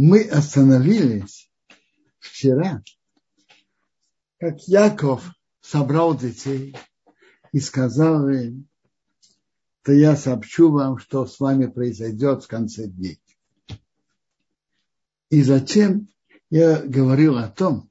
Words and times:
Мы 0.00 0.22
остановились 0.22 1.50
вчера, 2.20 2.84
как 4.38 4.60
Яков 4.68 5.28
собрал 5.60 6.16
детей 6.16 6.76
и 7.50 7.58
сказал 7.58 8.28
им, 8.28 8.68
то 9.82 9.90
я 9.90 10.14
сообщу 10.14 10.70
вам, 10.70 10.98
что 10.98 11.26
с 11.26 11.40
вами 11.40 11.66
произойдет 11.66 12.44
в 12.44 12.46
конце 12.46 12.86
дней. 12.86 13.20
И 15.30 15.42
затем 15.42 16.08
я 16.48 16.80
говорил 16.80 17.36
о 17.36 17.48
том, 17.48 17.90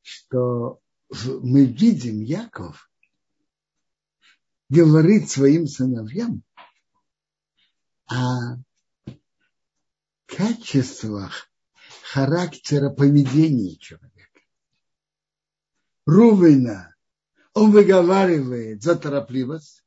что 0.00 0.80
мы 1.42 1.64
видим 1.64 2.22
Яков 2.22 2.88
говорит 4.68 5.28
своим 5.28 5.66
сыновьям 5.66 6.44
о 8.06 8.58
качествах 10.26 11.50
характера 12.02 12.90
поведения 12.90 13.76
человека. 13.76 14.40
Рувена, 16.04 16.94
он 17.52 17.72
выговаривает 17.72 18.82
за 18.82 18.96
торопливость, 18.96 19.84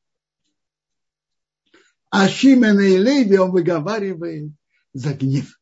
а 2.10 2.28
Шимена 2.28 2.80
и 2.80 2.98
Леви 2.98 3.38
он 3.38 3.52
выговаривает 3.52 4.52
за 4.92 5.14
гнев. 5.14 5.60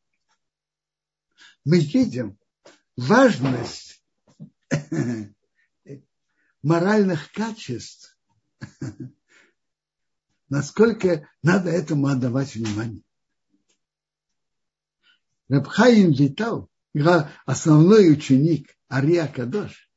Мы 1.63 1.79
видим 1.79 2.37
важность 2.97 4.03
моральных 6.63 7.31
качеств, 7.31 8.17
насколько 10.49 11.29
надо 11.43 11.69
этому 11.69 12.07
отдавать 12.07 12.55
внимание. 12.55 13.03
Рабхаим 15.49 16.11
Витал, 16.11 16.69
основной 17.45 18.11
ученик 18.11 18.77
Ария 18.91 19.27
Кадош, 19.27 19.89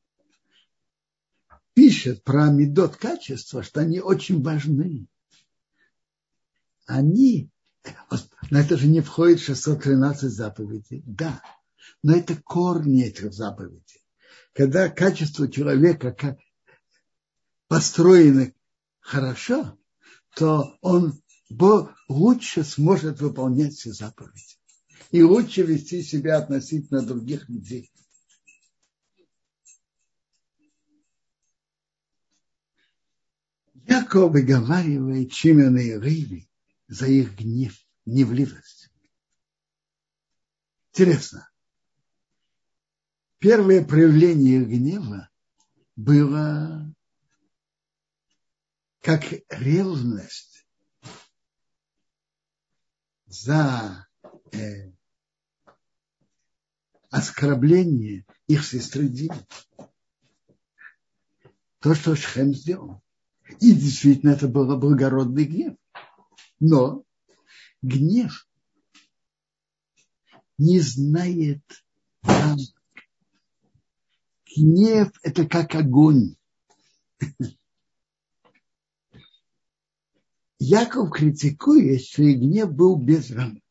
пишет 1.74 2.24
про 2.24 2.50
медот 2.50 2.96
качества, 2.96 3.62
что 3.62 3.80
они 3.80 4.00
очень 4.00 4.42
важны. 4.42 5.06
Они, 6.86 7.50
на 8.50 8.60
это 8.60 8.78
же 8.78 8.86
не 8.88 9.02
входит 9.02 9.40
613 9.40 10.30
заповедей, 10.30 11.02
да, 11.06 11.42
но 12.02 12.16
это 12.16 12.34
корни 12.34 13.04
этих 13.04 13.32
заповедей. 13.34 14.02
Когда 14.54 14.88
качество 14.88 15.50
человека 15.50 16.38
построено 17.68 18.52
хорошо, 19.00 19.78
то 20.34 20.78
он 20.80 21.20
лучше 22.08 22.64
сможет 22.64 23.20
выполнять 23.20 23.74
все 23.74 23.92
заповеди 23.92 24.56
и 25.12 25.22
лучше 25.22 25.62
вести 25.62 26.02
себя 26.02 26.38
относительно 26.38 27.02
других 27.02 27.48
людей. 27.48 27.92
Яков 33.74 34.32
выговаривает 34.32 35.32
Шимена 35.32 35.78
и 35.78 35.98
Риви 36.00 36.48
за 36.88 37.08
их 37.08 37.36
гнев, 37.36 37.74
гневливость. 38.06 38.90
Интересно. 40.92 41.48
Первое 43.38 43.84
проявление 43.84 44.64
гнева 44.64 45.28
было 45.94 46.94
как 49.00 49.24
ревность 49.50 50.66
за 53.26 54.06
э, 54.52 54.92
оскорбление 57.12 58.24
их 58.48 58.64
сестры 58.64 59.06
Дины. 59.06 59.36
То, 61.78 61.94
что 61.94 62.16
Шхем 62.16 62.54
сделал. 62.54 63.02
И 63.60 63.74
действительно 63.74 64.30
это 64.30 64.48
был 64.48 64.76
благородный 64.78 65.44
гнев. 65.44 65.76
Но 66.58 67.04
гнев 67.82 68.48
не 70.56 70.80
знает 70.80 71.62
рамок. 72.22 72.70
Гнев– 74.56 75.12
это 75.22 75.46
как 75.46 75.74
огонь. 75.74 76.36
Яков 80.58 81.10
критикует, 81.10 82.02
что 82.02 82.22
и 82.22 82.34
гнев 82.34 82.72
был 82.72 82.96
без 82.96 83.30
рамок. 83.30 83.61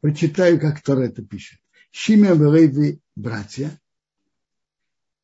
Прочитаю, 0.00 0.60
как 0.60 0.80
Тор 0.82 1.00
это 1.00 1.22
пишет. 1.22 1.58
Шимя 1.90 2.34
Леви 2.34 3.00
братья, 3.16 3.80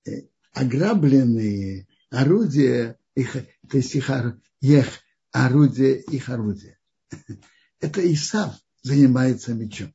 э, 0.06 0.22
ограбленные 0.52 1.86
орудия, 2.10 2.98
их, 3.14 3.32
то 3.68 3.76
есть 3.76 3.94
их, 3.94 4.10
их 4.60 4.86
орудия, 5.30 5.94
их 5.94 6.28
орудия. 6.28 6.78
Это 7.80 8.12
Исав 8.12 8.56
занимается 8.82 9.54
мечом. 9.54 9.94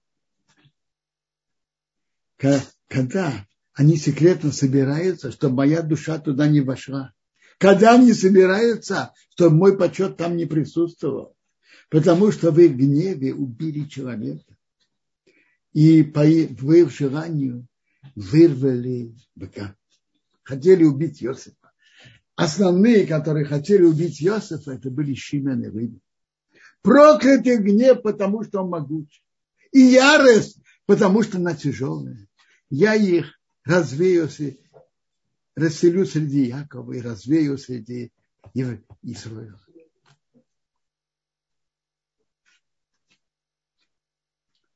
Когда 2.38 3.46
они 3.73 3.97
секретно 3.97 4.51
собираются, 4.51 5.31
чтобы 5.31 5.56
моя 5.56 5.81
душа 5.81 6.19
туда 6.19 6.47
не 6.47 6.61
вошла. 6.61 7.13
Когда 7.57 7.96
они 7.96 8.13
собираются, 8.13 9.13
чтобы 9.31 9.57
мой 9.57 9.78
почет 9.78 10.16
там 10.16 10.38
не 10.38 10.46
присутствовал. 10.46 11.35
Потому 11.90 12.31
что 12.31 12.51
в 12.51 12.59
их 12.59 12.75
гневе 12.78 13.34
убили 13.34 13.85
человека 13.85 14.56
и 15.74 16.03
по 16.03 16.25
их 16.25 16.91
желанию 16.91 17.68
вырвали 18.16 19.16
быка. 19.35 19.75
Хотели 20.44 20.84
убить 20.84 21.24
Иосифа. 21.24 21.72
Основные, 22.35 23.06
которые 23.06 23.46
хотели 23.46 23.84
убить 23.84 24.24
Иосифа, 24.24 24.72
это 24.72 24.90
были 24.90 25.13
Шимен 25.13 25.63
и 25.63 25.68
Рыбы. 25.68 26.00
Проклятый 26.81 27.58
гнев, 27.58 28.02
потому 28.02 28.44
что 28.44 28.62
он 28.63 28.69
могучий. 28.69 29.22
И 29.72 29.79
ярость, 29.79 30.59
потому 30.85 31.22
что 31.22 31.38
она 31.38 31.53
тяжелая. 31.53 32.28
Я 32.69 32.96
их 32.96 33.40
развею, 33.63 34.29
расселю 35.56 36.06
среди 36.06 36.46
Якова 36.46 36.94
и 36.94 37.02
развею 37.02 37.58
среди 37.58 38.12
Исраила. 39.03 39.59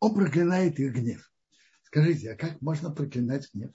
Он 0.03 0.13
проклинает 0.13 0.77
их 0.81 0.93
гнев. 0.93 1.31
Скажите, 1.85 2.33
а 2.33 2.35
как 2.35 2.61
можно 2.61 2.91
проклинать 2.91 3.49
гнев? 3.53 3.71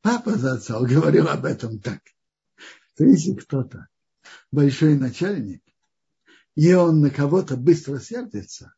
Папа 0.00 0.38
Зацал 0.38 0.86
говорил 0.86 1.28
об 1.28 1.44
этом 1.44 1.80
так, 1.80 2.00
что 2.94 3.04
если 3.04 3.34
кто-то 3.34 3.88
большой 4.50 4.96
начальник, 4.96 5.62
и 6.54 6.72
он 6.72 7.02
на 7.02 7.10
кого-то 7.10 7.58
быстро 7.58 7.98
сердится, 7.98 8.72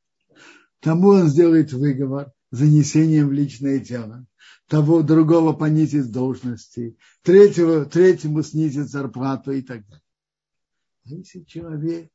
тому 0.80 1.10
он 1.10 1.28
сделает 1.28 1.72
выговор 1.72 2.32
занесением 2.50 3.28
в 3.28 3.32
личное 3.32 3.78
дело, 3.78 4.26
того 4.66 5.02
другого 5.02 5.52
понизит 5.52 6.10
должности, 6.10 6.98
третьего, 7.22 7.84
третьему 7.84 8.42
снизит 8.42 8.88
зарплату 8.88 9.52
и 9.52 9.62
так 9.62 9.86
далее. 9.86 10.02
А 11.04 11.10
если 11.10 11.44
человек 11.44 12.10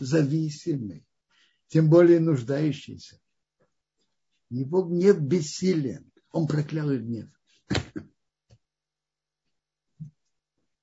зависимый, 0.00 1.06
тем 1.68 1.88
более 1.88 2.20
нуждающийся. 2.20 3.20
Его 4.50 4.82
гнев 4.82 5.20
бессилен. 5.20 6.10
Он 6.32 6.46
проклял 6.46 6.90
их 6.90 7.02
гнев. 7.02 7.28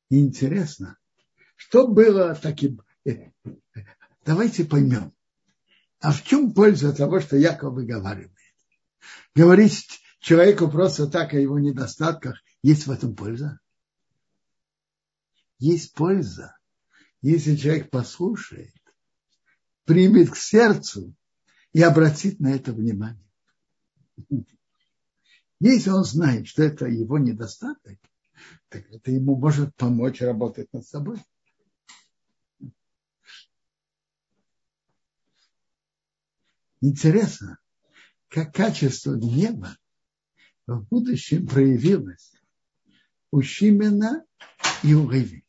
интересно, 0.09 0.97
что 1.55 1.87
было 1.87 2.33
таким... 2.35 2.81
Э, 3.05 3.31
давайте 4.25 4.63
поймем. 4.63 5.13
А 5.99 6.11
в 6.11 6.23
чем 6.23 6.53
польза 6.53 6.93
того, 6.93 7.19
что 7.19 7.35
Яков 7.35 7.73
выговаривает? 7.73 8.31
Говорить 9.35 10.01
человеку 10.19 10.69
просто 10.69 11.07
так 11.07 11.33
о 11.33 11.39
его 11.39 11.59
недостатках, 11.59 12.41
есть 12.61 12.87
в 12.87 12.91
этом 12.91 13.15
польза? 13.15 13.59
Есть 15.59 15.93
польза, 15.93 16.55
если 17.21 17.55
человек 17.55 17.89
послушает 17.89 18.76
примет 19.87 20.29
к 20.29 20.35
сердцу 20.35 21.15
и 21.71 21.81
обратит 21.81 22.41
на 22.41 22.53
это 22.53 22.73
внимание. 22.73 23.25
Если 25.59 25.89
он 25.89 26.03
знает, 26.03 26.47
что 26.47 26.61
это 26.61 26.85
его 26.85 27.17
недостаток, 27.17 27.97
так 28.67 28.85
это 28.91 29.11
ему 29.11 29.37
может 29.37 29.73
помочь 29.75 30.21
работать 30.21 30.71
над 30.73 30.85
собой. 30.85 31.17
Интересно, 36.81 37.57
как 38.27 38.53
качество 38.53 39.15
гнева 39.15 39.77
в 40.67 40.81
будущем 40.89 41.47
проявилось 41.47 42.33
у 43.31 43.41
Шимена 43.41 44.25
и 44.83 44.93
у 44.93 45.09
Риви. 45.09 45.45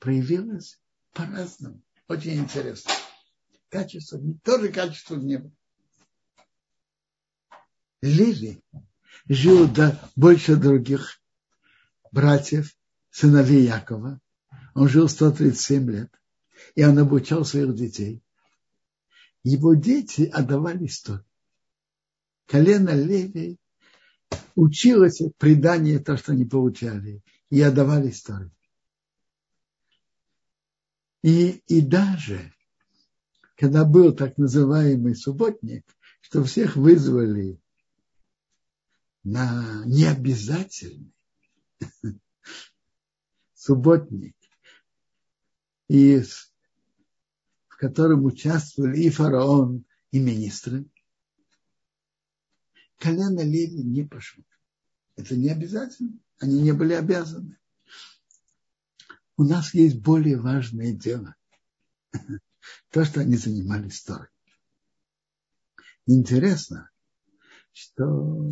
проявилось 0.00 0.80
по-разному. 1.12 1.82
Очень 2.08 2.40
интересно. 2.40 3.01
Качество, 3.72 4.20
тоже 4.44 4.68
качество 4.70 5.16
гнева. 5.16 5.50
Леви 8.02 8.62
жил 9.26 9.66
до, 9.66 9.98
больше 10.14 10.56
других 10.56 11.22
братьев, 12.10 12.76
сыновей 13.10 13.64
Якова. 13.64 14.20
Он 14.74 14.88
жил 14.90 15.08
137 15.08 15.90
лет, 15.90 16.12
и 16.74 16.84
он 16.84 16.98
обучал 16.98 17.46
своих 17.46 17.74
детей. 17.74 18.22
Его 19.42 19.72
дети 19.72 20.30
отдавали 20.30 20.84
историю. 20.84 21.24
Колено 22.44 22.90
Леви 22.90 23.56
училось 24.54 25.22
предание 25.38 25.98
то, 25.98 26.18
что 26.18 26.32
они 26.32 26.44
получали, 26.44 27.22
и 27.48 27.62
отдавали 27.62 28.10
историю. 28.10 28.52
И, 31.22 31.62
и 31.68 31.80
даже, 31.80 32.52
когда 33.56 33.84
был 33.84 34.14
так 34.14 34.38
называемый 34.38 35.14
субботник, 35.14 35.84
что 36.20 36.42
всех 36.44 36.76
вызвали 36.76 37.60
на 39.24 39.84
необязательный 39.86 41.14
субботник, 43.54 44.36
и 45.88 46.20
в 46.20 47.76
котором 47.76 48.24
участвовали 48.24 49.00
и 49.00 49.10
фараон, 49.10 49.84
и 50.10 50.20
министры, 50.20 50.86
колено 52.98 53.40
Леви 53.40 53.82
не 53.82 54.04
пошло. 54.04 54.44
Это 55.16 55.36
не 55.36 55.50
обязательно. 55.50 56.18
Они 56.38 56.62
не 56.62 56.72
были 56.72 56.94
обязаны. 56.94 57.58
У 59.36 59.44
нас 59.44 59.74
есть 59.74 60.00
более 60.00 60.38
важное 60.38 60.92
дело. 60.92 61.34
То, 62.90 63.04
что 63.04 63.20
они 63.20 63.36
занимались 63.36 64.02
Торой. 64.02 64.28
Интересно, 66.06 66.90
что 67.72 68.48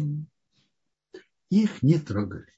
их 1.48 1.82
не 1.82 1.98
трогали. 1.98 2.52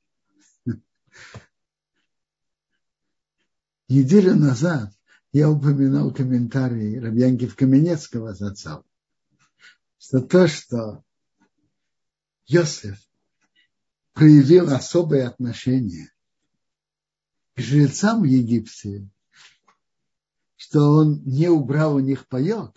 Неделю 3.88 4.37
назад 4.37 4.93
я 5.32 5.50
упоминал 5.50 6.12
комментарий 6.12 6.99
Рабьянки 6.99 7.46
в 7.46 7.56
Каменецкого 7.56 8.34
за 8.34 8.48
отца, 8.48 8.82
что 9.98 10.20
то, 10.20 10.46
что 10.46 11.05
Йосеф 12.46 12.98
проявил 14.12 14.72
особое 14.72 15.28
отношение 15.28 16.10
к 17.55 17.60
жрецам 17.60 18.22
в 18.22 18.25
Египте, 18.25 19.08
что 20.62 20.92
он 20.92 21.24
не 21.24 21.48
убрал 21.48 21.96
у 21.96 21.98
них 21.98 22.28
паек, 22.28 22.70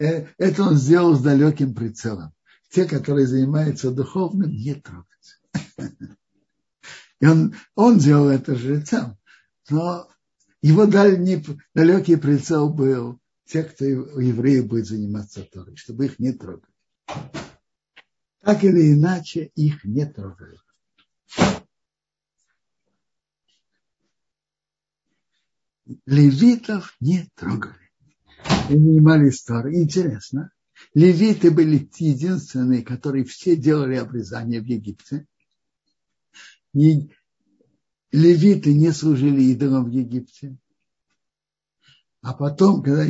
э, 0.00 0.26
это 0.36 0.64
он 0.64 0.74
сделал 0.74 1.14
с 1.14 1.22
далеким 1.22 1.76
прицелом. 1.76 2.32
Те, 2.70 2.86
которые 2.86 3.28
занимаются 3.28 3.92
духовным, 3.92 4.50
не 4.50 4.74
трогать. 4.74 5.06
И 7.20 7.26
он, 7.26 7.54
он 7.76 7.98
делал 7.98 8.30
это 8.30 8.56
жрецам. 8.56 9.16
Но 9.68 10.08
его 10.60 10.86
дальний, 10.86 11.44
далекий 11.72 12.16
прицел 12.16 12.68
был 12.68 13.20
те, 13.44 13.62
кто 13.62 13.84
у 13.84 14.18
евреев 14.18 14.66
будет 14.66 14.86
заниматься 14.86 15.44
Торой, 15.44 15.76
чтобы 15.76 16.06
их 16.06 16.18
не 16.18 16.32
трогать. 16.32 16.64
Так 18.42 18.64
или 18.64 18.92
иначе, 18.92 19.52
их 19.54 19.84
не 19.84 20.04
трогали. 20.04 20.58
Левитов 26.06 26.96
не 27.00 27.28
трогали. 27.34 27.74
И 28.68 28.74
занимались 28.74 29.38
старые. 29.38 29.82
Интересно. 29.82 30.50
Левиты 30.94 31.50
были 31.50 31.88
единственные, 31.98 32.82
которые 32.82 33.24
все 33.24 33.56
делали 33.56 33.96
обрезание 33.96 34.60
в 34.60 34.64
Египте. 34.64 35.26
И 36.72 37.10
левиты 38.12 38.72
не 38.74 38.92
служили 38.92 39.42
идолам 39.42 39.84
в 39.84 39.90
Египте. 39.90 40.56
А 42.22 42.34
потом, 42.34 42.82
когда 42.82 43.04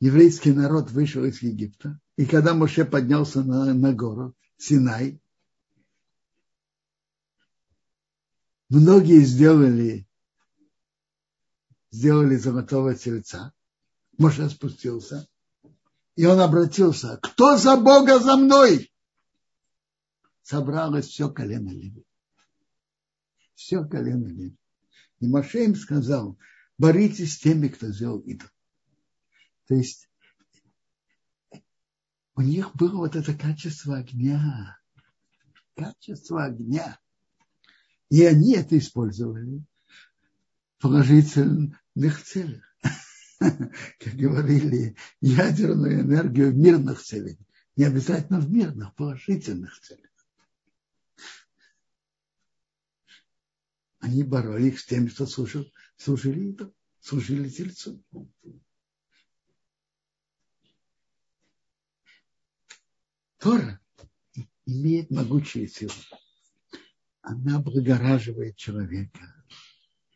еврейский 0.00 0.52
народ 0.52 0.90
вышел 0.90 1.24
из 1.24 1.42
Египта, 1.42 1.98
и 2.16 2.26
когда 2.26 2.54
Моше 2.54 2.84
поднялся 2.84 3.42
на, 3.42 3.72
на 3.74 3.92
гору 3.92 4.34
Синай, 4.56 5.20
многие 8.68 9.24
сделали, 9.24 10.06
сделали 11.90 12.36
золотого 12.36 12.94
тельца. 12.94 13.52
Моше 14.18 14.48
спустился, 14.50 15.28
и 16.16 16.26
он 16.26 16.40
обратился, 16.40 17.18
кто 17.22 17.56
за 17.56 17.76
Бога 17.76 18.18
за 18.18 18.36
мной? 18.36 18.92
Собралось 20.42 21.06
все 21.06 21.30
колено 21.30 21.70
Леви. 21.70 22.04
Все 23.54 23.84
колено 23.84 24.26
Леви. 24.26 24.56
И 25.20 25.26
Моше 25.26 25.64
им 25.64 25.74
сказал, 25.74 26.38
боритесь 26.76 27.34
с 27.34 27.38
теми, 27.38 27.68
кто 27.68 27.88
сделал 27.88 28.18
идол. 28.20 28.48
То 29.66 29.74
есть 29.74 30.10
у 32.34 32.42
них 32.42 32.74
было 32.74 32.96
вот 32.96 33.16
это 33.16 33.34
качество 33.34 33.98
огня. 33.98 34.78
Качество 35.76 36.44
огня. 36.44 36.98
И 38.08 38.24
они 38.24 38.54
это 38.56 38.76
использовали 38.76 39.64
в 40.80 40.88
положительных 41.94 42.22
целях. 42.22 42.64
Как 43.38 44.14
говорили, 44.14 44.96
ядерную 45.20 46.00
энергию 46.00 46.52
в 46.52 46.56
мирных 46.56 47.02
целях. 47.02 47.36
Не 47.76 47.84
обязательно 47.84 48.40
в 48.40 48.50
мирных, 48.50 48.94
положительных 48.94 49.78
целях. 49.80 50.10
Они 54.00 54.22
боролись 54.22 54.80
с 54.80 54.86
теми, 54.86 55.08
кто 55.08 55.26
служил, 55.26 55.70
служили, 55.96 56.56
служили 57.00 57.48
тельцу. 57.48 58.02
Тора 63.38 63.80
имеет 64.66 65.10
могучую 65.10 65.68
силу 65.68 65.92
она 67.22 67.56
облагораживает 67.56 68.56
человека, 68.56 69.39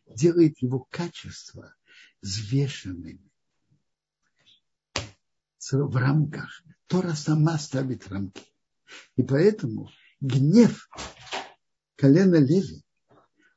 делает 0.06 0.60
его 0.62 0.86
качество 0.90 1.74
взвешенными 2.22 3.30
в 5.70 5.96
рамках. 5.96 6.62
Тора 6.86 7.14
сама 7.14 7.58
ставит 7.58 8.06
рамки. 8.08 8.42
И 9.16 9.22
поэтому 9.22 9.90
гнев 10.20 10.88
колена 11.96 12.36
Леви, 12.36 12.84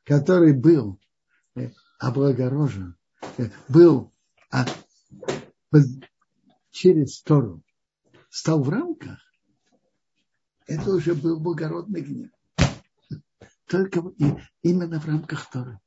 который 0.04 0.54
был 0.54 1.00
э, 1.56 1.72
облагорожен, 2.00 2.98
э, 3.38 3.50
был 3.68 4.14
через 6.72 7.22
Тору, 7.24 7.62
стал 8.30 8.64
в 8.64 8.70
рамках, 8.70 9.20
это 10.66 10.92
уже 10.92 11.14
был 11.14 11.40
благородный 11.40 12.02
гнев 12.02 12.32
только 13.68 14.02
именно 14.62 15.00
в 15.00 15.06
рамках 15.06 15.50
Торы. 15.50 15.80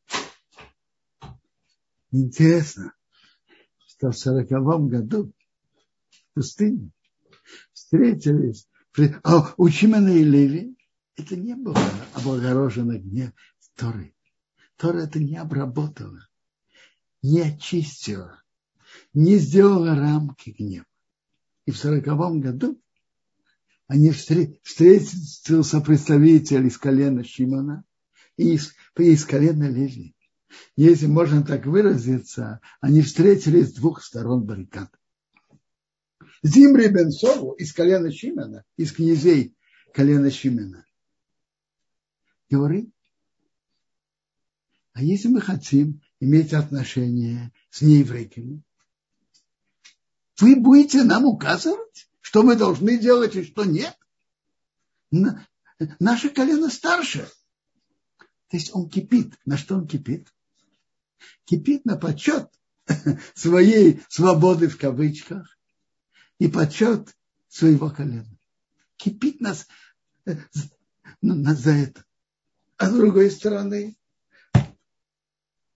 Интересно, 2.12 2.92
что 3.86 4.10
в 4.10 4.18
сороковом 4.18 4.88
году 4.88 5.32
в 6.10 6.34
пустыне 6.34 6.90
встретились 7.72 8.68
а 9.22 9.54
у 9.56 9.68
Чимана 9.68 10.08
и 10.08 10.24
Леви 10.24 10.76
это 11.16 11.36
не 11.36 11.54
было 11.54 11.78
облагорожено 12.14 12.98
гнев 12.98 13.32
Торы. 13.76 14.14
Тора 14.76 14.98
это 15.04 15.18
не 15.18 15.36
обработала, 15.36 16.28
не 17.22 17.40
очистила, 17.40 18.42
не 19.14 19.36
сделала 19.36 19.94
рамки 19.94 20.50
гнева. 20.50 20.86
И 21.66 21.70
в 21.70 21.78
сороковом 21.78 22.40
году 22.40 22.80
они 23.86 24.10
встретился 24.10 25.80
представитель 25.80 26.66
из 26.66 26.76
колена 26.78 27.24
Шимона 27.24 27.84
и 28.36 28.54
из, 28.54 28.74
из 28.96 29.24
колена 29.24 29.70
Леви. 29.70 30.14
Если 30.76 31.06
можно 31.06 31.42
так 31.42 31.66
выразиться, 31.66 32.60
они 32.80 33.02
встретились 33.02 33.68
с 33.68 33.74
двух 33.74 34.02
сторон 34.02 34.44
баррикад. 34.44 34.90
Зимри 36.42 36.88
бен 36.88 37.10
Сову 37.10 37.52
из 37.52 37.72
колена 37.72 38.10
Шимона, 38.10 38.64
из 38.76 38.92
князей 38.92 39.54
колена 39.92 40.30
Шимона. 40.30 40.86
Говорит, 42.48 42.90
а 44.92 45.02
если 45.02 45.28
мы 45.28 45.40
хотим 45.40 46.00
иметь 46.18 46.52
отношения 46.52 47.52
с 47.70 47.82
нееврейками, 47.82 48.62
вы 50.38 50.56
будете 50.56 51.04
нам 51.04 51.26
указывать? 51.26 52.10
что 52.30 52.44
мы 52.44 52.54
должны 52.54 52.96
делать 52.96 53.34
и 53.34 53.42
что 53.42 53.64
нет. 53.64 53.98
Наше 55.98 56.30
колено 56.30 56.70
старше. 56.70 57.28
То 58.48 58.56
есть 58.56 58.72
он 58.72 58.88
кипит. 58.88 59.34
На 59.44 59.56
что 59.56 59.74
он 59.74 59.88
кипит? 59.88 60.32
Кипит 61.44 61.84
на 61.84 61.96
почет 61.96 62.48
своей 63.34 64.02
свободы 64.08 64.68
в 64.68 64.78
кавычках 64.78 65.58
и 66.38 66.48
почет 66.48 67.16
своего 67.48 67.90
колена. 67.90 68.38
Кипит 68.96 69.40
нас 69.40 69.66
э, 70.26 70.36
ну, 71.22 71.54
за 71.54 71.72
это. 71.72 72.04
А 72.76 72.88
с 72.88 72.94
другой 72.94 73.30
стороны, 73.30 73.96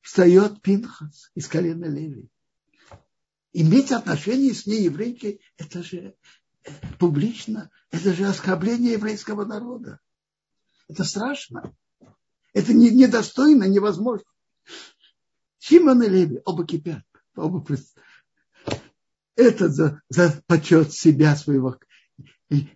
встает 0.00 0.60
Пинхас 0.62 1.30
из 1.34 1.48
колена 1.48 1.86
Леви. 1.86 2.28
Иметь 3.52 3.92
отношение 3.92 4.52
с 4.52 4.66
нееврейкой, 4.66 5.40
это 5.56 5.82
же 5.82 6.14
э, 6.64 6.70
публично, 6.98 7.70
это 7.90 8.12
же 8.12 8.26
оскорбление 8.26 8.92
еврейского 8.92 9.44
народа. 9.44 10.00
Это 10.88 11.04
страшно. 11.04 11.74
Это 12.52 12.72
недостойно, 12.72 13.64
невозможно. 13.64 14.26
Симон 15.66 16.02
и 16.02 16.08
Леви 16.08 16.42
оба 16.44 16.66
кипят. 16.66 17.04
Оба 17.36 17.64
это 19.34 19.68
за, 19.70 20.02
за 20.10 20.42
почет 20.46 20.92
себя 20.92 21.34
своего, 21.36 21.78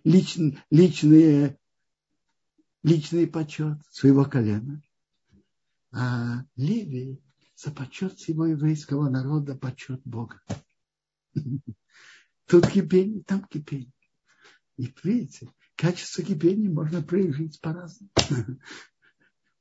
личный, 0.03 0.59
личный, 0.71 1.55
личный 2.81 3.27
почет 3.27 3.77
своего 3.91 4.25
колена. 4.25 4.81
А 5.91 6.43
Леви 6.55 7.21
за 7.55 7.71
почет 7.71 8.13
всего 8.13 8.47
еврейского 8.47 9.07
народа, 9.07 9.55
почет 9.55 10.01
Бога. 10.03 10.41
Тут 12.47 12.67
кипение, 12.71 13.23
там 13.23 13.43
кипение. 13.43 13.93
И 14.77 14.91
видите, 15.03 15.53
качество 15.75 16.23
кипения 16.23 16.71
можно 16.71 17.03
проявить 17.03 17.61
по-разному. 17.61 18.09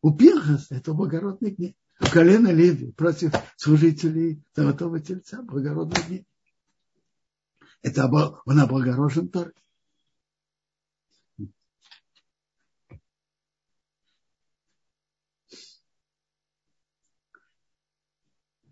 У 0.00 0.16
Пинхаса 0.16 0.76
это 0.76 0.94
благородный 0.94 1.50
гнев. 1.50 1.74
У 2.00 2.06
колена 2.10 2.52
Леви 2.52 2.92
против 2.92 3.32
служителей 3.56 4.42
Золотого 4.54 5.00
Тельца 5.00 5.42
благородный 5.42 6.02
гнев. 6.06 6.24
Это 7.82 8.06
он 8.44 8.60
облагорожен 8.60 9.28
Торой. 9.28 9.52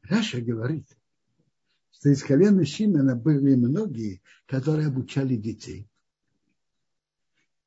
Раша 0.03 0.41
говорит, 0.41 0.87
что 1.91 2.11
из 2.11 2.23
колена 2.23 2.65
Шимена 2.65 3.17
были 3.17 3.57
многие, 3.57 4.23
которые 4.47 4.87
обучали 4.87 5.35
детей 5.35 5.91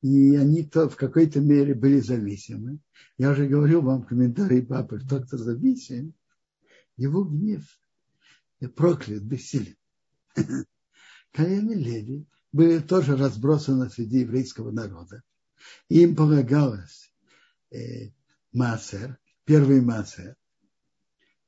и 0.02 0.36
они 0.36 0.64
то 0.64 0.88
в 0.88 0.96
какой-то 0.96 1.40
мере 1.40 1.74
были 1.74 2.00
зависимы. 2.00 2.78
Я 3.18 3.30
уже 3.30 3.46
говорил 3.46 3.82
вам 3.82 4.02
в 4.02 4.06
комментарии 4.06 4.62
папы, 4.62 5.00
тот, 5.00 5.26
кто 5.26 5.36
зависим, 5.36 6.14
его 6.96 7.24
гнев 7.24 7.64
проклят, 8.76 9.22
бессилен. 9.22 9.76
Колено 11.32 11.72
Леви 11.72 12.26
были 12.52 12.78
тоже 12.80 13.16
разбросаны 13.16 13.90
среди 13.90 14.20
еврейского 14.20 14.70
народа. 14.70 15.22
Им 15.88 16.16
полагалось 16.16 17.12
э, 17.70 18.10
Массер, 18.52 19.18
первый 19.44 19.80
Массер. 19.80 20.36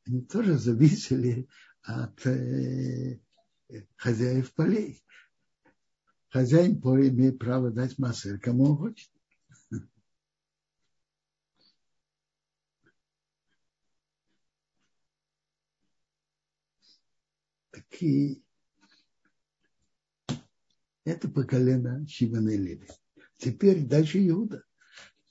Они 0.06 0.23
тоже 0.23 0.59
зависели 0.59 1.49
от 1.82 2.26
э, 2.26 3.18
хозяев 3.97 4.52
полей 4.52 5.02
хозяин 6.33 6.81
поля 6.81 7.09
имеет 7.11 7.39
право 7.39 7.71
дать 7.71 7.99
массер, 7.99 8.41
кому 8.41 8.65
он 8.71 8.77
хочет. 8.79 9.11
Такие 17.71 18.43
это 21.05 21.29
по 21.29 21.45
колено 21.45 22.07
Шимона 22.09 22.51
и 22.51 22.57
Леви. 22.57 22.89
Теперь 23.37 23.85
дальше 23.85 24.27
Иуда. 24.29 24.65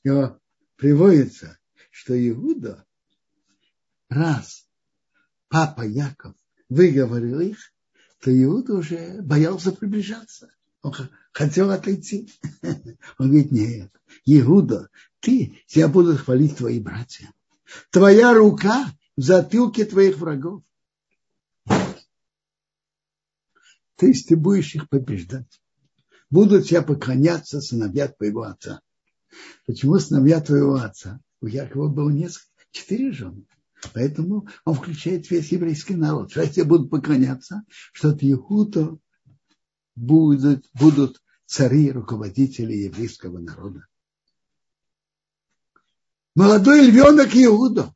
Его 0.03 0.39
приводится, 0.75 1.57
что 1.89 2.13
Иуда, 2.29 2.85
раз 4.09 4.67
папа 5.47 5.81
Яков 5.81 6.35
выговорил 6.69 7.39
их, 7.39 7.57
то 8.19 8.31
Иуда 8.31 8.75
уже 8.75 9.21
боялся 9.21 9.71
приближаться. 9.71 10.51
Он 10.81 10.93
хотел 11.31 11.69
отойти. 11.71 12.31
Он 13.17 13.27
говорит, 13.29 13.51
нет, 13.51 13.91
Иуда, 14.25 14.89
ты, 15.19 15.63
тебя 15.67 15.87
будут 15.87 16.19
хвалить 16.19 16.57
твои 16.57 16.79
братья. 16.79 17.31
Твоя 17.91 18.33
рука 18.33 18.91
в 19.15 19.21
затылке 19.21 19.85
твоих 19.85 20.17
врагов. 20.17 20.63
То 23.95 24.07
есть 24.07 24.27
ты 24.27 24.35
будешь 24.35 24.73
их 24.73 24.89
побеждать. 24.89 25.61
Будут 26.31 26.67
тебя 26.67 26.81
поклоняться 26.81 27.61
сыновья 27.61 28.07
твоего 28.07 28.43
отца. 28.43 28.81
Почему 29.67 29.99
сыновья 29.99 30.41
твоего 30.41 30.75
отца? 30.75 31.19
У 31.39 31.47
Якова 31.47 31.87
было 31.87 32.09
несколько, 32.09 32.49
четыре 32.71 33.11
жены. 33.11 33.45
Поэтому 33.93 34.47
он 34.65 34.75
включает 34.75 35.29
весь 35.29 35.51
еврейский 35.51 35.95
народ. 35.95 36.31
Что 36.31 36.47
тебе 36.47 36.65
будут 36.65 36.89
поклоняться, 36.89 37.63
что 37.93 38.09
от 38.09 38.23
Иуда 38.23 38.97
будут, 39.95 40.69
будут 40.73 41.21
цари, 41.45 41.91
руководители 41.91 42.73
еврейского 42.73 43.39
народа. 43.39 43.85
Молодой 46.33 46.85
львенок 46.85 47.35
Иуда, 47.35 47.93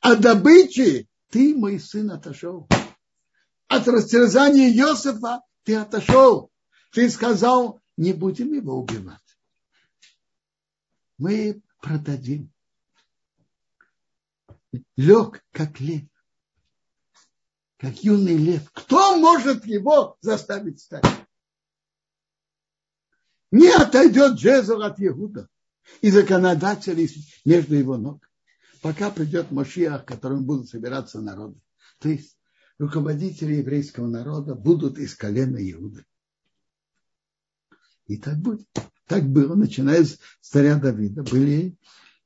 а 0.00 0.14
добычи 0.14 1.08
ты, 1.30 1.54
мой 1.54 1.78
сын, 1.78 2.10
отошел. 2.10 2.68
От 3.68 3.88
растерзания 3.88 4.70
Иосифа 4.70 5.42
ты 5.64 5.74
отошел. 5.76 6.50
Ты 6.92 7.10
сказал, 7.10 7.82
не 7.96 8.12
будем 8.12 8.54
его 8.54 8.80
убивать. 8.80 9.20
Мы 11.18 11.60
продадим. 11.80 12.50
Лег, 14.96 15.44
как 15.50 15.80
лев. 15.80 16.04
Как 17.78 18.02
юный 18.02 18.36
лев. 18.36 18.70
Кто 18.72 19.18
может 19.18 19.66
его 19.66 20.16
заставить 20.20 20.80
стать? 20.80 21.04
Не 23.50 23.68
отойдет 23.68 24.34
Джезер 24.34 24.80
от 24.82 25.00
Иуда 25.00 25.48
и 26.00 26.10
законодателей 26.10 27.08
между 27.44 27.74
его 27.74 27.96
ног, 27.96 28.28
пока 28.82 29.10
придет 29.10 29.50
Мошиах, 29.50 30.04
которым 30.04 30.44
будут 30.44 30.68
собираться 30.68 31.20
народы. 31.20 31.60
То 31.98 32.08
есть 32.08 32.36
руководители 32.78 33.54
еврейского 33.54 34.06
народа 34.06 34.54
будут 34.54 34.98
из 34.98 35.14
колена 35.14 35.58
Иуды. 35.72 36.04
И 38.06 38.16
так 38.16 38.36
будет. 38.38 38.68
Так 39.06 39.24
было, 39.24 39.54
начиная 39.54 40.04
с 40.04 40.18
царя 40.40 40.76
Давида. 40.76 41.22
Были 41.22 41.76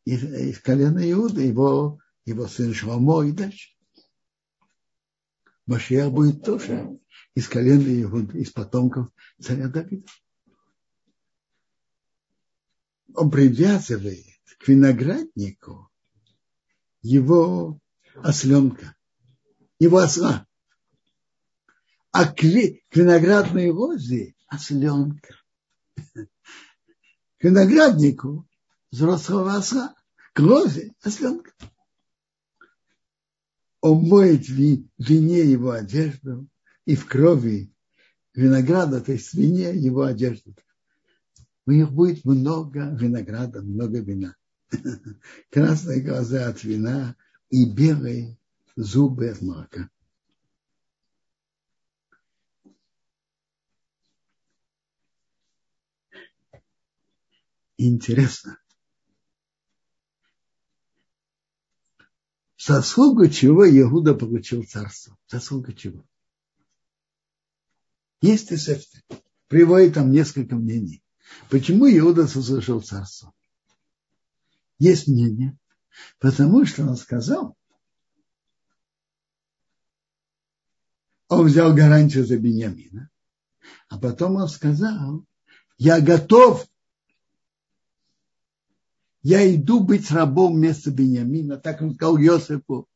из, 0.05 0.25
из 0.25 0.59
колена 0.61 1.11
Иуды, 1.13 1.43
его, 1.43 1.99
его 2.25 2.47
сын 2.47 2.73
Шломо 2.73 3.23
и 3.23 3.33
дальше. 3.33 3.71
Машиах 5.67 6.11
будет 6.11 6.43
тоже 6.43 6.99
из 7.35 7.49
колена 7.49 8.03
Иуды, 8.03 8.41
из 8.41 8.51
потомков 8.51 9.09
царя 9.39 9.69
Давида 9.69 10.07
он 13.15 13.31
привязывает 13.31 14.27
к 14.59 14.69
винограднику 14.69 15.91
его 17.03 17.79
осленка, 18.17 18.95
его 19.79 19.99
осла. 19.99 20.47
А 22.13 22.27
к, 22.27 22.43
виноградной 22.43 23.71
лозе 23.71 24.35
осленка. 24.49 25.35
К 25.95 27.45
винограднику 27.45 28.47
взрослого 28.91 29.55
осла, 29.55 29.95
к 30.35 30.41
лозе 30.41 30.93
осленка. 31.03 31.53
Он 33.81 34.03
моет 34.03 34.47
в 34.47 34.53
вине 34.99 35.45
его 35.45 35.71
одежду 35.71 36.49
и 36.85 36.97
в 36.97 37.07
крови 37.07 37.73
винограда, 38.35 39.01
то 39.01 39.13
есть 39.13 39.31
в 39.31 39.35
вине 39.35 39.75
его 39.75 40.03
одежду 40.03 40.55
у 41.71 41.73
них 41.73 41.93
будет 41.93 42.25
много 42.25 42.91
винограда, 43.01 43.63
много 43.63 44.01
вина. 44.01 44.35
Красные 45.51 46.01
глаза 46.01 46.49
от 46.49 46.65
вина 46.65 47.15
и 47.49 47.65
белые 47.65 48.37
зубы 48.75 49.29
от 49.29 49.41
молока. 49.41 49.89
Интересно. 57.77 58.59
Заслугу 62.59 63.29
чего 63.29 63.65
Иуда 63.65 64.15
получил 64.15 64.65
царство? 64.65 65.17
Заслуга 65.29 65.73
чего? 65.73 66.05
Есть 68.21 68.53
эсэфты. 68.53 69.03
Приводит 69.47 69.95
там 69.95 70.11
несколько 70.11 70.57
мнений. 70.57 71.05
Почему 71.49 71.87
Иуда 71.87 72.27
заслужил 72.27 72.81
царство? 72.81 73.33
Есть 74.79 75.09
мнение, 75.09 75.59
потому 76.19 76.65
что 76.65 76.83
он 76.83 76.97
сказал, 76.97 77.57
он 81.29 81.47
взял 81.47 81.75
гарантию 81.75 82.27
за 82.27 82.39
Беньямина, 82.39 83.11
а 83.89 83.99
потом 83.99 84.37
он 84.37 84.49
сказал, 84.49 85.25
я 85.79 86.01
готов, 86.01 86.67
я 89.23 89.55
иду 89.55 89.85
быть 89.85 90.11
рабом 90.11 90.55
вместо 90.55 90.91
Беньямина, 90.91 91.59
так 91.59 91.83
он 91.83 91.95
сказал 91.95 92.17
Йосифу, 92.17 92.89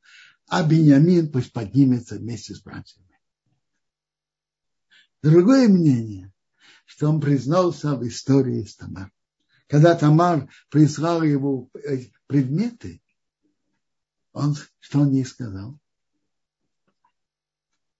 а 0.46 0.66
Беньямин 0.66 1.30
пусть 1.30 1.52
поднимется 1.52 2.16
вместе 2.16 2.54
с 2.54 2.62
братьями. 2.62 3.18
Другое 5.22 5.68
мнение, 5.68 6.33
что 6.84 7.08
он 7.08 7.20
признался 7.20 7.94
в 7.94 8.06
истории 8.06 8.64
с 8.64 8.76
Тамар. 8.76 9.12
Когда 9.66 9.94
Тамар 9.94 10.48
прислал 10.68 11.22
ему 11.22 11.70
э, 11.74 12.06
предметы, 12.26 13.02
он, 14.32 14.54
что 14.78 15.00
он 15.00 15.12
ей 15.12 15.24
сказал? 15.24 15.78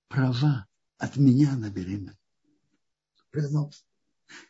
Права 0.09 0.67
от 0.99 1.17
меня 1.17 1.57
на 1.57 1.71
беременность. 1.71 2.19
Признался. 3.31 3.83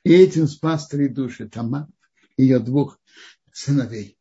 И 0.02 0.12
этим 0.12 0.46
спас 0.46 0.88
три 0.88 1.08
души 1.08 1.48
Тамар 1.48 1.86
и 2.36 2.42
ее 2.42 2.58
двух 2.58 3.00
сыновей. 3.52 4.18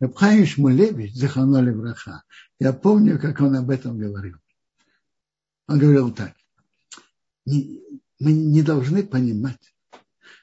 Рабхаим 0.00 0.46
Шмулевич, 0.46 1.14
Заханоли 1.14 1.70
Враха, 1.70 2.24
я 2.58 2.72
помню, 2.72 3.20
как 3.20 3.40
он 3.40 3.54
об 3.54 3.68
этом 3.68 3.98
говорил. 3.98 4.38
Он 5.66 5.78
говорил 5.78 6.12
так, 6.12 6.34
не, 7.50 7.80
мы 8.18 8.32
не 8.32 8.62
должны 8.62 9.02
понимать, 9.02 9.74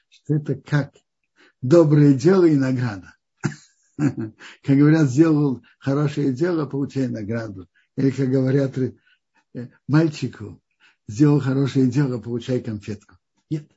что 0.08 0.34
это 0.34 0.54
как 0.54 0.94
доброе 1.62 2.14
дело 2.14 2.44
и 2.44 2.56
награда. 2.56 3.14
Как 3.98 4.76
говорят, 4.76 5.10
сделал 5.10 5.60
хорошее 5.80 6.32
дело, 6.32 6.66
получай 6.66 7.08
награду. 7.08 7.68
Или, 7.96 8.10
как 8.10 8.30
говорят 8.30 8.78
э, 8.78 8.94
мальчику, 9.88 10.62
сделал 11.08 11.40
хорошее 11.40 11.88
дело, 11.88 12.20
получай 12.20 12.60
конфетку. 12.60 13.16
Нет. 13.50 13.68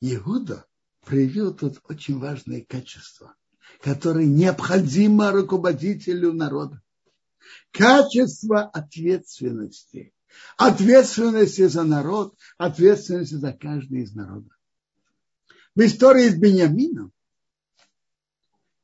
Иуда 0.00 0.66
проявил 1.02 1.54
тут 1.54 1.80
очень 1.84 2.18
важное 2.18 2.66
качество, 2.68 3.36
которое 3.80 4.26
необходимо 4.26 5.30
руководителю 5.30 6.32
народа. 6.32 6.82
Качество 7.76 8.62
ответственности. 8.62 10.12
Ответственности 10.56 11.66
за 11.66 11.84
народ, 11.84 12.36
ответственности 12.58 13.34
за 13.34 13.52
каждый 13.52 14.02
из 14.02 14.14
народов. 14.14 14.52
В 15.74 15.80
истории 15.80 16.28
с 16.28 16.34
Бениамином 16.34 17.12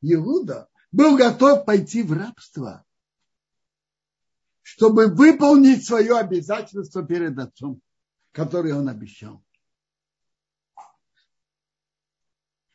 Иуда 0.03 0.69
был 0.91 1.17
готов 1.17 1.65
пойти 1.65 2.03
в 2.03 2.13
рабство, 2.13 2.85
чтобы 4.63 5.07
выполнить 5.07 5.87
свое 5.87 6.19
обязательство 6.19 7.05
перед 7.05 7.39
отцом, 7.39 7.81
которое 8.33 8.75
он 8.75 8.89
обещал. 8.89 9.43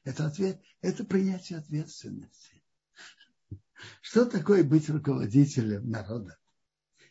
Это, 0.03 0.27
ответ, 0.27 0.61
это 0.81 1.03
принятие 1.03 1.59
ответственности. 1.59 2.56
Что 4.01 4.25
такое 4.25 4.63
быть 4.63 4.89
руководителем 4.89 5.89
народа? 5.89 6.37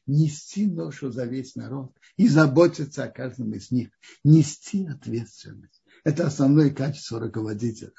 Нести 0.06 0.66
ношу 0.66 1.11
за 1.11 1.25
весь 1.25 1.56
народ 1.56 1.96
и 2.16 2.28
заботиться 2.28 3.04
о 3.04 3.11
каждом 3.11 3.52
из 3.54 3.70
них. 3.70 3.88
Нести 4.23 4.87
ответственность. 4.87 5.82
Это 6.04 6.26
основное 6.26 6.70
качество 6.70 7.18
руководителя. 7.18 7.92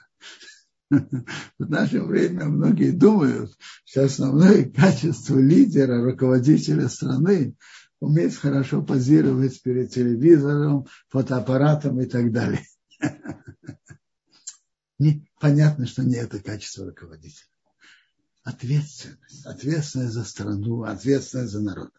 В 0.90 1.26
наше 1.60 2.02
время 2.02 2.46
многие 2.46 2.92
думают, 2.92 3.52
что 3.84 4.06
основное 4.06 4.70
качество 4.70 5.38
лидера, 5.38 6.02
руководителя 6.02 6.88
страны 6.88 7.58
уметь 8.00 8.36
хорошо 8.36 8.82
позировать 8.82 9.62
перед 9.62 9.92
телевизором, 9.92 10.88
фотоаппаратом 11.10 12.00
и 12.00 12.06
так 12.06 12.32
далее. 12.32 12.66
Понятно, 15.40 15.86
что 15.86 16.04
не 16.04 16.16
это 16.16 16.40
качество 16.40 16.86
руководителя. 16.86 17.46
Ответственность. 18.48 19.46
Ответственность 19.46 20.14
за 20.14 20.24
страну, 20.24 20.84
ответственность 20.84 21.52
за 21.52 21.62
народ. 21.62 21.92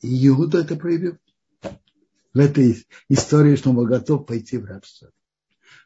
И 0.00 0.26
Иуда 0.26 0.62
это 0.62 0.74
проявил 0.74 1.16
в 2.34 2.38
этой 2.40 2.84
истории, 3.08 3.54
что 3.54 3.70
он 3.70 3.76
был 3.76 3.86
готов 3.86 4.26
пойти 4.26 4.58
в 4.58 4.64
рабство. 4.64 5.12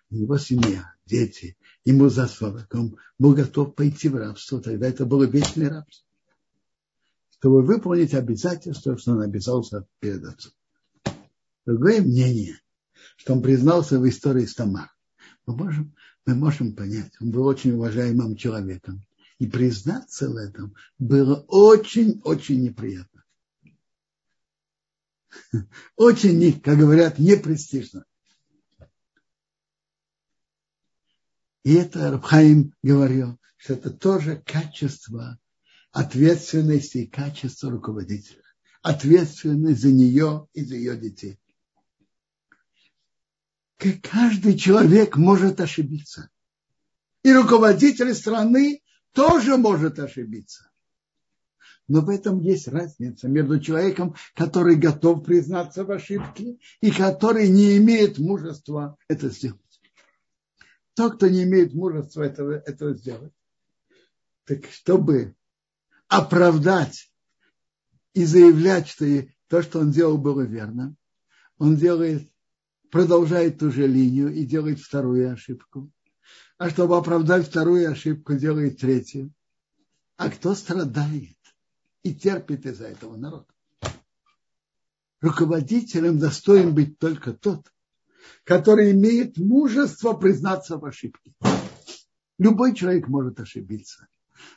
У 0.08 0.14
него 0.14 0.38
семья, 0.38 0.94
дети, 1.04 1.58
ему 1.84 2.08
за 2.08 2.28
40, 2.28 2.74
он 2.74 2.96
был 3.18 3.34
готов 3.34 3.74
пойти 3.74 4.08
в 4.08 4.16
рабство, 4.16 4.62
тогда 4.62 4.88
это 4.88 5.04
было 5.04 5.24
вечное 5.24 5.68
рабство. 5.68 6.08
Чтобы 7.32 7.60
выполнить 7.62 8.14
обязательства, 8.14 8.96
что 8.96 9.12
он 9.12 9.20
обязался 9.20 9.86
перед 9.98 10.24
отцом. 10.24 10.52
Другое 11.66 12.00
мнение– 12.00 12.58
что 13.16 13.34
он 13.34 13.42
признался 13.42 14.00
в 14.00 14.08
истории 14.08 14.46
с 14.46 14.54
Тамар. 14.54 14.90
Мы 15.44 15.56
можем, 15.56 15.94
мы 16.26 16.34
можем 16.34 16.74
понять, 16.74 17.12
он 17.20 17.30
был 17.30 17.46
очень 17.46 17.72
уважаемым 17.72 18.36
человеком. 18.36 19.04
И 19.38 19.46
признаться 19.46 20.28
в 20.28 20.36
этом 20.36 20.74
было 20.98 21.44
очень-очень 21.48 22.62
неприятно. 22.62 23.24
Очень, 25.96 26.60
как 26.60 26.78
говорят, 26.78 27.18
непрестижно. 27.18 28.04
И 31.62 31.74
это 31.74 32.10
Рабхаим 32.10 32.74
говорил, 32.82 33.38
что 33.56 33.74
это 33.74 33.90
тоже 33.90 34.42
качество 34.46 35.38
ответственности 35.90 36.98
и 36.98 37.06
качество 37.06 37.70
руководителя. 37.70 38.42
Ответственность 38.82 39.80
за 39.80 39.90
нее 39.90 40.48
и 40.52 40.64
за 40.64 40.74
ее 40.74 40.98
детей 40.98 41.39
каждый 44.02 44.56
человек 44.58 45.16
может 45.16 45.60
ошибиться. 45.60 46.30
И 47.22 47.32
руководитель 47.32 48.14
страны 48.14 48.82
тоже 49.12 49.56
может 49.56 49.98
ошибиться. 49.98 50.70
Но 51.88 52.02
в 52.02 52.08
этом 52.08 52.38
есть 52.38 52.68
разница 52.68 53.26
между 53.26 53.58
человеком, 53.58 54.14
который 54.34 54.76
готов 54.76 55.24
признаться 55.24 55.84
в 55.84 55.90
ошибке, 55.90 56.58
и 56.80 56.90
который 56.92 57.48
не 57.48 57.78
имеет 57.78 58.18
мужества 58.18 58.96
это 59.08 59.28
сделать. 59.28 59.60
Тот, 60.94 61.16
кто 61.16 61.28
не 61.28 61.42
имеет 61.42 61.74
мужества 61.74 62.22
этого, 62.22 62.52
этого 62.52 62.94
сделать, 62.94 63.32
так 64.44 64.66
чтобы 64.70 65.34
оправдать 66.06 67.10
и 68.14 68.24
заявлять, 68.24 68.86
что 68.86 69.26
то, 69.48 69.62
что 69.62 69.80
он 69.80 69.90
делал, 69.90 70.16
было 70.16 70.42
верно, 70.42 70.94
он 71.58 71.76
делает 71.76 72.30
продолжает 72.90 73.58
ту 73.58 73.70
же 73.70 73.86
линию 73.86 74.32
и 74.32 74.44
делает 74.44 74.80
вторую 74.80 75.32
ошибку. 75.32 75.90
А 76.58 76.68
чтобы 76.68 76.96
оправдать 76.96 77.46
вторую 77.46 77.90
ошибку, 77.90 78.34
делает 78.34 78.78
третью. 78.78 79.32
А 80.16 80.30
кто 80.30 80.54
страдает 80.54 81.38
и 82.02 82.14
терпит 82.14 82.66
из-за 82.66 82.88
этого 82.88 83.16
народ? 83.16 83.48
Руководителем 85.20 86.18
достоин 86.18 86.74
быть 86.74 86.98
только 86.98 87.32
тот, 87.32 87.72
который 88.44 88.92
имеет 88.92 89.38
мужество 89.38 90.12
признаться 90.12 90.76
в 90.76 90.84
ошибке. 90.84 91.32
Любой 92.38 92.74
человек 92.74 93.08
может 93.08 93.38
ошибиться. 93.40 94.08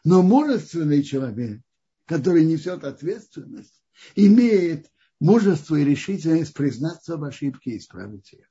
Но 0.03 0.21
мужественный 0.21 1.03
человек, 1.03 1.61
который 2.05 2.45
несет 2.45 2.83
ответственность, 2.83 3.81
имеет 4.15 4.89
мужество 5.23 5.77
и 5.77 5.85
решительность 5.85 6.53
признаться 6.53 7.15
в 7.15 7.23
ошибке 7.23 7.71
и 7.71 7.77
исправить 7.77 8.33
ее. 8.33 8.45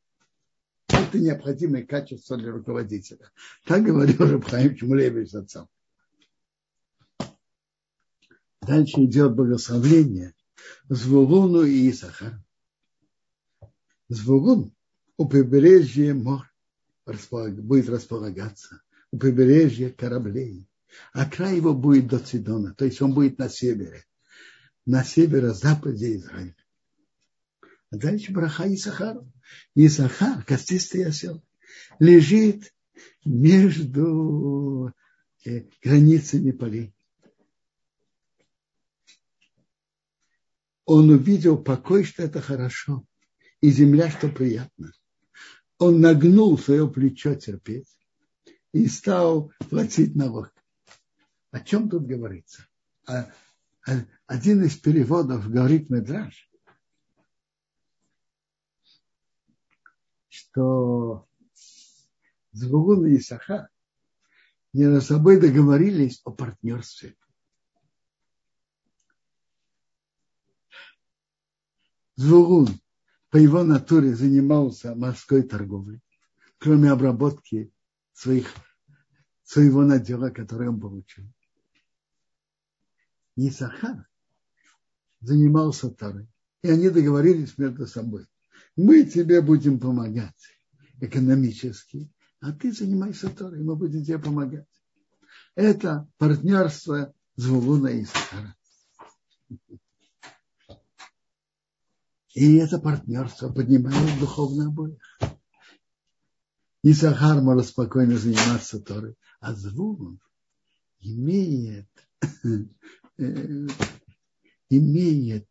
Это 0.89 1.19
необходимое 1.19 1.85
качество 1.85 2.39
для 2.39 2.51
руководителя. 2.51 3.31
Так 3.67 3.83
говорил 3.83 4.27
Рабхаим 4.27 4.75
Чмулевич 4.75 5.35
отцом. 5.35 5.69
Дальше 8.63 9.05
идет 9.05 9.35
благословление 9.35 10.35
Звулуну 10.89 11.63
и 11.63 11.91
Исахар. 11.91 12.41
Звулун 14.09 14.73
у 15.19 15.29
побережья 15.29 16.15
мор 16.15 16.51
будет 17.05 17.89
располагаться, 17.91 18.81
у 19.11 19.19
побережья 19.19 19.91
кораблей, 19.91 20.67
а 21.13 21.29
край 21.29 21.57
его 21.57 21.75
будет 21.75 22.07
до 22.07 22.19
Цидона, 22.19 22.75
то 22.75 22.87
есть 22.87 23.03
он 23.03 23.13
будет 23.13 23.39
на 23.39 23.51
севере, 23.51 24.07
на 24.87 25.05
северо-западе 25.05 26.17
Израиля. 26.17 26.57
А 27.93 27.97
дальше 27.97 28.33
браха 28.33 28.73
Исахар. 28.73 29.19
Исахар, 29.75 30.43
костистый 30.45 31.05
осел, 31.05 31.43
лежит 31.99 32.75
между 33.23 34.95
э, 35.45 35.65
границами 35.83 36.53
полей. 36.53 36.95
Он 40.87 41.11
увидел 41.11 41.59
покой, 41.63 42.05
что 42.05 42.23
это 42.23 42.41
хорошо, 42.41 43.05
и 43.61 43.71
земля, 43.71 44.11
что 44.11 44.29
приятно. 44.29 44.93
Он 45.79 46.01
нагнул 46.01 46.59
свое 46.59 46.89
плечо 46.91 47.35
терпеть 47.35 47.99
и 48.73 48.87
стал 48.87 49.53
платить 49.69 50.17
налог. 50.17 50.51
о 51.51 51.61
чем 51.61 51.91
тут 51.91 52.07
говорится? 52.07 52.67
А, 53.07 53.31
а, 53.87 54.07
один 54.27 54.65
из 54.65 54.77
переводов 54.77 55.51
говорит 55.51 55.91
Медраж, 55.91 56.49
что 60.33 61.29
Звугун 62.53 63.07
и 63.07 63.19
Исахар 63.19 63.69
между 64.73 65.03
собой 65.03 65.39
договорились 65.39 66.23
о 66.25 66.31
партнерстве. 66.31 67.15
Звугун 72.17 72.69
по 73.29 73.37
его 73.37 73.63
натуре 73.63 74.15
занимался 74.15 74.95
морской 74.95 75.43
торговлей, 75.43 76.01
кроме 76.57 76.91
обработки 76.91 77.71
своих, 78.15 78.55
своего 79.43 79.83
надела, 79.83 80.31
который 80.31 80.69
он 80.69 80.81
получил. 80.81 81.31
Исахар 83.37 84.09
занимался 85.21 85.91
Тарой. 85.91 86.27
И 86.63 86.71
они 86.71 86.89
договорились 86.89 87.59
между 87.59 87.87
собой. 87.87 88.27
Мы 88.77 89.05
тебе 89.05 89.43
будем 89.43 89.79
помогать 89.79 90.57
экономически, 91.01 92.11
а 92.41 92.53
ты 92.53 92.73
занимайся 92.73 93.29
Торой, 93.29 93.63
мы 93.63 93.77
будем 93.77 94.05
тебе 94.05 94.19
помогать. 94.19 94.67
Это 95.55 96.09
партнерство 96.17 97.13
Звулуна 97.37 97.89
и 97.89 98.05
Исахара. 98.05 98.57
И 102.35 102.57
это 102.57 102.79
партнерство 102.79 103.53
поднимает 103.53 104.19
духовно 104.19 104.69
обоих. 104.69 105.19
Исахар 106.83 107.43
может 107.43 107.69
спокойно 107.69 108.17
заниматься 108.17 108.81
Торой, 108.81 109.17
а 109.41 109.55
Звулун 109.55 110.19
имеет, 111.01 111.89
э, 113.19 113.67
имеет 114.71 115.47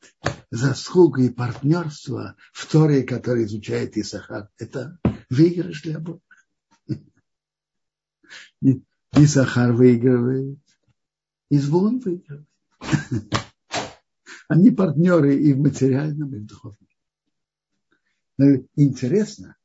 заслугу 0.51 1.21
и 1.21 1.29
партнерство 1.29 2.35
в 2.51 2.69
Торе, 2.69 3.03
который 3.03 3.45
изучает 3.45 3.97
Исахар. 3.97 4.49
Это 4.57 4.99
выигрыш 5.29 5.81
для 5.81 5.99
Бога. 5.99 6.21
И 8.61 9.25
Сахар 9.25 9.73
выигрывает, 9.73 10.59
и 11.49 11.57
Звон 11.57 11.99
выигрывает. 11.99 12.47
Они 14.47 14.71
партнеры 14.71 15.35
и 15.35 15.53
в 15.53 15.59
материальном, 15.59 16.33
и 16.35 16.39
в 16.39 16.45
духовном. 16.45 16.87
Но 18.37 18.45
интересно, 18.75 19.57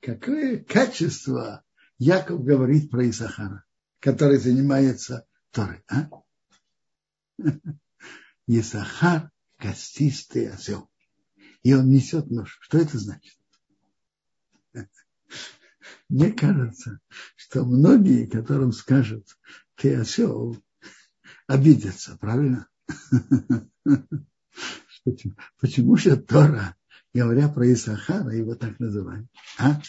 какое 0.00 0.58
качество 0.58 1.64
Яков 1.98 2.44
говорит 2.44 2.90
про 2.90 3.08
Исахара, 3.08 3.64
который 3.98 4.38
занимается 4.38 5.26
Торой. 5.50 5.82
А? 5.88 6.08
Исахар– 8.46 9.30
костистый 9.62 10.50
осел. 10.50 10.90
И 11.62 11.72
он 11.72 11.88
несет 11.88 12.30
нож. 12.30 12.58
Что 12.62 12.78
это 12.78 12.98
значит? 12.98 13.38
Мне 16.08 16.32
кажется, 16.32 16.98
что 17.36 17.64
многие, 17.64 18.26
которым 18.26 18.72
скажут, 18.72 19.38
ты 19.76 19.94
осел, 19.94 20.60
обидятся, 21.46 22.18
правильно? 22.18 22.68
Почему 25.60 25.96
же 25.96 26.16
Тора, 26.16 26.76
говоря 27.14 27.48
про 27.48 27.72
Исахара, 27.72 28.34
его 28.34 28.56
так 28.56 28.80
называет? 28.80 29.26
А? 29.58 29.80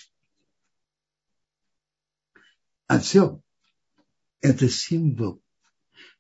Осел– 2.87 3.43
это 4.41 4.69
символ 4.69 5.41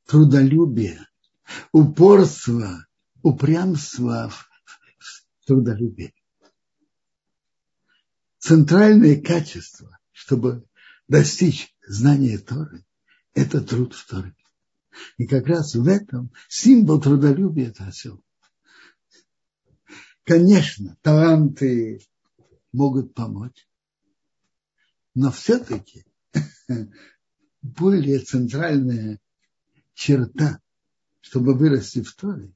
трудолюбия, 0.05 1.07
упорства, 1.71 2.87
упрямства 3.23 4.29
в 4.29 4.47
трудолюбии 5.45 6.13
центральное 8.43 9.21
качество, 9.21 9.97
чтобы 10.11 10.67
достичь 11.07 11.73
знания 11.87 12.37
Торы, 12.37 12.85
это 13.33 13.61
труд 13.61 13.93
в 13.93 14.05
Торе. 14.05 14.35
И 15.17 15.25
как 15.25 15.47
раз 15.47 15.75
в 15.75 15.87
этом 15.87 16.29
символ 16.49 16.99
трудолюбия– 16.99 17.67
это 17.69 17.85
осел. 17.87 18.21
Конечно, 20.25 20.97
таланты 21.01 22.01
могут 22.73 23.13
помочь, 23.13 23.65
но 25.15 25.31
все-таки 25.31 26.05
более 27.61 28.19
центральная 28.19 29.21
черта, 29.93 30.59
чтобы 31.21 31.53
вырасти 31.53 32.01
в 32.01 32.13
Торе, 32.13 32.53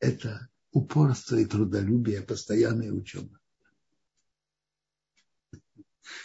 это 0.00 0.48
упорство 0.72 1.36
и 1.36 1.44
трудолюбие, 1.44 2.22
постоянная 2.22 2.92
учеба. 2.92 3.38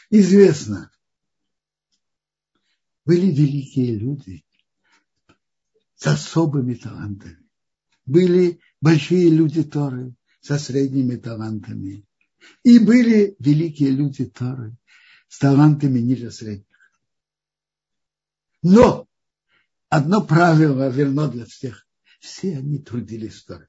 Известно, 0.09 0.91
были 3.05 3.27
великие 3.27 3.95
люди 3.95 4.45
с 5.95 6.07
особыми 6.07 6.75
талантами. 6.75 7.39
Были 8.05 8.59
большие 8.81 9.29
люди 9.29 9.63
Торы 9.63 10.13
со 10.41 10.57
средними 10.57 11.15
талантами. 11.15 12.05
И 12.63 12.79
были 12.79 13.35
великие 13.39 13.91
люди 13.91 14.25
Торы 14.25 14.75
с 15.27 15.39
талантами 15.39 15.99
ниже 15.99 16.31
средних. 16.31 16.67
Но 18.61 19.07
одно 19.89 20.21
правило 20.25 20.89
верно 20.89 21.27
для 21.27 21.45
всех. 21.45 21.87
Все 22.23 22.57
они 22.57 22.77
трудились 22.79 23.43
Торе. 23.43 23.67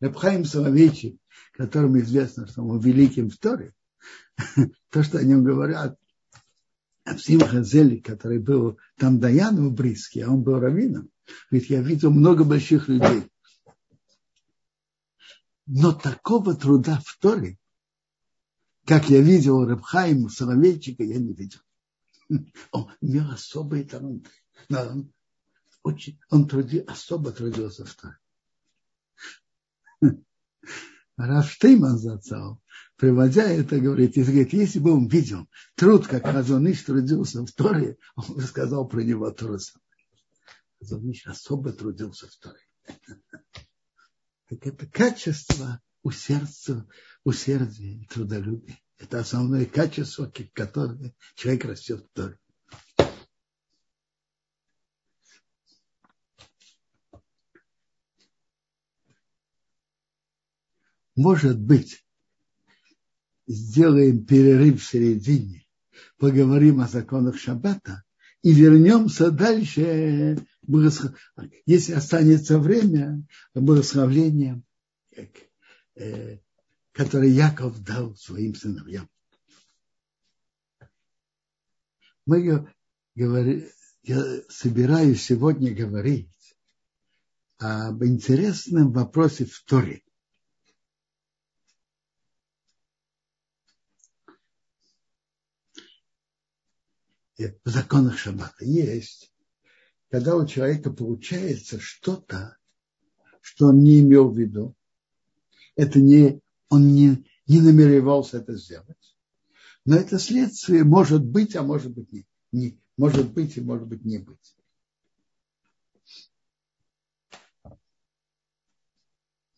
Рабхаим 0.00 0.44
Соловейчик, 0.44 1.16
которому 1.52 2.00
известно, 2.00 2.48
что 2.48 2.64
он 2.64 2.80
великим 2.80 3.30
в 3.30 3.38
Торе, 3.38 3.72
то, 4.90 5.04
что 5.04 5.18
о 5.18 5.22
нем 5.22 5.44
говорят, 5.44 5.96
Апсим 7.04 7.38
Хазели, 7.38 8.00
который 8.00 8.40
был 8.40 8.80
там 8.96 9.20
Даяном 9.20 9.76
Бриске, 9.76 10.24
а 10.24 10.30
он 10.30 10.42
был 10.42 10.58
раввином, 10.58 11.08
ведь 11.52 11.70
я 11.70 11.82
видел 11.82 12.10
много 12.10 12.42
больших 12.42 12.88
людей. 12.88 13.30
Но 15.66 15.92
такого 15.92 16.56
труда 16.56 17.00
в 17.06 17.16
Торе, 17.20 17.60
как 18.84 19.08
я 19.08 19.20
видел 19.20 19.64
Рабхаима, 19.64 20.30
Соловейчика, 20.30 21.04
я 21.04 21.18
не 21.18 21.32
видел. 21.32 21.60
Он 22.72 22.90
имел 23.00 23.30
особые 23.30 23.84
таланты. 23.84 24.30
Очень, 25.88 26.20
он 26.30 26.46
труди, 26.46 26.80
особо 26.80 27.32
трудился 27.32 27.84
в 27.84 27.94
Торе. 27.94 28.18
Раф 31.16 31.50
Штейман 31.50 31.98
зацал, 31.98 32.62
приводя 32.96 33.48
это, 33.48 33.80
говорит, 33.80 34.16
и 34.16 34.22
говорит, 34.22 34.52
если 34.52 34.78
бы 34.78 34.92
он 34.92 35.08
видел 35.08 35.48
труд, 35.74 36.06
как 36.06 36.24
Хазоныш 36.24 36.82
трудился 36.82 37.44
в 37.44 37.50
Торе, 37.52 37.96
он 38.14 38.34
бы 38.34 38.42
сказал 38.42 38.86
про 38.86 39.00
него 39.00 39.30
то 39.30 39.58
самое. 39.58 39.84
Хазоныш 40.78 41.26
особо 41.26 41.72
трудился 41.72 42.28
в 42.28 42.36
Торе. 42.36 42.60
Так 44.48 44.66
это 44.66 44.86
качество 44.86 45.80
усердия, 46.02 46.86
усердия 47.24 47.94
и 47.94 48.06
трудолюбия. 48.06 48.78
Это 48.98 49.20
основное 49.20 49.64
качество, 49.64 50.30
которое 50.52 51.14
человек 51.34 51.64
растет 51.64 52.04
в 52.04 52.08
Торе. 52.12 52.38
Может 61.18 61.58
быть, 61.58 62.06
сделаем 63.48 64.24
перерыв 64.24 64.80
в 64.80 64.88
середине, 64.88 65.66
поговорим 66.16 66.80
о 66.80 66.86
законах 66.86 67.36
Шаббата 67.36 68.04
и 68.42 68.52
вернемся 68.52 69.32
дальше, 69.32 70.38
если 71.66 71.92
останется 71.94 72.60
время, 72.60 73.26
благословлением, 73.52 74.62
э, 75.96 76.38
которое 76.92 77.30
Яков 77.30 77.82
дал 77.82 78.14
своим 78.14 78.54
сыновьям. 78.54 79.08
Мы 82.26 82.64
говорим, 83.16 83.66
я 84.04 84.22
собираюсь 84.48 85.20
сегодня 85.20 85.74
говорить 85.74 86.56
об 87.58 88.04
интересном 88.04 88.92
вопросе 88.92 89.46
в 89.46 89.64
Торе. 89.64 90.04
в 97.38 97.68
законах 97.70 98.18
Шаббата 98.18 98.64
есть, 98.64 99.32
когда 100.10 100.36
у 100.36 100.46
человека 100.46 100.90
получается 100.90 101.78
что-то, 101.78 102.56
что 103.40 103.66
он 103.66 103.82
не 103.82 104.00
имел 104.00 104.30
в 104.30 104.38
виду, 104.38 104.74
это 105.76 106.00
не, 106.00 106.40
он 106.68 106.92
не, 106.92 107.24
не 107.46 107.60
намеревался 107.60 108.38
это 108.38 108.56
сделать, 108.56 109.16
но 109.84 109.96
это 109.96 110.18
следствие 110.18 110.84
может 110.84 111.24
быть, 111.24 111.54
а 111.54 111.62
может 111.62 111.92
быть 111.92 112.12
не, 112.12 112.26
не 112.50 112.80
может 112.96 113.32
быть 113.32 113.56
и 113.56 113.60
может 113.60 113.86
быть 113.86 114.04
не 114.04 114.18
быть. 114.18 114.56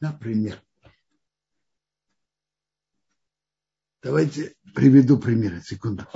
Например, 0.00 0.62
давайте 4.02 4.54
приведу 4.74 5.18
примеры, 5.18 5.60
секунду. 5.62 6.06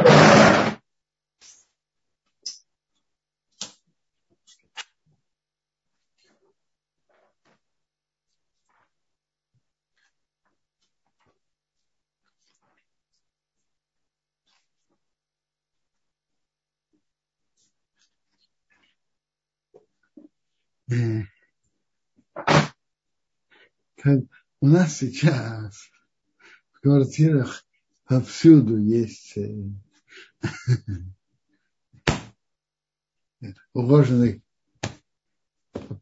У 24.61 24.67
нас 24.67 24.99
сейчас 24.99 25.91
в 26.73 26.81
квартирах 26.81 27.65
повсюду 28.07 28.77
есть 28.79 29.37
э, 29.37 29.71
уложенный 33.73 34.43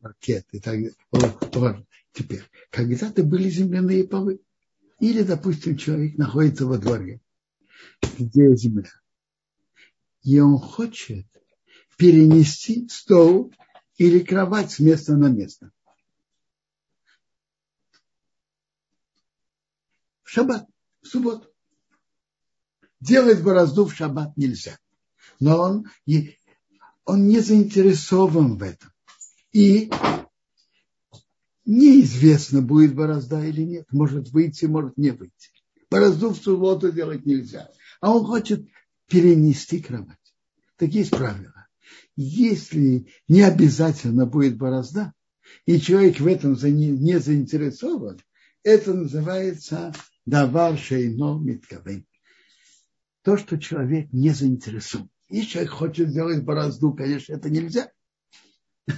паркет 0.01 0.47
и 0.53 0.61
так 0.61 0.79
далее. 1.53 1.87
Теперь, 2.13 2.43
когда-то 2.71 3.23
были 3.23 3.49
земляные 3.49 4.05
полы. 4.05 4.41
Или, 5.01 5.23
допустим, 5.23 5.77
человек 5.77 6.17
находится 6.17 6.67
во 6.67 6.79
дворе, 6.79 7.21
где 8.19 8.55
земля. 8.55 8.91
И 10.23 10.39
он 10.39 10.59
хочет 10.59 11.27
перенести 11.97 12.89
стол 12.89 13.53
или 13.97 14.21
кровать 14.21 14.73
с 14.73 14.79
места 14.79 15.17
на 15.17 15.29
место. 15.29 15.71
В 20.23 20.31
шаббат, 20.31 20.67
в 21.03 21.07
субботу. 21.07 21.49
Делать 23.01 23.43
борозду 23.43 23.85
в 23.85 23.95
шаббат 23.95 24.37
нельзя. 24.37 24.79
Но 25.41 25.59
он, 25.59 25.91
он 27.05 27.27
не 27.27 27.41
заинтересован 27.41 28.57
в 28.57 28.63
этом. 28.63 28.91
И 29.53 29.91
неизвестно, 31.67 32.63
будет 32.63 32.95
борозда 32.95 33.45
или 33.45 33.63
нет. 33.63 33.87
Может 33.93 34.31
выйти, 34.31 34.65
может 34.65 34.97
не 34.97 35.11
выйти. 35.11 35.51
Борозду 35.91 36.31
в 36.31 36.37
субботу 36.37 36.91
делать 36.91 37.27
нельзя. 37.27 37.71
А 38.01 38.15
он 38.15 38.25
хочет 38.25 38.67
перенести 39.09 39.83
кровать. 39.83 40.19
Так 40.77 40.91
есть 40.91 41.11
правила 41.11 41.62
если 42.17 43.07
не 43.29 43.43
обязательно 43.43 44.27
будет 44.27 44.57
борозда, 44.57 45.13
и 45.67 45.81
человек 45.81 46.21
в 46.21 46.27
этом 46.27 46.53
не 46.53 47.19
заинтересован, 47.19 48.21
это 48.63 48.95
называется 48.95 49.93
давар 50.25 50.79
шейно 50.79 51.39
миткавен. 51.39 52.07
То, 53.23 53.37
что 53.37 53.59
человек 53.59 54.13
не 54.13 54.31
заинтересован. 54.31 55.09
Если 55.29 55.51
человек 55.51 55.71
хочет 55.73 56.11
сделать 56.11 56.45
борозду, 56.45 56.93
конечно, 56.93 57.35
это 57.35 57.49
нельзя. 57.49 57.91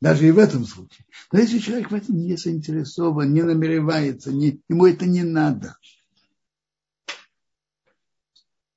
Даже 0.00 0.26
и 0.26 0.30
в 0.30 0.38
этом 0.38 0.64
случае. 0.64 1.06
Но 1.30 1.40
если 1.40 1.58
человек 1.58 1.90
в 1.90 1.94
этом 1.94 2.16
не 2.16 2.36
заинтересован, 2.36 3.32
не 3.32 3.42
намеревается, 3.42 4.32
не, 4.32 4.62
ему 4.68 4.86
это 4.86 5.06
не 5.06 5.22
надо. 5.22 5.76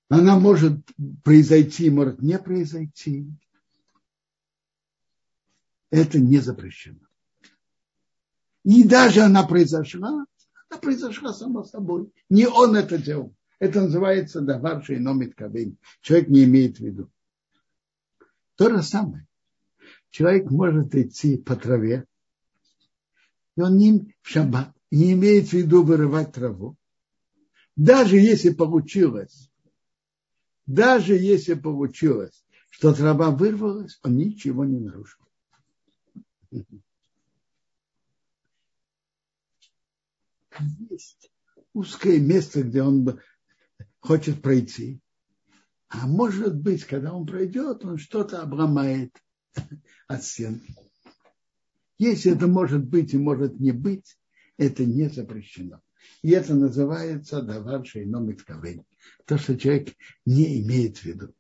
Она 0.09 0.37
может 0.37 0.79
произойти, 1.23 1.89
может 1.89 2.21
не 2.21 2.37
произойти 2.37 3.27
это 5.93 6.19
не 6.19 6.39
запрещено. 6.39 6.99
И 8.63 8.83
даже 8.83 9.21
она 9.21 9.43
произошла, 9.43 10.25
она 10.69 10.79
произошла 10.81 11.33
сама 11.33 11.63
собой. 11.65 12.11
Не 12.29 12.47
он 12.47 12.75
это 12.75 12.97
делал. 12.97 13.35
Это 13.59 13.81
называется 13.81 14.41
даварший 14.41 14.99
номит 14.99 15.35
кабин. 15.35 15.77
Человек 16.01 16.29
не 16.29 16.45
имеет 16.45 16.77
в 16.77 16.79
виду. 16.79 17.11
То 18.55 18.71
же 18.71 18.81
самое. 18.81 19.27
Человек 20.09 20.49
может 20.49 20.95
идти 20.95 21.37
по 21.37 21.55
траве, 21.55 22.05
и 23.55 23.61
он 23.61 23.77
не, 23.77 24.15
в 24.21 24.29
шаббат 24.29 24.73
не 24.89 25.13
имеет 25.13 25.49
в 25.49 25.53
виду 25.53 25.83
вырывать 25.83 26.33
траву. 26.33 26.75
Даже 27.75 28.17
если 28.17 28.49
получилось, 28.49 29.51
даже 30.65 31.15
если 31.15 31.53
получилось, 31.53 32.43
что 32.69 32.93
трава 32.93 33.29
вырвалась, 33.29 33.99
он 34.03 34.17
ничего 34.17 34.65
не 34.65 34.79
нарушил. 34.79 35.22
Есть 40.89 41.31
узкое 41.73 42.19
место, 42.19 42.63
где 42.63 42.83
он 42.83 43.19
хочет 43.99 44.41
пройти. 44.41 44.99
А 45.87 46.07
может 46.07 46.55
быть, 46.55 46.85
когда 46.85 47.13
он 47.13 47.25
пройдет, 47.25 47.83
он 47.85 47.97
что-то 47.97 48.41
обломает 48.41 49.15
от 50.07 50.23
стенки. 50.23 50.75
Если 51.99 52.33
это 52.33 52.47
может 52.47 52.83
быть 52.83 53.13
и 53.13 53.17
может 53.17 53.59
не 53.59 53.71
быть, 53.71 54.17
это 54.57 54.85
не 54.85 55.09
запрещено. 55.09 55.81
И 56.21 56.31
это 56.31 56.53
называется 56.55 57.41
давар 57.41 57.85
шейном 57.85 58.35
То, 59.25 59.37
что 59.37 59.57
человек 59.57 59.95
не 60.25 60.61
имеет 60.61 60.97
в 60.97 61.05
виду. 61.05 61.33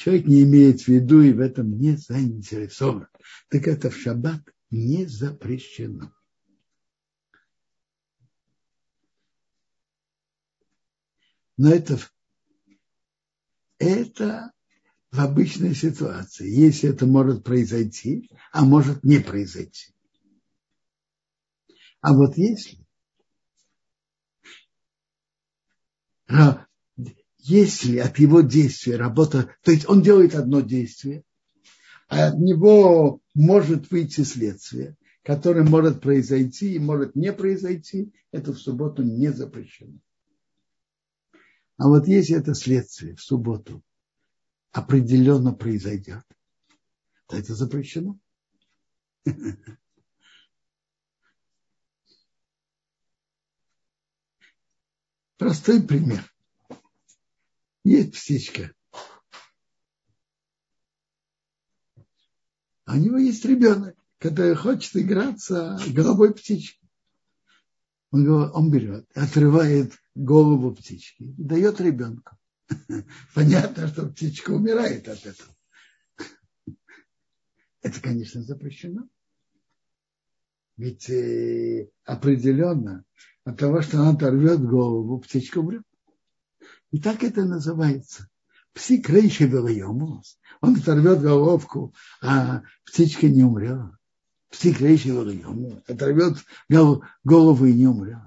Человек 0.00 0.26
не 0.26 0.44
имеет 0.44 0.80
в 0.80 0.88
виду 0.88 1.20
и 1.20 1.30
в 1.30 1.40
этом 1.40 1.78
не 1.78 1.94
заинтересован, 1.94 3.06
так 3.50 3.68
это 3.68 3.90
в 3.90 3.96
шаббат 3.96 4.40
не 4.70 5.04
запрещено. 5.04 6.10
Но 11.58 11.70
это, 11.70 11.98
это 13.76 14.52
в 15.10 15.20
обычной 15.20 15.74
ситуации, 15.74 16.48
если 16.48 16.88
это 16.88 17.04
может 17.04 17.44
произойти, 17.44 18.30
а 18.52 18.64
может 18.64 19.04
не 19.04 19.18
произойти. 19.18 19.92
А 22.00 22.14
вот 22.14 22.38
если 22.38 22.78
если 27.42 27.98
от 27.98 28.18
его 28.18 28.40
действия 28.40 28.96
работа, 28.96 29.54
то 29.62 29.70
есть 29.72 29.88
он 29.88 30.02
делает 30.02 30.34
одно 30.34 30.60
действие, 30.60 31.24
а 32.08 32.28
от 32.28 32.38
него 32.38 33.20
может 33.34 33.90
выйти 33.90 34.22
следствие, 34.22 34.96
которое 35.22 35.64
может 35.64 36.00
произойти 36.00 36.74
и 36.74 36.78
может 36.78 37.14
не 37.14 37.32
произойти, 37.32 38.12
это 38.32 38.52
в 38.52 38.58
субботу 38.58 39.02
не 39.02 39.32
запрещено. 39.32 39.98
А 41.76 41.88
вот 41.88 42.06
если 42.08 42.36
это 42.36 42.54
следствие 42.54 43.16
в 43.16 43.22
субботу 43.22 43.82
определенно 44.72 45.54
произойдет, 45.54 46.24
то 47.26 47.36
это 47.36 47.54
запрещено. 47.54 48.18
Простой 55.38 55.82
пример. 55.82 56.30
Есть 57.84 58.12
птичка. 58.12 58.74
А 62.84 62.94
у 62.94 62.96
него 62.96 63.18
есть 63.18 63.44
ребенок, 63.44 63.96
который 64.18 64.54
хочет 64.54 64.96
играться 64.96 65.78
головой 65.88 66.34
птички. 66.34 66.80
Он, 68.10 68.28
он 68.28 68.70
берет, 68.70 69.06
отрывает 69.14 69.94
голову 70.14 70.74
птички 70.74 71.32
дает 71.38 71.80
ребенку. 71.80 72.36
Понятно, 73.34 73.88
что 73.88 74.08
птичка 74.08 74.50
умирает 74.50 75.08
от 75.08 75.24
этого. 75.24 75.56
Это, 77.82 78.00
конечно, 78.00 78.42
запрещено. 78.42 79.08
Ведь 80.76 81.08
э, 81.10 81.90
определенно 82.04 83.04
от 83.44 83.58
того, 83.58 83.82
что 83.82 84.00
она 84.00 84.10
оторвет 84.10 84.60
голову, 84.60 85.18
птичка 85.20 85.58
умрет. 85.58 85.82
И 86.90 87.00
так 87.00 87.22
это 87.22 87.44
называется. 87.44 88.28
Псик 88.72 89.08
рейши 89.08 89.46
велайомус. 89.46 90.38
Он 90.60 90.76
оторвет 90.76 91.20
головку, 91.20 91.94
а 92.22 92.62
птичка 92.84 93.28
не 93.28 93.42
умрет. 93.42 93.92
Псик 94.50 94.80
рейши 94.80 95.08
велайомус. 95.08 95.82
Оторвет 95.86 96.38
голову 97.24 97.66
и 97.66 97.72
не 97.72 97.86
умрет. 97.86 98.18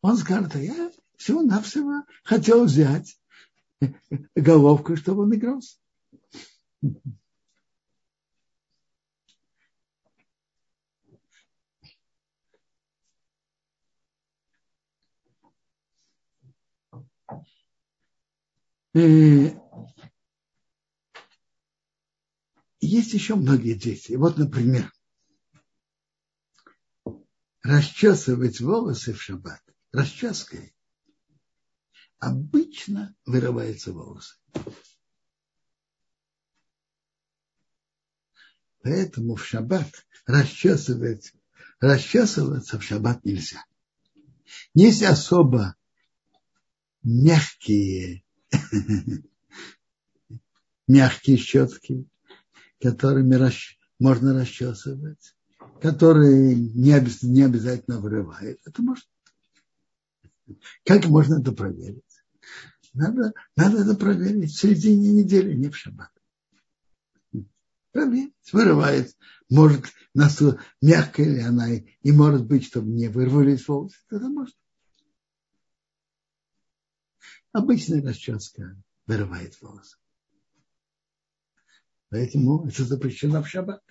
Он 0.00 0.16
скажет, 0.16 0.54
а 0.54 0.58
я 0.58 0.90
всего-навсего 1.16 2.04
хотел 2.22 2.64
взять 2.64 3.18
головку, 4.34 4.96
чтобы 4.96 5.22
он 5.22 5.34
игрался. 5.34 5.76
Есть 22.80 23.12
еще 23.12 23.34
многие 23.34 23.74
действия. 23.74 24.16
Вот, 24.16 24.38
например, 24.38 24.92
расчесывать 27.62 28.60
волосы 28.60 29.12
в 29.12 29.20
шаббат 29.20 29.62
расческой 29.92 30.74
обычно 32.18 33.14
вырываются 33.26 33.92
волосы. 33.92 34.36
Поэтому 38.82 39.34
в 39.34 39.44
шаббат 39.44 40.06
расчесывать, 40.26 41.34
расчесываться 41.80 42.78
в 42.78 42.82
шаббат 42.84 43.24
нельзя. 43.24 43.64
Есть 44.74 45.02
особо 45.02 45.76
мягкие, 47.02 48.25
мягкие 50.88 51.36
щетки, 51.36 52.06
которыми 52.80 53.36
можно 53.98 54.38
расчесывать, 54.38 55.34
которые 55.80 56.54
не, 56.54 56.92
обязательно 56.92 58.00
вырывают. 58.00 58.60
Это 58.64 58.82
может 58.82 59.04
как 60.84 61.06
можно 61.06 61.40
это 61.40 61.52
проверить? 61.52 62.02
Надо, 62.94 63.32
надо 63.56 63.82
это 63.82 63.94
проверить 63.94 64.52
в 64.52 64.60
середине 64.60 65.12
недели, 65.12 65.54
не 65.54 65.68
в 65.68 65.76
шаббат. 65.76 66.10
Проверить, 67.92 68.34
вырывает. 68.52 69.14
Может, 69.50 69.86
мягкая 70.80 71.26
ли 71.26 71.40
она, 71.40 71.72
и 71.72 72.12
может 72.12 72.46
быть, 72.46 72.64
чтобы 72.64 72.88
не 72.90 73.08
вырвались 73.08 73.66
волосы. 73.66 73.96
Это 74.10 74.28
может. 74.28 74.54
Обычная 77.56 78.02
расческа 78.02 78.76
вырывает 79.06 79.58
волосы. 79.62 79.96
Поэтому 82.10 82.68
это 82.68 82.84
запрещено 82.84 83.42
в 83.42 83.48
шаббат. 83.48 83.82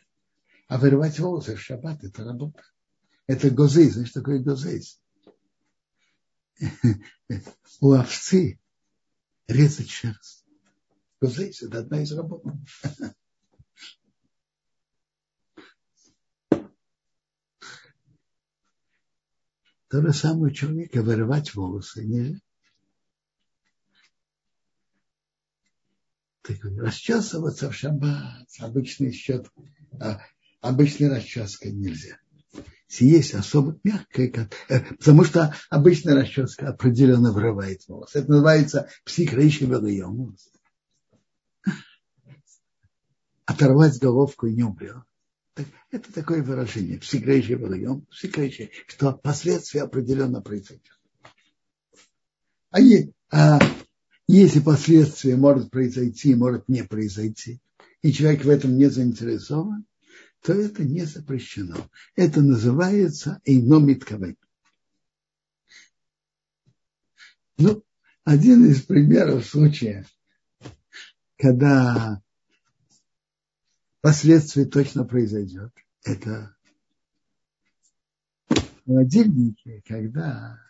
А 0.68 0.78
вырывать 0.78 1.18
волосы 1.18 1.56
в 1.56 1.60
шаббат– 1.60 2.04
это 2.04 2.24
работа. 2.24 2.62
Это 3.26 3.50
гозейс. 3.50 3.94
Знаешь, 3.94 4.12
такое 4.12 4.38
гозейс? 4.38 5.02
у 7.82 7.94
овцы 7.94 8.60
резать 9.48 9.90
шерсть. 9.90 10.46
Гузейс– 11.20 11.62
это 11.64 11.80
одна 11.80 12.04
из 12.04 12.12
работ. 12.12 12.44
То 19.90 20.02
же 20.04 20.14
самое 20.14 20.52
у 20.52 20.56
человека 20.56 21.02
вырывать 21.02 21.56
волосы 21.56 22.06
нельзя. 22.06 22.45
Расчесываться 26.50 27.70
в 27.70 27.76
шаббат, 27.76 28.48
обычный 28.60 29.12
счет, 29.12 29.48
а 30.00 30.22
обычной 30.62 31.10
расческой 31.10 31.72
нельзя 31.72 32.18
есть 33.02 33.34
особо 33.34 33.80
мягкая, 33.84 34.50
э, 34.70 34.80
потому 34.96 35.24
что 35.24 35.56
обычная 35.70 36.16
расческа 36.16 36.70
определенно 36.70 37.32
врывает 37.32 37.82
волос. 37.88 38.16
Это 38.16 38.30
называется 38.30 38.90
психрейший 39.04 39.68
велием. 39.68 40.36
Оторвать 43.46 44.00
головку 44.00 44.48
не 44.48 44.64
умрет. 44.64 45.04
Это 45.92 46.12
такое 46.12 46.44
выражение. 46.44 47.00
Психрейший 47.00 47.56
велием. 47.56 48.02
Психрейший, 48.12 48.72
что 48.88 49.14
последствия 49.14 49.84
определенно 49.84 50.42
произойдет. 50.42 51.00
А, 52.72 52.80
а 53.32 53.60
если 54.28 54.60
последствия 54.60 55.36
может 55.36 55.70
произойти, 55.70 56.36
может 56.36 56.68
не 56.68 56.84
произойти, 56.84 57.62
и 58.02 58.12
человек 58.12 58.44
в 58.44 58.50
этом 58.50 58.78
не 58.78 58.90
заинтересован, 58.90 59.86
то 60.42 60.54
это 60.54 60.84
не 60.84 61.06
запрещено. 61.06 61.76
Это 62.16 62.42
называется 62.42 63.42
эйномитковый. 63.46 64.38
Ну, 67.58 67.84
один 68.24 68.66
из 68.66 68.82
примеров 68.82 69.46
случая, 69.46 70.06
когда 71.38 72.22
последствия 74.02 74.66
точно 74.66 75.06
произойдет, 75.06 75.72
это 76.04 76.56
в 78.50 78.86
холодильнике, 78.86 79.82
когда 79.88 80.65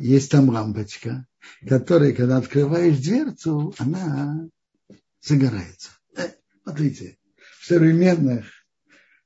есть 0.00 0.30
там 0.30 0.50
лампочка, 0.50 1.26
которая, 1.66 2.12
когда 2.12 2.36
открываешь 2.36 2.98
дверцу, 2.98 3.74
она 3.78 4.48
загорается. 5.22 5.90
Э, 6.16 6.28
смотрите, 6.62 7.18
в 7.60 7.66
современных 7.66 8.46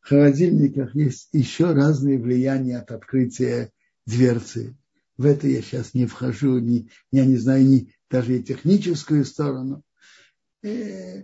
холодильниках 0.01 0.95
есть 0.95 1.29
еще 1.33 1.73
разные 1.73 2.19
влияния 2.19 2.79
от 2.79 2.93
открытия 2.93 3.71
дверцы. 4.07 4.77
В 5.17 5.25
это 5.25 5.49
я 5.49 5.63
сейчас 5.63 5.95
не 5.95 6.07
вхожу, 6.07 6.59
не, 6.59 6.91
я 7.11 7.25
не 7.25 7.37
знаю 7.37 7.67
ни, 7.67 7.95
даже 8.11 8.39
и 8.39 8.43
техническую 8.43 9.25
сторону. 9.25 9.83
Э, 10.63 11.23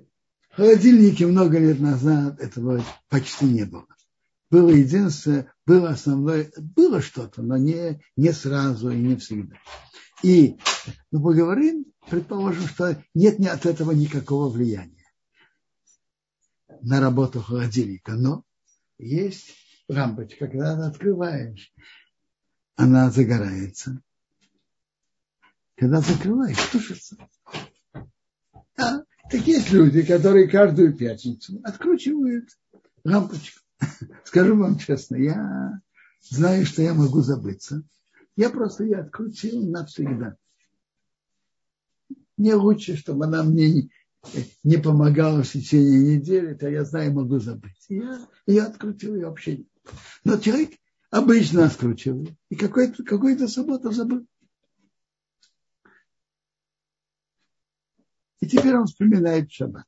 в 0.50 0.56
холодильнике 0.56 1.26
много 1.26 1.58
лет 1.58 1.78
назад 1.80 2.40
этого 2.40 2.84
почти 3.08 3.44
не 3.44 3.64
было. 3.64 3.86
Было 4.52 4.68
единственное, 4.68 5.50
было 5.64 5.88
основное, 5.88 6.52
было 6.58 7.00
что-то, 7.00 7.40
но 7.40 7.56
не, 7.56 8.02
не 8.16 8.32
сразу 8.32 8.90
и 8.90 8.96
не 8.96 9.16
всегда. 9.16 9.56
И 10.22 10.58
мы 11.10 11.20
ну, 11.20 11.22
поговорим 11.22 11.86
предположим, 12.10 12.68
что 12.68 13.02
нет 13.14 13.38
ни 13.38 13.46
от 13.46 13.64
этого 13.64 13.92
никакого 13.92 14.50
влияния 14.50 15.06
на 16.82 17.00
работу 17.00 17.40
холодильника, 17.40 18.12
но 18.12 18.44
есть 18.98 19.54
лампочка, 19.88 20.46
когда 20.46 20.76
ты 20.76 20.82
открываешь, 20.82 21.72
она 22.76 23.10
загорается. 23.10 24.02
Когда 25.76 26.02
закрываешь, 26.02 26.58
тушится. 26.70 27.16
А, 28.76 28.98
так 29.30 29.46
есть 29.46 29.72
люди, 29.72 30.02
которые 30.02 30.46
каждую 30.46 30.94
пятницу 30.94 31.58
откручивают 31.64 32.50
лампочку. 33.02 33.61
Скажу 34.24 34.56
вам 34.56 34.78
честно, 34.78 35.16
я 35.16 35.80
знаю, 36.20 36.66
что 36.66 36.82
я 36.82 36.94
могу 36.94 37.20
забыться. 37.20 37.82
Я 38.36 38.50
просто 38.50 38.84
ее 38.84 38.98
открутил 38.98 39.62
навсегда 39.68 40.36
мне 42.42 42.54
лучше, 42.56 42.96
чтобы 42.96 43.24
она 43.24 43.44
мне 43.44 43.88
не 44.64 44.76
помогала 44.78 45.42
в 45.44 45.50
течение 45.50 46.16
недели, 46.16 46.54
то 46.54 46.68
я 46.68 46.84
знаю, 46.84 47.12
могу 47.12 47.38
забыть. 47.38 47.86
Я 47.88 48.26
ее 48.46 48.62
открутил, 48.62 49.14
и 49.14 49.22
вообще 49.22 49.58
нет. 49.58 49.68
Но 50.24 50.38
человек 50.38 50.70
обычно 51.10 51.66
откручивает, 51.66 52.34
и 52.48 52.56
какой-то 52.56 53.04
какой 53.04 53.38
субботу 53.48 53.92
забыл. 53.92 54.26
И 58.40 58.46
теперь 58.48 58.76
он 58.76 58.86
вспоминает 58.86 59.52
шаббат. 59.52 59.86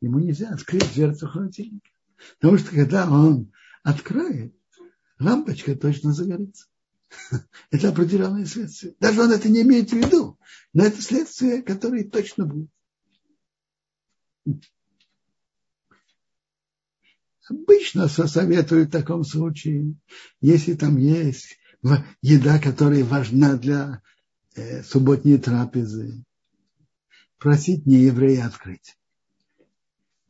Ему 0.00 0.20
нельзя 0.20 0.50
открыть 0.50 0.94
дверцу 0.94 1.26
холодильника. 1.26 1.90
Потому 2.38 2.58
что 2.58 2.70
когда 2.70 3.10
он 3.10 3.52
откроет, 3.82 4.54
лампочка 5.18 5.76
точно 5.76 6.12
загорится. 6.12 6.66
Это 7.70 7.88
определенное 7.88 8.46
следствие. 8.46 8.94
Даже 9.00 9.22
он 9.22 9.32
это 9.32 9.48
не 9.48 9.62
имеет 9.62 9.90
в 9.90 9.96
виду, 9.96 10.38
но 10.72 10.84
это 10.84 11.02
следствие, 11.02 11.62
которое 11.62 12.04
точно 12.04 12.46
будет. 12.46 12.70
Обычно 17.48 18.06
советуют 18.06 18.90
в 18.90 18.92
таком 18.92 19.24
случае, 19.24 19.96
если 20.40 20.74
там 20.74 20.96
есть 20.98 21.58
еда, 22.22 22.60
которая 22.60 23.04
важна 23.04 23.56
для 23.56 24.02
э, 24.54 24.84
субботней 24.84 25.38
трапезы, 25.38 26.22
просить 27.38 27.86
не 27.86 27.96
еврея 27.96 28.46
открыть. 28.46 28.96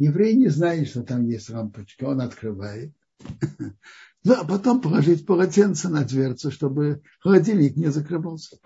Еврей 0.00 0.34
не 0.34 0.48
знает, 0.48 0.88
что 0.88 1.02
там 1.02 1.26
есть 1.26 1.50
лампочка, 1.50 2.04
он 2.04 2.20
открывает. 2.20 2.92
Ну, 4.22 4.34
а 4.34 4.44
потом 4.44 4.82
положить 4.82 5.24
полотенце 5.24 5.88
на 5.88 6.04
дверцу, 6.04 6.50
чтобы 6.50 7.02
холодильник 7.20 7.76
не 7.76 7.90
закрывался. 7.90 8.58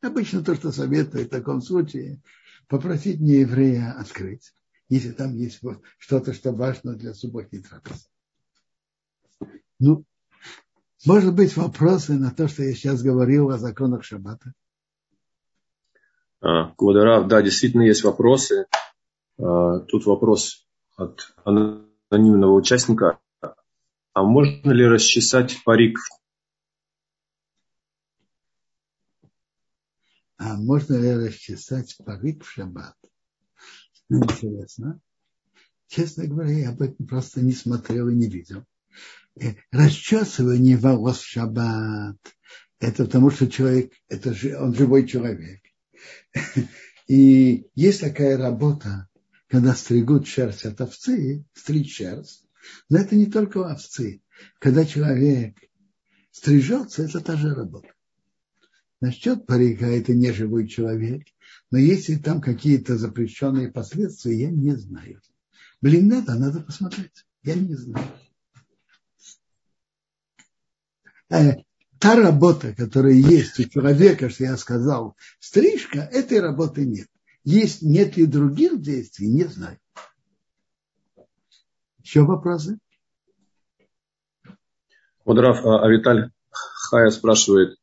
Обычно 0.00 0.42
то, 0.42 0.54
что 0.54 0.72
советуют 0.72 1.28
в 1.28 1.30
таком 1.30 1.60
случае, 1.60 2.22
попросить 2.66 3.20
не 3.20 3.40
еврея 3.40 3.94
открыть, 3.98 4.54
если 4.88 5.12
там 5.12 5.34
есть 5.34 5.60
что-то, 5.98 6.32
что 6.32 6.52
важно 6.52 6.94
для 6.94 7.12
субботней 7.12 7.62
трапезы. 7.62 8.06
Ну, 9.78 10.06
может 11.04 11.34
быть, 11.34 11.54
вопросы 11.58 12.14
на 12.14 12.30
то, 12.30 12.48
что 12.48 12.62
я 12.62 12.72
сейчас 12.72 13.02
говорил 13.02 13.50
о 13.50 13.58
законах 13.58 14.02
Шаббата? 14.02 14.54
А, 16.40 16.70
Квадарав, 16.70 17.28
да, 17.28 17.42
действительно 17.42 17.82
есть 17.82 18.02
вопросы. 18.02 18.64
А, 19.38 19.80
тут 19.80 20.06
вопрос 20.06 20.65
от 20.96 21.34
анонимного 21.44 22.54
участника. 22.54 23.18
А 24.12 24.22
можно 24.22 24.70
ли 24.70 24.86
расчесать 24.86 25.62
парик? 25.64 25.98
А 30.38 30.56
можно 30.56 30.94
ли 30.94 31.26
расчесать 31.26 31.96
парик 32.04 32.44
в 32.44 32.50
шаббат? 32.50 32.96
Интересно. 34.08 35.00
Честно 35.88 36.26
говоря, 36.26 36.50
я 36.50 36.70
об 36.70 36.82
этом 36.82 37.06
просто 37.06 37.40
не 37.42 37.52
смотрел 37.52 38.08
и 38.08 38.14
не 38.14 38.28
видел. 38.28 38.64
Э, 39.40 39.54
расчесывание 39.70 40.76
волос 40.76 41.18
в 41.18 41.26
шаббат– 41.26 42.16
это 42.80 43.04
потому, 43.04 43.30
что 43.30 43.50
человек, 43.50 43.92
это 44.08 44.34
же, 44.34 44.58
он 44.58 44.74
живой 44.74 45.06
человек. 45.06 45.60
И 47.06 47.68
есть 47.74 48.00
такая 48.00 48.36
работа, 48.36 49.08
когда 49.48 49.74
стригут 49.74 50.26
шерсть 50.26 50.64
от 50.64 50.80
овцы, 50.80 51.44
стричь 51.54 51.96
шерсть. 51.96 52.46
Но 52.88 52.98
это 52.98 53.14
не 53.14 53.26
только 53.26 53.58
овцы. 53.58 54.22
Когда 54.58 54.84
человек 54.84 55.56
стрижется, 56.30 57.04
это 57.04 57.20
та 57.20 57.36
же 57.36 57.54
работа. 57.54 57.88
Насчет 59.00 59.46
парика 59.46 59.86
это 59.86 60.14
не 60.14 60.32
живой 60.32 60.66
человек, 60.66 61.26
но 61.70 61.78
если 61.78 62.16
там 62.16 62.40
какие-то 62.40 62.96
запрещенные 62.96 63.70
последствия, 63.70 64.40
я 64.40 64.50
не 64.50 64.74
знаю. 64.74 65.20
Блин, 65.80 66.08
надо, 66.08 66.34
надо 66.34 66.60
посмотреть. 66.60 67.26
Я 67.42 67.54
не 67.54 67.74
знаю. 67.74 68.06
Э, 71.28 71.52
та 71.98 72.16
работа, 72.16 72.74
которая 72.74 73.14
есть 73.14 73.60
у 73.60 73.64
человека, 73.68 74.30
что 74.30 74.44
я 74.44 74.56
сказал, 74.56 75.16
стрижка, 75.38 75.98
этой 75.98 76.40
работы 76.40 76.86
нет. 76.86 77.08
Есть, 77.46 77.80
нет 77.80 78.16
ли 78.16 78.26
других 78.26 78.82
действий, 78.82 79.28
не 79.28 79.44
знаю. 79.44 79.78
Еще 82.02 82.22
вопросы? 82.22 82.80
Вот 85.24 85.38
Раф, 85.38 85.64
а, 85.64 85.84
а 85.84 85.88
Виталь 85.88 86.32
Хая 86.50 87.10
спрашивает, 87.10 87.78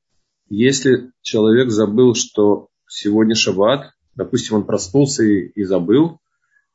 если 0.49 1.14
человек 1.22 1.72
забыл, 1.72 2.14
что 2.14 2.68
сегодня 2.89 3.36
шаббат, 3.36 3.93
допустим, 4.16 4.57
он 4.57 4.66
проснулся 4.66 5.24
и, 5.24 5.47
и 5.47 5.64
забыл, 5.64 6.20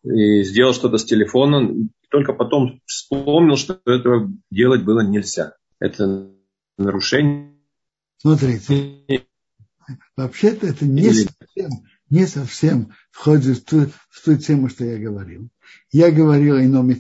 и 0.03 0.43
сделал 0.45 0.73
что-то 0.73 0.97
с 0.97 1.05
телефоном, 1.05 1.91
только 2.09 2.33
потом 2.33 2.81
вспомнил, 2.87 3.57
что 3.57 3.83
этого 3.85 4.33
делать 4.51 4.83
было 4.83 5.01
нельзя. 5.01 5.53
Это 5.79 6.31
нарушение. 6.79 7.55
Смотрите, 8.17 9.27
вообще-то 10.17 10.69
это 10.69 10.87
не 10.87 11.13
совсем, 11.13 11.71
не 12.11 12.27
совсем 12.27 12.93
входит 13.11 13.59
в 13.59 13.65
ту, 13.65 13.87
в 14.09 14.25
ту 14.25 14.37
тему, 14.37 14.69
что 14.69 14.85
я 14.85 14.99
говорил. 14.99 15.49
Я 15.91 16.11
говорил 16.11 16.57
о 16.57 16.65
ином 16.65 16.91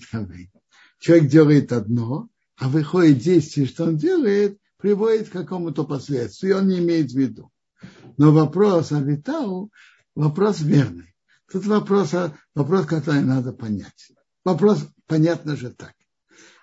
Человек 0.99 1.31
делает 1.31 1.73
одно, 1.73 2.29
а 2.57 2.69
выходит 2.69 3.19
действие, 3.19 3.67
что 3.67 3.85
он 3.85 3.97
делает, 3.97 4.59
приводит 4.79 5.29
к 5.29 5.33
какому-то 5.33 5.85
последствию, 5.85 6.59
он 6.59 6.69
не 6.69 6.79
имеет 6.79 7.11
в 7.11 7.17
виду. 7.17 7.51
Но 8.17 8.33
вопрос 8.33 8.93
о 8.93 9.01
Витау, 9.01 9.71
вопрос 10.15 10.61
верный. 10.61 11.15
Тут 11.51 11.67
вопрос, 11.67 12.13
вопрос, 12.55 12.87
который 12.87 13.23
надо 13.23 13.53
понять. 13.53 14.13
Вопрос, 14.45 14.87
понятно 15.07 15.57
же 15.57 15.71
так. 15.71 15.95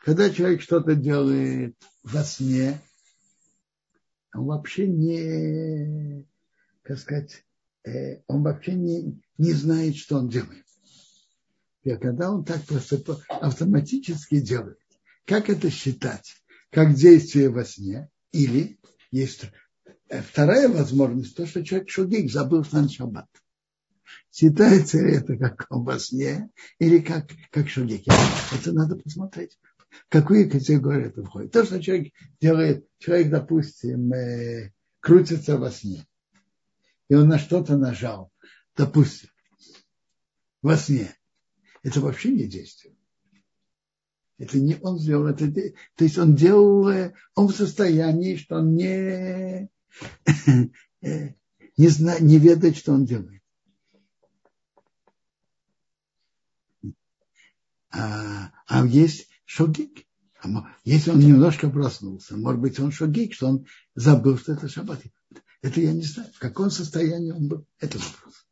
Когда 0.03 0.29
человек 0.29 0.61
что-то 0.61 0.95
делает 0.95 1.75
во 2.03 2.23
сне, 2.23 2.79
он 4.33 4.45
вообще 4.45 4.87
не, 4.87 6.27
как 6.83 6.99
сказать, 6.99 7.44
он 8.27 8.43
вообще 8.43 8.73
не, 8.73 9.21
не 9.37 9.53
знает, 9.53 9.95
что 9.95 10.17
он 10.17 10.29
делает. 10.29 10.65
И 11.83 11.95
когда 11.97 12.31
он 12.31 12.43
так 12.43 12.63
просто 12.63 12.99
автоматически 13.29 14.39
делает, 14.39 14.79
как 15.25 15.49
это 15.49 15.69
считать? 15.69 16.35
Как 16.71 16.93
действие 16.93 17.49
во 17.49 17.63
сне? 17.63 18.09
Или 18.31 18.79
есть 19.11 19.45
э, 20.09 20.21
вторая 20.21 20.67
возможность, 20.67 21.35
то, 21.35 21.45
что 21.45 21.63
человек 21.63 21.89
шугик 21.89 22.31
забыл, 22.31 22.65
он 22.73 22.89
шаббат. 22.89 23.29
Считается 24.31 24.99
ли 24.99 25.15
это 25.15 25.37
как 25.37 25.67
во 25.69 25.97
сне 25.99 26.49
или 26.79 26.99
как, 26.99 27.29
как 27.51 27.69
шугик? 27.69 28.03
Это 28.51 28.73
надо 28.73 28.97
посмотреть. 28.97 29.57
В 29.89 30.09
какую 30.09 30.49
категорию 30.49 31.07
это 31.07 31.23
входит? 31.23 31.51
То, 31.51 31.63
что 31.63 31.81
человек 31.81 32.13
делает, 32.41 32.85
человек, 32.99 33.29
допустим, 33.29 34.11
э, 34.11 34.73
крутится 34.99 35.57
во 35.57 35.71
сне, 35.71 36.05
и 37.09 37.15
он 37.15 37.27
на 37.27 37.39
что-то 37.39 37.77
нажал, 37.77 38.31
допустим, 38.75 39.29
во 40.61 40.77
сне, 40.77 41.15
это 41.83 42.01
вообще 42.01 42.31
не 42.31 42.47
действие. 42.47 42.95
Это 44.37 44.59
не 44.59 44.75
он 44.81 44.99
сделал, 44.99 45.27
это, 45.27 45.49
то 45.51 46.03
есть 46.03 46.17
он 46.17 46.35
делал, 46.35 47.11
он 47.35 47.47
в 47.47 47.55
состоянии, 47.55 48.35
что 48.35 48.57
он 48.57 48.75
не, 48.75 49.69
э, 51.01 51.35
не, 51.77 51.87
зна, 51.87 52.19
не 52.19 52.37
ведает, 52.37 52.75
что 52.75 52.93
он 52.93 53.05
делает. 53.05 53.41
А, 57.91 58.51
а 58.67 58.85
есть 58.85 59.29
шогик. 59.45 60.05
А 60.41 60.47
если 60.83 61.11
он 61.11 61.19
немножко 61.19 61.69
проснулся, 61.69 62.35
может 62.35 62.59
быть, 62.59 62.79
он 62.79 62.91
шогик, 62.91 63.33
что 63.33 63.47
он 63.47 63.65
забыл, 63.95 64.37
что 64.37 64.53
это 64.53 64.67
шаббат. 64.67 65.01
Это 65.65 65.81
я 65.81 65.93
не 65.93 66.03
знаю, 66.03 66.31
в 66.31 66.37
каком 66.37 66.69
состоянии 66.69 67.31
он 67.31 67.47
был. 67.47 67.65
Это 67.79 67.97
вопрос. 67.97 68.45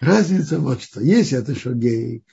Разница 0.00 0.58
вот 0.58 0.80
что. 0.80 1.02
Если 1.02 1.36
это 1.36 1.54
шогейк, 1.54 2.24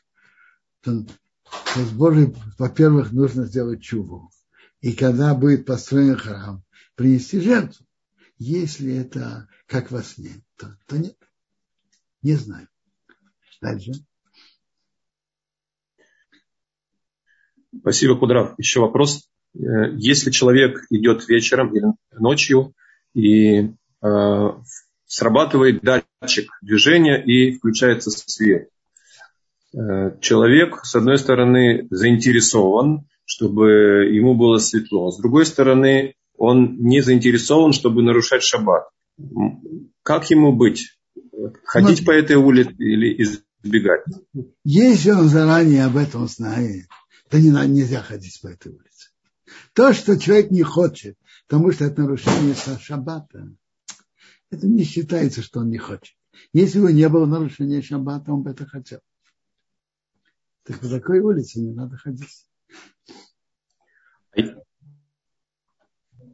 то, 0.80 1.04
то 1.04 1.86
с 1.86 1.92
Божьей, 1.92 2.34
во-первых, 2.58 3.12
нужно 3.12 3.44
сделать 3.44 3.84
чуву. 3.84 4.32
И 4.80 4.94
когда 4.94 5.36
будет 5.36 5.66
построен 5.66 6.16
храм, 6.16 6.64
принести 6.96 7.42
жертву. 7.42 7.86
Если 8.38 8.96
это 8.96 9.50
как 9.66 9.92
во 9.92 10.02
сне, 10.04 10.42
то, 10.56 10.80
то 10.88 10.98
нет. 10.98 11.18
Не 12.22 12.36
знаю. 12.36 12.70
Дальше. 13.60 13.92
Спасибо, 17.78 18.18
Кудрав. 18.18 18.58
Еще 18.58 18.80
вопрос. 18.80 19.30
Э, 19.56 19.92
если 19.98 20.32
человек 20.32 20.86
идет 20.90 21.28
вечером 21.28 21.76
или 21.76 21.86
ночью 22.12 22.74
и 23.14 23.72
э, 24.02 24.50
срабатывает 25.08 25.82
датчик 25.82 26.50
движения 26.62 27.24
и 27.24 27.58
включается 27.58 28.12
свет. 28.12 28.70
Э, 29.74 30.18
человек, 30.22 30.82
с 30.84 30.96
одной 30.96 31.18
стороны, 31.18 31.88
заинтересован, 31.90 33.08
чтобы 33.26 34.10
ему 34.12 34.36
было 34.36 34.58
светло. 34.58 35.12
С 35.12 35.18
другой 35.18 35.46
стороны, 35.46 36.16
он 36.38 36.78
не 36.80 37.02
заинтересован, 37.02 37.74
чтобы 37.74 38.04
нарушать 38.04 38.44
шаббат. 38.44 38.84
Как 40.04 40.30
ему 40.30 40.52
быть? 40.52 40.98
Ходить 41.64 42.00
Смотри. 42.00 42.06
по 42.06 42.12
этой 42.12 42.36
улице 42.36 42.76
или 42.78 43.22
избегать? 43.22 44.04
Если 44.64 45.12
он 45.12 45.30
заранее 45.30 45.86
об 45.86 45.96
этом 45.96 46.28
знает, 46.28 46.86
то 47.30 47.40
не, 47.40 47.50
нельзя 47.68 48.02
ходить 48.02 48.40
по 48.42 48.48
этой 48.48 48.72
улице. 48.74 48.95
То, 49.74 49.94
что 49.94 50.20
человек 50.20 50.52
не 50.52 50.64
хочет, 50.64 51.18
потому 51.48 51.72
что 51.72 51.86
это 51.86 52.02
нарушение 52.02 52.56
шаббата, 52.80 53.50
это 54.50 54.68
не 54.68 54.84
считается, 54.84 55.42
что 55.42 55.60
он 55.60 55.70
не 55.70 55.78
хочет. 55.78 56.16
Если 56.54 56.80
бы 56.80 56.92
не 56.92 57.08
было 57.10 57.26
нарушения 57.26 57.82
шаббата, 57.82 58.32
он 58.32 58.44
бы 58.44 58.52
это 58.52 58.66
хотел. 58.66 59.00
Так 60.64 60.80
по 60.80 60.88
такой 60.88 61.20
улице 61.20 61.60
не 61.60 61.74
надо 61.74 61.98
ходить. 61.98 62.48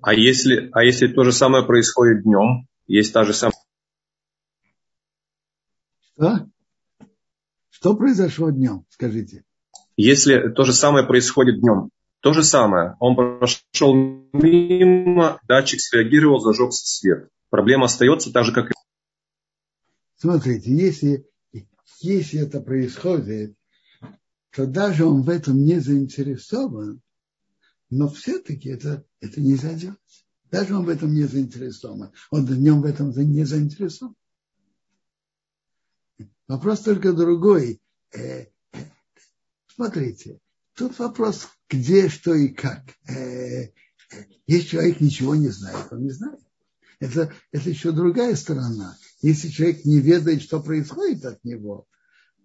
А 0.01 0.13
если, 0.13 0.69
а 0.71 0.83
если 0.83 1.07
то 1.07 1.23
же 1.23 1.31
самое 1.31 1.65
происходит 1.65 2.23
днем, 2.23 2.67
есть 2.87 3.13
та 3.13 3.23
же 3.23 3.33
самая... 3.33 3.53
Что? 6.01 6.49
Что 7.69 7.95
произошло 7.95 8.49
днем, 8.49 8.85
скажите? 8.89 9.43
Если 9.97 10.51
то 10.53 10.63
же 10.63 10.73
самое 10.73 11.05
происходит 11.05 11.59
днем, 11.59 11.91
то 12.21 12.33
же 12.33 12.43
самое. 12.43 12.95
Он 12.99 13.15
прошел 13.15 13.93
мимо, 13.93 15.39
датчик 15.47 15.79
среагировал, 15.81 16.39
зажегся 16.39 16.85
свет 16.85 17.29
проблема 17.51 17.85
остается 17.85 18.31
так 18.31 18.45
же, 18.45 18.53
как 18.53 18.71
и... 18.71 18.73
Смотрите, 20.15 20.75
если, 20.75 21.27
если 21.99 22.39
это 22.39 22.61
происходит, 22.61 23.55
то 24.51 24.65
даже 24.65 25.05
он 25.05 25.21
в 25.21 25.29
этом 25.29 25.63
не 25.63 25.79
заинтересован, 25.79 27.01
но 27.89 28.07
все-таки 28.09 28.69
это, 28.69 29.05
это 29.19 29.39
нельзя 29.39 29.73
делать. 29.73 29.99
Даже 30.49 30.75
он 30.75 30.85
в 30.85 30.89
этом 30.89 31.13
не 31.13 31.23
заинтересован. 31.23 32.11
Он 32.29 32.45
в 32.45 32.59
нем 32.59 32.81
в 32.81 32.85
этом 32.85 33.11
не 33.11 33.43
заинтересован. 33.45 34.15
Вопрос 36.47 36.81
только 36.81 37.13
другой. 37.13 37.81
Э, 38.13 38.47
смотрите, 39.67 40.39
тут 40.87 40.99
вопрос, 40.99 41.47
где, 41.69 42.09
что 42.09 42.33
и 42.33 42.49
как. 42.49 42.83
Э, 43.07 43.69
если 44.47 44.67
человек 44.67 44.99
ничего 44.99 45.35
не 45.35 45.49
знает, 45.49 45.87
он 45.91 46.03
не 46.03 46.11
знает 46.11 46.39
это, 47.01 47.33
это 47.51 47.69
еще 47.69 47.91
другая 47.91 48.35
сторона. 48.35 48.95
Если 49.21 49.49
человек 49.49 49.83
не 49.85 49.99
ведает, 49.99 50.41
что 50.41 50.61
происходит 50.61 51.25
от 51.25 51.43
него, 51.43 51.87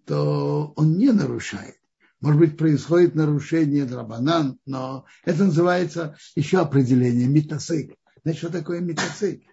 то 0.05 0.73
он 0.75 0.97
не 0.97 1.11
нарушает. 1.11 1.75
Может 2.19 2.39
быть, 2.39 2.57
происходит 2.57 3.13
нарушение 3.13 3.85
драбанан, 3.85 4.59
но 4.65 5.05
это 5.23 5.45
называется 5.45 6.17
еще 6.35 6.59
определение, 6.59 7.27
метасык. 7.27 7.95
Значит, 8.23 8.39
что 8.39 8.51
такое 8.51 8.81
метацик? 8.81 9.43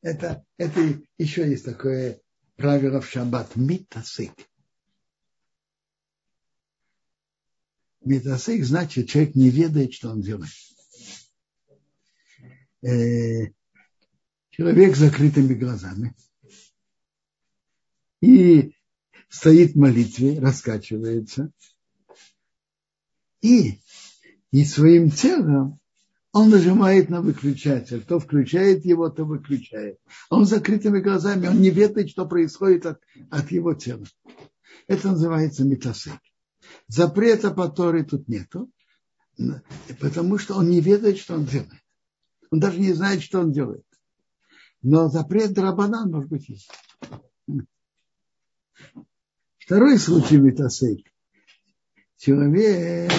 Это, 0.00 0.44
это 0.56 0.80
еще 1.18 1.48
есть 1.48 1.66
такое 1.66 2.20
правило 2.56 3.02
в 3.02 3.08
шаббат. 3.08 3.54
Митасик. 3.54 4.32
Метасик 8.04 8.64
значит, 8.64 9.08
человек 9.08 9.34
не 9.34 9.50
ведает, 9.50 9.94
что 9.94 10.10
он 10.10 10.20
делает. 10.20 10.50
Э, 12.82 13.52
человек 14.50 14.96
с 14.96 15.00
закрытыми 15.00 15.54
глазами 15.54 16.14
и 18.20 18.74
стоит 19.28 19.72
в 19.72 19.78
молитве, 19.78 20.38
раскачивается, 20.40 21.50
и, 23.40 23.80
и 24.50 24.64
своим 24.64 25.10
телом 25.10 25.80
он 26.32 26.48
нажимает 26.48 27.10
на 27.10 27.20
выключатель. 27.20 28.02
То 28.02 28.18
включает 28.18 28.84
его, 28.84 29.10
то 29.10 29.24
выключает. 29.24 29.98
Он 30.30 30.46
с 30.46 30.50
закрытыми 30.50 31.00
глазами, 31.00 31.46
он 31.46 31.60
не 31.60 31.70
ведает, 31.70 32.10
что 32.10 32.26
происходит 32.26 32.86
от, 32.86 33.00
от 33.30 33.50
его 33.50 33.74
тела. 33.74 34.06
Это 34.86 35.08
называется 35.08 35.64
метасек. 35.64 36.18
Запрета 36.88 37.50
по 37.50 37.68
Торе 37.68 38.04
тут 38.04 38.28
нету, 38.28 38.70
потому 40.00 40.38
что 40.38 40.54
он 40.54 40.68
не 40.68 40.80
ведает, 40.80 41.18
что 41.18 41.34
он 41.34 41.44
делает. 41.44 41.82
Он 42.50 42.60
даже 42.60 42.78
не 42.78 42.92
знает, 42.92 43.22
что 43.22 43.40
он 43.40 43.52
делает. 43.52 43.86
Но 44.82 45.08
запрет 45.08 45.52
Драбанан, 45.52 46.10
может 46.10 46.28
быть, 46.28 46.48
есть. 46.48 46.70
Второй 49.58 49.98
случай 49.98 50.38
метасек. 50.38 51.06
Человек 52.16 53.10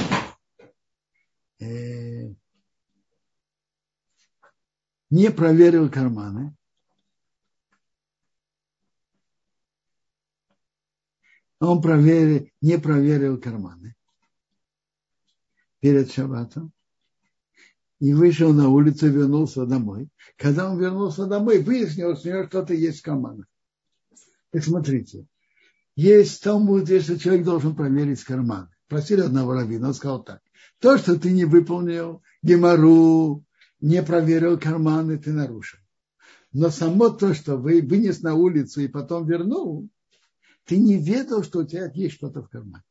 э, 1.60 2.34
не 5.10 5.32
проверил 5.32 5.90
карманы, 5.90 6.56
он 11.72 11.82
проверил, 11.82 12.48
не 12.62 12.78
проверил 12.78 13.40
карманы 13.40 13.96
перед 15.80 16.12
шаббатом 16.12 16.72
и 18.00 18.14
вышел 18.14 18.54
на 18.54 18.70
улицу, 18.70 19.10
вернулся 19.10 19.66
домой. 19.66 20.10
Когда 20.38 20.70
он 20.70 20.80
вернулся 20.80 21.26
домой, 21.26 21.62
выяснилось, 21.62 22.20
что 22.20 22.30
у 22.30 22.34
него 22.34 22.48
что-то 22.48 22.74
есть 22.74 23.00
в 23.00 23.04
карманах. 23.04 23.46
Так 24.52 24.64
смотрите, 24.64 25.26
есть 25.96 26.44
Талмуд, 26.44 26.90
если 26.90 27.16
человек 27.16 27.46
должен 27.46 27.76
проверить 27.76 28.24
карман. 28.24 28.70
Просили 28.88 29.22
одного 29.22 29.54
раввина, 29.54 29.88
он 29.88 29.94
сказал 29.94 30.24
так. 30.24 30.42
То, 30.80 30.98
что 30.98 31.20
ты 31.20 31.32
не 31.32 31.46
выполнил 31.46 32.22
гемору, 32.42 33.44
не 33.80 34.04
проверил 34.04 34.60
карманы, 34.60 35.18
ты 35.18 35.32
нарушил. 35.32 35.80
Но 36.52 36.70
само 36.70 37.10
то, 37.10 37.34
что 37.34 37.58
вы 37.58 37.82
вынес 37.82 38.22
на 38.22 38.36
улицу 38.36 38.82
и 38.82 38.88
потом 38.88 39.26
вернул, 39.26 39.90
ты 40.66 40.78
не 40.78 40.98
ведал, 40.98 41.44
что 41.44 41.60
у 41.60 41.66
тебя 41.66 41.92
есть 41.94 42.16
что-то 42.16 42.42
в 42.42 42.50
кармане. 42.50 42.84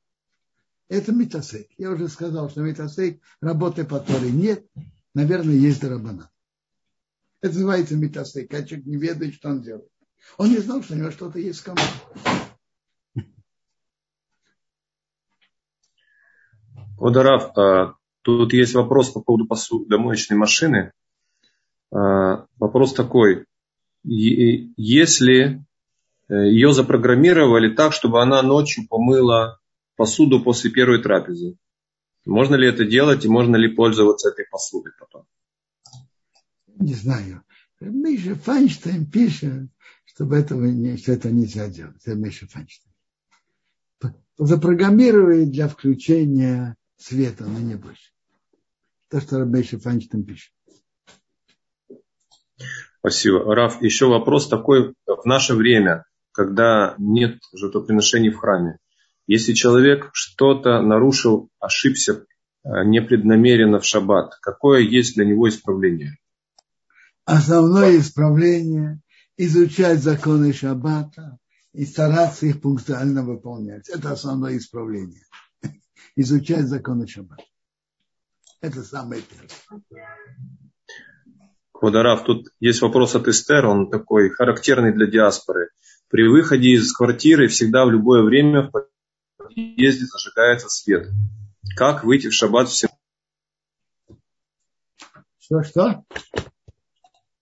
Это 0.88 1.12
метасейк. 1.12 1.68
Я 1.78 1.90
уже 1.90 2.08
сказал, 2.08 2.50
что 2.50 2.60
метасейк 2.60 3.22
работы 3.40 3.84
по 3.84 3.98
Торе 3.98 4.30
нет. 4.30 4.66
Наверное, 5.14 5.54
есть 5.54 5.80
дарабана. 5.80 6.30
Это 7.40 7.54
называется 7.54 7.96
метасейк. 7.96 8.52
А 8.52 8.62
человек 8.62 8.86
не 8.86 8.96
ведает, 8.96 9.34
что 9.34 9.48
он 9.48 9.62
делает. 9.62 9.88
Он 10.38 10.50
не 10.50 10.58
знал, 10.58 10.82
что 10.82 10.94
у 10.94 10.96
него 10.96 11.10
что-то 11.10 11.38
есть 11.38 11.60
в 11.60 11.64
кармане. 11.64 11.88
Водорав, 16.98 17.52
Тут 18.22 18.52
есть 18.52 18.74
вопрос 18.74 19.10
по 19.10 19.20
поводу 19.20 19.46
посудомоечной 19.46 20.36
машины. 20.36 20.92
А, 21.90 22.46
вопрос 22.58 22.94
такой. 22.94 23.46
Если 24.04 25.64
ее 26.32 26.72
запрограммировали 26.72 27.74
так, 27.74 27.92
чтобы 27.92 28.22
она 28.22 28.42
ночью 28.42 28.86
помыла 28.88 29.60
посуду 29.96 30.42
после 30.42 30.70
первой 30.70 31.02
трапезы, 31.02 31.56
можно 32.24 32.54
ли 32.54 32.68
это 32.68 32.84
делать 32.84 33.24
и 33.24 33.28
можно 33.28 33.56
ли 33.56 33.68
пользоваться 33.68 34.28
этой 34.28 34.46
посудой 34.50 34.92
потом? 34.98 35.26
Не 36.78 36.94
знаю. 36.94 37.42
Миша 37.80 38.36
Файнштейн 38.36 39.06
пишет, 39.06 39.68
чтобы 40.04 40.36
этого 40.36 40.66
что 40.96 41.12
это 41.12 41.30
нельзя 41.30 41.68
делать. 41.68 41.96
Это 42.04 42.14
Миша 42.14 42.46
Файнштейн. 42.46 42.92
Запрограммировали 44.38 45.44
для 45.44 45.68
включения 45.68 46.76
света, 46.96 47.44
но 47.44 47.58
не 47.58 47.74
больше 47.74 48.12
то, 49.12 49.20
что 49.20 49.38
Рабейша 49.38 49.78
Файнштейн 49.78 50.24
пишет. 50.24 50.54
Спасибо. 53.00 53.54
Раф, 53.54 53.82
еще 53.82 54.06
вопрос 54.06 54.48
такой. 54.48 54.94
В 55.06 55.26
наше 55.26 55.54
время, 55.54 56.06
когда 56.32 56.94
нет 56.98 57.38
жертвоприношений 57.52 58.30
в 58.30 58.38
храме, 58.38 58.78
если 59.26 59.52
человек 59.52 60.10
что-то 60.12 60.80
нарушил, 60.80 61.48
ошибся 61.60 62.24
э, 62.64 62.84
непреднамеренно 62.84 63.78
в 63.78 63.84
шаббат, 63.84 64.34
какое 64.40 64.80
есть 64.80 65.14
для 65.14 65.24
него 65.24 65.48
исправление? 65.48 66.16
Основное 67.24 67.98
исправление– 67.98 69.00
изучать 69.36 70.02
законы 70.02 70.52
шаббата 70.52 71.38
и 71.72 71.84
стараться 71.86 72.46
их 72.46 72.60
пунктуально 72.60 73.22
выполнять. 73.22 73.88
Это 73.88 74.10
основное 74.10 74.56
исправление. 74.58 75.22
Изучать 76.16 76.66
законы 76.66 77.06
шаббата. 77.06 77.44
Это 78.60 78.82
самое 78.82 79.22
первое. 79.22 79.82
Квадарав, 81.72 82.24
тут 82.24 82.48
есть 82.60 82.80
вопрос 82.80 83.16
от 83.16 83.26
Эстер, 83.26 83.66
он 83.66 83.90
такой 83.90 84.30
характерный 84.30 84.92
для 84.92 85.06
диаспоры. 85.06 85.70
При 86.12 86.28
выходе 86.28 86.74
из 86.74 86.92
квартиры 86.92 87.48
всегда 87.48 87.84
в 87.84 87.90
любое 87.90 88.22
время 88.22 88.70
в 88.70 88.88
подъезде 89.36 90.06
зажигается 90.06 90.68
свет. 90.68 91.08
Как 91.74 92.04
выйти 92.04 92.28
в 92.28 92.32
шаббат 92.32 92.68
в 92.68 92.76
Что, 95.40 95.62
что? 95.64 96.04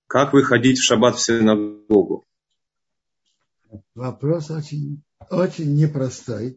Как 0.07 0.33
выходить 0.33 0.79
в 0.79 0.85
шаббат 0.85 1.17
в 1.17 1.21
синагогу? 1.21 2.25
Вопрос 3.95 4.51
очень, 4.51 5.03
очень 5.29 5.75
непростой. 5.75 6.57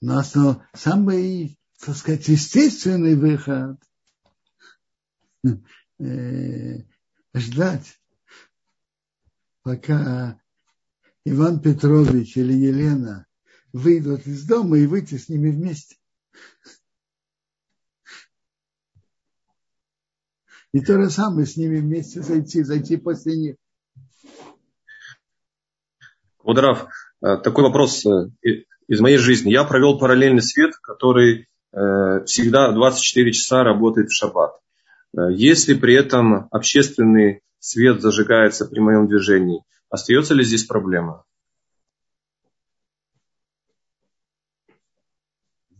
Но 0.00 0.18
основ, 0.18 0.58
самый, 0.72 1.58
так 1.84 1.96
сказать, 1.96 2.28
естественный 2.28 3.16
выход 3.16 3.80
Э, 6.00 6.78
ждать, 7.34 8.00
пока 9.62 10.40
Иван 11.30 11.60
Петрович 11.60 12.36
или 12.36 12.52
Елена 12.52 13.26
выйдут 13.72 14.26
из 14.26 14.46
дома 14.46 14.78
и 14.78 14.86
выйти 14.86 15.16
с 15.16 15.28
ними 15.28 15.50
вместе. 15.50 15.96
И 20.72 20.80
то 20.80 21.00
же 21.02 21.10
самое 21.10 21.46
с 21.46 21.56
ними 21.56 21.80
вместе 21.80 22.22
зайти, 22.22 22.62
зайти 22.62 22.96
после 22.96 23.36
них. 23.36 23.56
Квадраф, 26.36 26.88
э, 27.22 27.36
такой 27.38 27.64
вопрос 27.64 28.04
э, 28.06 28.30
из 28.86 29.00
моей 29.00 29.18
жизни. 29.18 29.50
Я 29.50 29.64
провел 29.64 29.98
параллельный 29.98 30.42
свет, 30.42 30.74
который 30.76 31.46
всегда 31.70 32.72
24 32.72 33.32
часа 33.32 33.62
работает 33.62 34.08
в 34.08 34.14
шаббат. 34.14 34.58
Э, 35.16 35.32
если 35.32 35.74
при 35.74 35.94
этом 35.94 36.48
общественный 36.50 37.42
свет 37.58 38.00
зажигается 38.00 38.66
при 38.66 38.80
моем 38.80 39.08
движении, 39.08 39.62
остается 39.88 40.34
ли 40.34 40.44
здесь 40.44 40.64
проблема? 40.64 41.24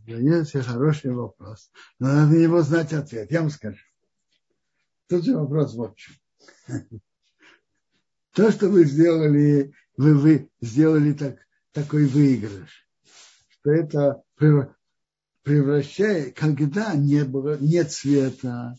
Есть 0.07 0.53
хороший 0.65 1.13
вопрос. 1.13 1.71
Но 1.99 2.09
надо 2.09 2.33
на 2.33 2.37
него 2.39 2.63
знать 2.63 2.95
ответ. 2.95 3.31
Я 3.31 3.43
вам 3.43 3.51
скажу. 3.51 3.79
Тут 5.09 5.25
же 5.25 5.37
вопрос 5.37 5.75
в 5.75 5.95
чем. 5.95 6.15
То, 8.33 8.51
что 8.51 8.69
вы 8.69 8.85
сделали, 8.85 9.75
вы, 9.97 10.15
вы 10.15 10.51
сделали 10.61 11.13
так, 11.13 11.39
такой 11.73 12.07
выигрыш, 12.07 12.89
что 13.49 13.71
это 13.71 14.23
превращает, 15.43 16.37
когда 16.37 16.95
не 16.95 17.25
было, 17.25 17.59
нет 17.59 17.91
света, 17.91 18.77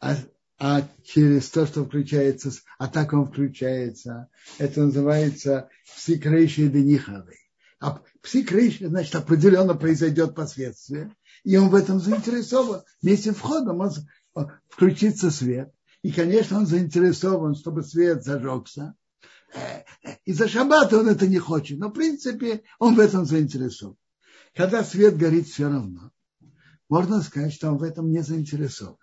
а, 0.00 0.16
а 0.58 0.88
через 1.04 1.50
то, 1.50 1.66
что 1.66 1.84
включается, 1.84 2.50
а 2.78 2.88
так 2.88 3.12
он 3.12 3.26
включается, 3.26 4.28
это 4.58 4.82
называется 4.82 5.68
псикрейший 5.94 6.68
дениховый. 6.68 7.38
А 7.78 8.00
псикрейший, 8.22 8.86
значит, 8.86 9.14
определенно 9.14 9.74
произойдет 9.74 10.34
последствие, 10.34 11.14
и 11.44 11.56
он 11.56 11.68
в 11.68 11.74
этом 11.74 12.00
заинтересован. 12.00 12.82
Вместе 13.02 13.32
входом 13.32 13.80
он, 13.80 14.48
включится 14.68 15.30
свет, 15.30 15.72
и, 16.02 16.10
конечно, 16.10 16.58
он 16.58 16.66
заинтересован, 16.66 17.54
чтобы 17.54 17.82
свет 17.82 18.24
зажегся. 18.24 18.94
Из-за 20.24 20.48
шаббата 20.48 20.98
он 20.98 21.08
это 21.08 21.26
не 21.26 21.38
хочет, 21.38 21.78
но, 21.78 21.88
в 21.88 21.92
принципе, 21.92 22.62
он 22.78 22.94
в 22.94 23.00
этом 23.00 23.26
заинтересован. 23.26 23.96
Когда 24.54 24.82
свет 24.82 25.18
горит 25.18 25.48
все 25.48 25.68
равно, 25.68 26.10
можно 26.88 27.20
сказать, 27.20 27.52
что 27.52 27.68
он 27.68 27.76
в 27.76 27.82
этом 27.82 28.10
не 28.10 28.22
заинтересован. 28.22 28.96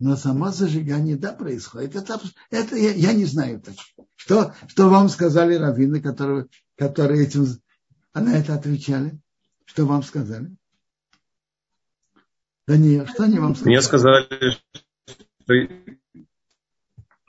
Но 0.00 0.16
само 0.16 0.50
зажигание, 0.50 1.16
да, 1.16 1.32
происходит. 1.32 1.94
Это, 1.94 2.18
это 2.50 2.74
я, 2.74 2.92
я 2.92 3.12
не 3.12 3.26
знаю. 3.26 3.62
Что, 4.16 4.54
что 4.66 4.88
вам 4.88 5.10
сказали 5.10 5.54
раввины, 5.54 6.00
которые, 6.00 6.46
которые 6.76 7.26
этим 7.26 7.46
а 8.12 8.20
на 8.22 8.36
это 8.36 8.54
отвечали? 8.54 9.20
Что 9.66 9.84
вам 9.84 10.02
сказали? 10.02 10.56
Даниил, 12.66 13.06
что 13.06 13.24
они 13.24 13.38
вам 13.38 13.54
сказали? 13.54 13.68
Мне 13.68 13.82
сказали, 13.82 14.50
что, 15.42 15.54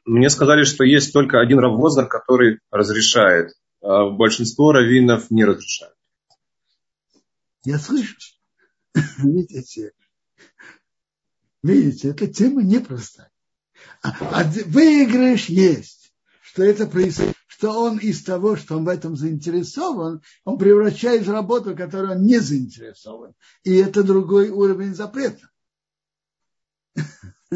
мне 0.05 0.29
сказали, 0.29 0.63
что 0.63 0.85
есть 0.85 1.11
только 1.11 1.41
один 1.41 1.59
раввозер, 1.59 2.07
который 2.07 2.59
разрешает, 2.71 3.53
а 3.81 4.09
большинство 4.09 4.71
раввинов 4.71 5.29
не 5.29 5.43
разрешают. 5.43 5.95
Я 7.65 7.77
слышу. 7.77 8.15
Видите, 9.19 9.91
видите, 11.63 12.09
эта 12.09 12.27
тема 12.27 12.63
непростая. 12.63 13.31
А, 14.01 14.11
а 14.41 14.43
выигрыш 14.43 15.45
есть, 15.45 16.13
что 16.41 16.63
это 16.63 16.87
происходит, 16.87 17.35
что 17.47 17.79
он 17.79 17.97
из 17.97 18.23
того, 18.23 18.55
что 18.55 18.77
он 18.77 18.85
в 18.85 18.89
этом 18.89 19.15
заинтересован, 19.15 20.21
он 20.43 20.57
превращает 20.57 21.25
в 21.25 21.31
работу, 21.31 21.75
в 21.75 21.79
он 21.79 22.23
не 22.23 22.39
заинтересован. 22.39 23.33
И 23.63 23.75
это 23.75 24.03
другой 24.03 24.49
уровень 24.49 24.95
запрета. 24.95 25.47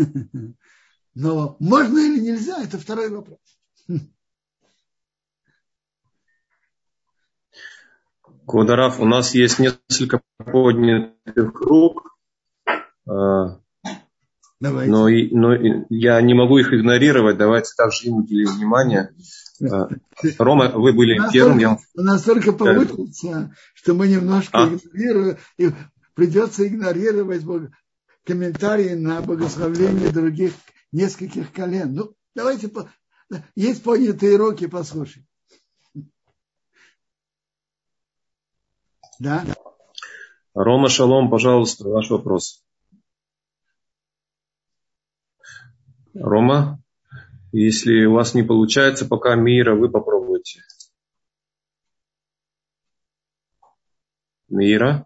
Но 1.16 1.56
можно 1.60 1.98
или 1.98 2.20
нельзя, 2.20 2.62
это 2.62 2.78
второй 2.78 3.10
вопрос. 3.10 3.40
Квадараф, 8.46 9.00
у 9.00 9.06
нас 9.06 9.34
есть 9.34 9.58
несколько 9.60 10.22
поднятых 10.38 11.60
рук. 11.62 12.16
Давайте. 14.66 14.92
Но, 14.92 15.08
но 15.08 15.86
я 15.90 16.20
не 16.22 16.34
могу 16.34 16.58
их 16.58 16.74
игнорировать. 16.74 17.38
Давайте 17.38 17.70
также 17.78 18.08
им 18.08 18.16
уделим 18.16 18.52
внимание. 18.52 19.14
А, 19.62 19.90
Рома, 20.40 20.70
вы 20.70 20.92
были 20.92 21.22
первым. 21.32 21.60
Я... 21.60 21.78
У 21.96 22.02
нас 22.02 22.24
только 22.24 22.52
получится, 22.52 23.56
что 23.76 23.94
мы 23.94 24.08
немножко 24.08 24.64
а? 24.64 24.68
игнорируем, 24.68 25.38
и 25.60 25.70
придется 26.16 26.68
игнорировать 26.68 27.44
комментарии 28.26 28.96
на 28.96 29.22
богословление 29.22 30.10
других 30.10 30.54
нескольких 30.92 31.52
колен. 31.52 31.94
Ну, 31.94 32.16
давайте, 32.34 32.72
есть 33.56 33.84
поднятые 33.84 34.36
руки, 34.38 34.66
послушай. 34.66 35.28
Да? 39.20 39.46
Рома 40.56 40.90
Шалом, 40.90 41.30
пожалуйста, 41.30 41.88
ваш 41.88 42.10
вопрос. 42.10 42.65
Рома, 46.16 46.82
если 47.52 48.06
у 48.06 48.14
вас 48.14 48.34
не 48.34 48.44
получается 48.44 49.06
пока 49.06 49.36
мира, 49.36 49.76
вы 49.76 49.90
попробуйте. 49.90 50.62
Мира? 54.48 55.06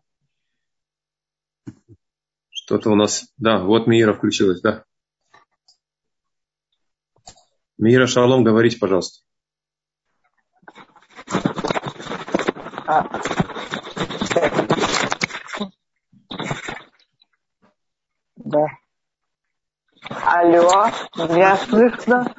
Что-то 2.49 2.91
у 2.91 2.95
нас... 2.95 3.34
Да, 3.38 3.64
вот 3.64 3.88
Мира 3.88 4.14
включилась, 4.14 4.62
да. 4.62 4.86
Мира 7.80 8.05
Шалом, 8.05 8.43
говорите, 8.43 8.78
пожалуйста. 8.78 9.24
Да. 18.36 18.68
Алло, 20.32 20.86
меня 21.27 21.57
слышно? 21.57 22.36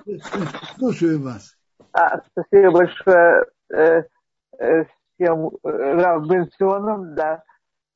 Слушаю 0.77 1.21
вас. 1.25 1.57
А, 1.93 2.21
спасибо 2.31 2.71
большое 2.71 3.47
э, 3.75 4.03
э, 4.61 4.85
всем 4.85 5.49
э, 5.49 5.69
Рав 5.69 6.25
Бенсионом. 6.29 7.17
Да. 7.17 7.43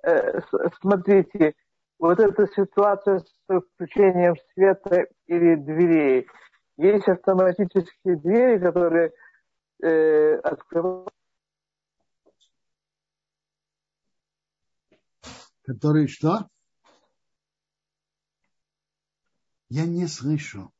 Э, 0.02 0.40
смотрите, 0.80 1.54
вот 2.00 2.18
эта 2.18 2.48
ситуация 2.56 3.20
с 3.20 3.60
включением 3.76 4.34
света 4.52 5.06
или 5.28 5.54
дверей. 5.54 6.26
Есть 6.76 7.06
автоматические 7.06 8.16
двери, 8.16 8.58
которые 8.58 9.12
э, 9.80 10.34
открывают. 10.42 11.08
Которые 15.64 16.08
что? 16.08 16.48
Я 19.70 19.86
не 19.86 20.06
слышу. 20.06 20.70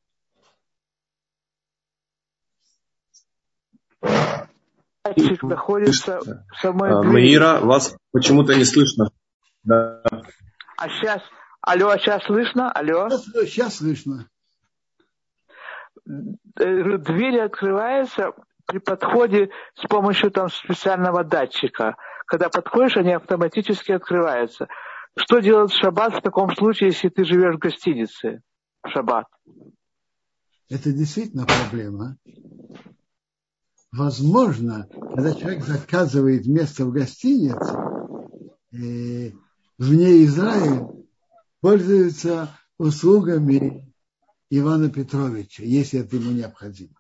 находится 5.43 6.21
в 6.21 6.61
самой 6.61 6.91
а, 6.91 7.03
Маира, 7.03 7.61
вас 7.61 7.97
почему-то 8.13 8.55
не 8.55 8.65
слышно. 8.65 9.11
Да. 9.63 10.03
А 10.77 10.89
сейчас, 10.89 11.23
алло, 11.61 11.91
а 11.91 11.99
сейчас 11.99 12.25
слышно? 12.25 12.71
Алло? 12.71 13.09
Сейчас, 13.11 13.25
сейчас 13.51 13.77
слышно. 13.77 14.29
Э, 16.07 16.99
двери 16.99 17.39
открываются 17.39 18.33
при 18.67 18.79
подходе 18.79 19.51
с 19.75 19.87
помощью 19.87 20.31
там 20.31 20.49
специального 20.49 21.23
датчика. 21.23 21.97
Когда 22.27 22.49
подходишь, 22.49 22.97
они 22.97 23.13
автоматически 23.13 23.93
открываются. 23.93 24.69
Что 25.17 25.41
делать 25.41 25.73
в 25.73 25.79
шаббат 25.79 26.15
в 26.15 26.23
таком 26.23 26.55
случае, 26.57 26.91
если 26.91 27.09
ты 27.09 27.25
живешь 27.25 27.57
в 27.57 27.59
гостинице 27.59 28.41
шаббат? 28.93 29.27
Это 30.69 30.93
действительно 30.93 31.47
проблема. 31.47 32.17
Возможно, 33.93 34.89
когда 34.91 35.35
человек 35.35 35.65
заказывает 35.65 36.47
место 36.47 36.85
в 36.85 36.91
гостинице, 36.91 37.77
э, 38.73 39.31
вне 39.79 40.25
Израиля, 40.25 40.89
пользуется 41.61 42.59
услугами 42.77 43.95
Ивана 44.51 44.91
Петровича, 44.91 45.63
если 45.63 46.01
это 46.01 46.17
ему 46.17 46.33
необходимо. 46.33 46.95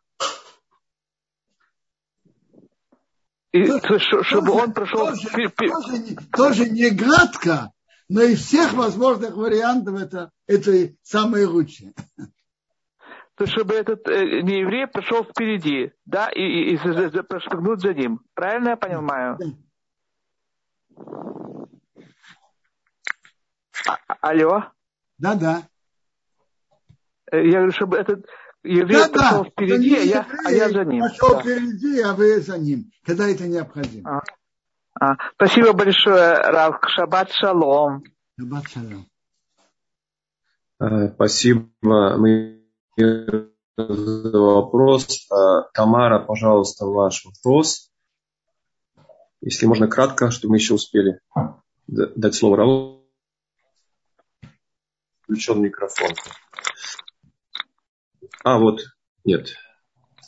И, 3.52 3.66
тоже, 3.66 4.00
чтобы 4.22 4.46
тоже, 4.48 4.62
он 4.62 4.72
прошел... 4.72 5.06
Тоже, 5.06 5.50
тоже, 5.56 5.98
не, 5.98 6.16
тоже 6.32 6.70
не 6.70 6.90
гладко, 6.90 7.72
но 8.08 8.22
из 8.22 8.40
всех 8.44 8.72
возможных 8.74 9.36
вариантов 9.36 10.00
это, 10.00 10.30
это 10.46 10.94
самое 11.02 11.46
лучшее. 11.46 11.94
То 13.36 13.46
чтобы 13.46 13.74
этот 13.74 14.06
э, 14.08 14.42
нееврей 14.42 14.86
прошел 14.86 15.24
впереди, 15.24 15.92
да, 16.04 16.28
и, 16.28 16.40
и, 16.40 16.74
и 16.74 17.22
прошагнуть 17.22 17.80
за 17.80 17.92
ним. 17.92 18.20
Правильно 18.34 18.70
я 18.70 18.76
понимаю? 18.76 19.38
А, 23.86 23.98
алло? 24.20 24.64
Да, 25.18 25.34
да. 25.34 25.62
Э, 27.32 27.44
я 27.44 27.58
говорю, 27.58 27.72
чтобы 27.72 27.96
этот 27.96 28.24
еврей 28.62 28.98
да, 28.98 29.08
пошел 29.08 29.44
да. 29.44 29.50
впереди, 29.50 29.96
а 29.96 30.00
я, 30.00 30.26
а 30.44 30.50
я 30.52 30.68
за 30.68 30.84
ним. 30.84 31.00
Пошел 31.00 31.30
да. 31.30 31.40
впереди, 31.40 32.00
а 32.02 32.14
вы 32.14 32.40
за 32.40 32.58
ним, 32.58 32.90
когда 33.04 33.28
это 33.28 33.48
необходимо. 33.48 34.18
А. 34.18 34.22
А. 35.00 35.16
Спасибо 35.34 35.72
большое, 35.72 36.34
Рав. 36.38 36.80
Шаббат 36.86 37.30
шалом. 37.32 38.04
Шаббат 38.38 38.68
шалом. 38.68 39.06
Э, 40.80 41.08
спасибо 41.14 41.68
Мы 41.80 42.62
за 43.76 44.38
вопрос. 44.38 45.26
Э, 45.30 45.62
Тамара, 45.72 46.20
пожалуйста, 46.20 46.86
ваш 46.86 47.24
вопрос. 47.24 47.90
Если 49.40 49.66
можно 49.66 49.88
кратко, 49.88 50.30
чтобы 50.30 50.52
мы 50.52 50.56
еще 50.58 50.74
успели 50.74 51.20
дать 51.86 52.34
слово 52.34 52.56
Раву. 52.56 53.04
Включен 55.22 55.60
микрофон. 55.60 56.10
А, 58.44 58.58
вот, 58.58 58.82
нет. 59.24 59.54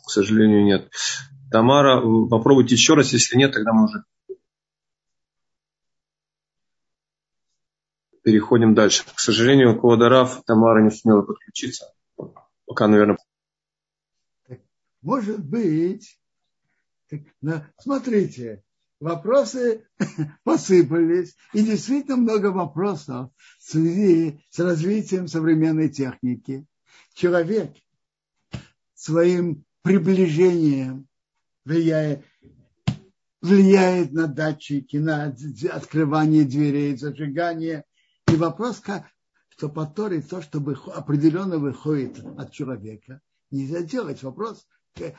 К 0.06 0.10
сожалению, 0.10 0.64
нет. 0.64 0.90
Тамара, 1.50 2.00
попробуйте 2.28 2.74
еще 2.74 2.94
раз. 2.94 3.12
Если 3.12 3.36
нет, 3.36 3.52
тогда 3.52 3.72
мы 3.72 3.84
уже 3.84 4.04
переходим 8.26 8.74
дальше. 8.74 9.04
К 9.14 9.20
сожалению, 9.20 9.78
Квадараф 9.78 10.42
Тамара 10.44 10.82
не 10.82 10.90
сумела 10.90 11.22
подключиться. 11.22 11.94
Пока, 12.66 12.88
наверное. 12.88 13.18
Может 15.00 15.44
быть. 15.44 16.18
Смотрите, 17.78 18.64
вопросы 18.98 19.86
посыпались. 20.42 21.36
И 21.52 21.62
действительно 21.62 22.16
много 22.16 22.46
вопросов 22.46 23.30
в 23.60 23.70
связи 23.70 24.44
с 24.50 24.58
развитием 24.58 25.28
современной 25.28 25.88
техники. 25.88 26.66
Человек 27.14 27.76
своим 28.94 29.64
приближением 29.82 31.06
влияет, 31.64 32.24
влияет 33.40 34.12
на 34.12 34.26
датчики, 34.26 34.96
на 34.96 35.32
открывание 35.70 36.42
дверей, 36.42 36.96
зажигание. 36.96 37.84
И 38.28 38.36
вопрос, 38.36 38.80
как, 38.80 39.10
что 39.48 39.68
по 39.68 39.86
Торе 39.86 40.20
то, 40.20 40.42
что 40.42 40.58
определенно 40.94 41.58
выходит 41.58 42.18
от 42.38 42.52
человека, 42.52 43.20
нельзя 43.50 43.82
делать. 43.82 44.22
Вопрос 44.22 44.66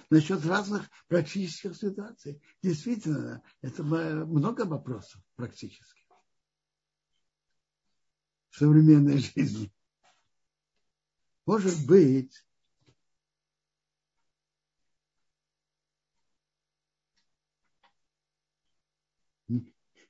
насчет 0.09 0.45
разных 0.45 0.89
практических 1.07 1.75
ситуаций. 1.75 2.41
Действительно, 2.61 3.41
это 3.61 3.83
много 3.83 4.65
вопросов 4.65 5.21
практических 5.35 6.03
в 8.49 8.57
современной 8.57 9.19
жизни. 9.19 9.71
Может 11.45 11.85
быть, 11.85 12.43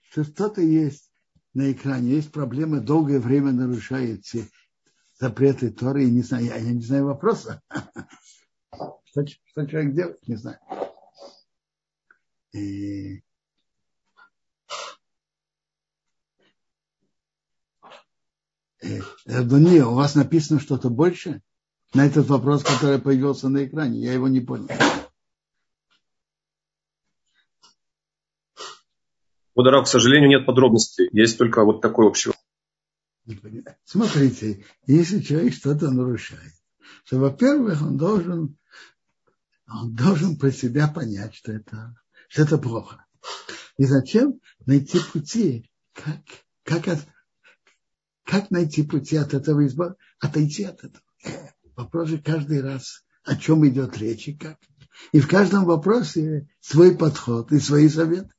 что 0.10 0.24
что-то 0.24 0.62
есть 0.62 1.12
на 1.58 1.72
экране, 1.72 2.12
есть 2.12 2.32
проблема, 2.32 2.80
долгое 2.80 3.20
время 3.20 3.52
нарушаете 3.52 4.48
запреты 5.20 5.72
Торы, 5.72 6.06
и 6.06 6.12
не 6.12 6.22
знаю, 6.22 6.46
я, 6.46 6.60
не 6.60 6.84
знаю 6.84 7.06
вопроса. 7.06 7.64
Что, 9.06 9.26
что 9.26 9.66
человек 9.66 9.96
делает, 9.96 10.28
не 10.28 10.36
знаю. 10.36 10.60
И... 12.54 13.24
Адони, 19.26 19.80
у 19.80 19.96
вас 19.96 20.14
написано 20.14 20.60
что-то 20.60 20.92
больше 20.92 21.42
на 21.96 22.06
этот 22.06 22.28
вопрос, 22.28 22.64
который 22.64 23.00
появился 23.00 23.50
на 23.50 23.66
экране? 23.66 24.02
Я 24.02 24.14
его 24.14 24.28
не 24.28 24.42
понял. 24.42 24.68
Ударов, 29.58 29.86
к 29.86 29.88
сожалению, 29.88 30.30
нет 30.30 30.46
подробностей. 30.46 31.10
Есть 31.12 31.40
только 31.40 31.66
вот 31.66 31.82
такой 31.82 32.06
общий. 32.06 32.32
Смотрите, 33.86 34.64
если 34.86 35.20
человек 35.20 35.56
что-то 35.56 35.90
нарушает, 35.90 36.54
то, 37.10 37.18
во-первых, 37.18 37.82
он 37.82 37.98
должен, 37.98 38.56
он 39.68 39.96
должен 39.96 40.38
про 40.38 40.52
себя 40.52 40.88
понять, 40.88 41.34
что 41.34 41.54
это, 41.54 41.96
что 42.30 42.44
это 42.44 42.60
плохо. 42.60 43.04
И 43.80 43.86
зачем 43.86 44.40
найти 44.68 45.00
пути, 45.00 45.72
как, 45.94 46.22
как, 46.62 46.88
от, 46.88 47.00
как 48.26 48.52
найти 48.52 48.84
пути 48.84 49.18
от 49.18 49.34
этого 49.34 49.66
избав... 49.66 49.96
отойти 50.20 50.66
от 50.66 50.84
этого. 50.84 51.04
Вопрос 51.76 52.10
же 52.10 52.20
каждый 52.20 52.62
раз, 52.62 53.04
о 53.24 53.36
чем 53.36 53.68
идет 53.68 53.98
речь 53.98 54.28
и 54.28 54.38
как. 54.38 54.60
И 55.14 55.20
в 55.20 55.28
каждом 55.28 55.66
вопросе 55.66 56.48
свой 56.60 56.96
подход 56.96 57.52
и 57.52 57.60
свои 57.60 57.90
советы 57.90 58.30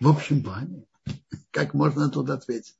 в 0.00 0.08
общем 0.08 0.42
плане. 0.42 0.86
Как 1.50 1.74
можно 1.74 2.10
тут 2.10 2.30
ответить? 2.30 2.76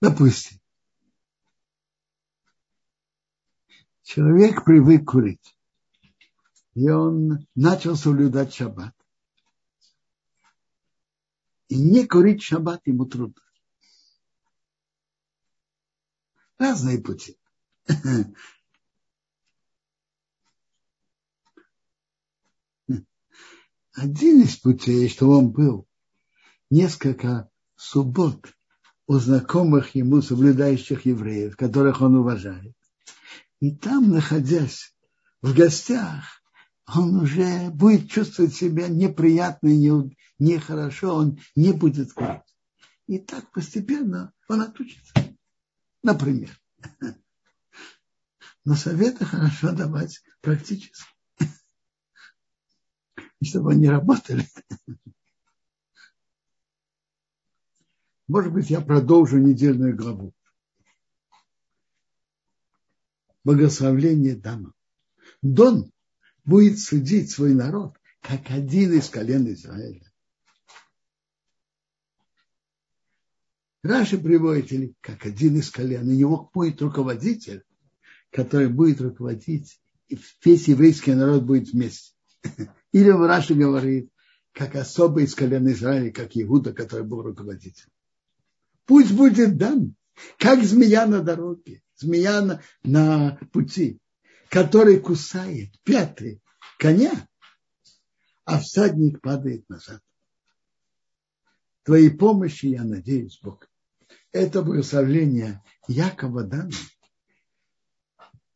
Допустим, 0.00 0.60
человек 4.02 4.64
привык 4.64 5.10
курить, 5.10 5.58
и 6.74 6.88
он 6.90 7.46
начал 7.54 7.96
соблюдать 7.96 8.54
шаббат. 8.54 8.94
И 11.68 11.76
не 11.76 12.06
курить 12.06 12.42
шаббат 12.42 12.86
ему 12.86 13.06
трудно. 13.06 13.42
Разные 16.58 17.00
пути. 17.00 17.38
Один 23.96 24.42
из 24.42 24.56
путей, 24.56 25.08
что 25.08 25.30
он 25.30 25.52
был 25.52 25.88
несколько 26.68 27.48
суббот 27.76 28.52
у 29.06 29.14
знакомых 29.14 29.94
ему 29.94 30.20
соблюдающих 30.20 31.06
евреев, 31.06 31.56
которых 31.56 32.02
он 32.02 32.16
уважает. 32.16 32.74
И 33.60 33.74
там, 33.74 34.10
находясь 34.10 34.94
в 35.40 35.56
гостях, 35.56 36.42
он 36.86 37.16
уже 37.16 37.70
будет 37.70 38.10
чувствовать 38.10 38.54
себя 38.54 38.86
неприятно 38.88 39.68
и 39.68 39.90
нехорошо, 40.38 41.14
он 41.14 41.40
не 41.54 41.72
будет 41.72 42.12
курить. 42.12 42.42
И 43.06 43.18
так 43.18 43.50
постепенно 43.50 44.34
он 44.46 44.60
отучится. 44.60 45.14
Например. 46.02 46.50
Но 48.66 48.74
советы 48.74 49.24
хорошо 49.24 49.72
давать 49.72 50.22
практически 50.42 51.15
чтобы 53.46 53.72
они 53.72 53.88
работали. 53.88 54.48
Может 58.28 58.52
быть, 58.52 58.70
я 58.70 58.80
продолжу 58.80 59.38
недельную 59.38 59.96
главу. 59.96 60.32
Благословление 63.44 64.34
Дама. 64.34 64.74
Дон 65.42 65.92
будет 66.44 66.80
судить 66.80 67.30
свой 67.30 67.54
народ, 67.54 67.96
как 68.20 68.50
один 68.50 68.92
из 68.94 69.08
колен 69.08 69.46
Израиля. 69.52 70.12
Раши 73.84 74.18
приводит, 74.18 74.72
или 74.72 74.94
как 75.00 75.24
один 75.26 75.56
из 75.56 75.70
колен, 75.70 76.08
у 76.08 76.12
него 76.12 76.50
будет 76.52 76.82
руководитель, 76.82 77.62
который 78.30 78.68
будет 78.68 79.00
руководить, 79.00 79.80
и 80.08 80.18
весь 80.44 80.66
еврейский 80.66 81.14
народ 81.14 81.44
будет 81.44 81.68
вместе. 81.68 82.12
Или 82.96 83.10
в 83.10 83.26
Раши 83.26 83.52
говорит, 83.52 84.10
как 84.52 84.74
особый 84.74 85.24
из 85.24 85.34
колен 85.34 85.68
Израиля, 85.68 86.10
как 86.10 86.30
Иуда, 86.34 86.72
который 86.72 87.04
был 87.04 87.20
руководителем. 87.20 87.90
Пусть 88.86 89.12
будет 89.12 89.58
дан, 89.58 89.94
как 90.38 90.64
змея 90.64 91.04
на 91.04 91.20
дороге, 91.20 91.82
змея 91.94 92.40
на, 92.40 92.62
на 92.84 93.38
пути, 93.52 93.98
который 94.48 94.98
кусает 94.98 95.78
пятый 95.82 96.40
коня, 96.78 97.28
а 98.46 98.60
всадник 98.60 99.20
падает 99.20 99.68
назад. 99.68 100.00
Твоей 101.82 102.08
помощи 102.08 102.64
я 102.64 102.82
надеюсь, 102.82 103.38
Бог. 103.42 103.68
Это 104.32 104.62
благословление 104.62 105.62
Якова 105.86 106.44
дано. 106.44 106.70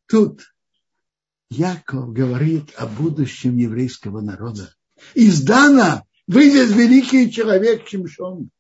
Тут 0.06 0.40
Яков 1.50 2.12
говорит 2.12 2.72
о 2.76 2.86
будущем 2.86 3.56
еврейского 3.56 4.20
народа. 4.20 4.72
Из 5.14 5.42
Дана 5.42 6.06
выйдет 6.28 6.70
великий 6.70 7.30
человек 7.30 7.88
Шимшон, 7.88 8.50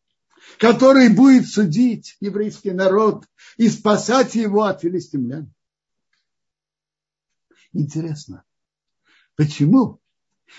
который 0.58 1.08
будет 1.14 1.46
судить 1.46 2.16
еврейский 2.20 2.72
народ 2.72 3.26
и 3.56 3.68
спасать 3.68 4.34
его 4.34 4.64
от 4.64 4.80
филистимлян. 4.82 5.52
Интересно, 7.72 8.42
почему 9.36 10.00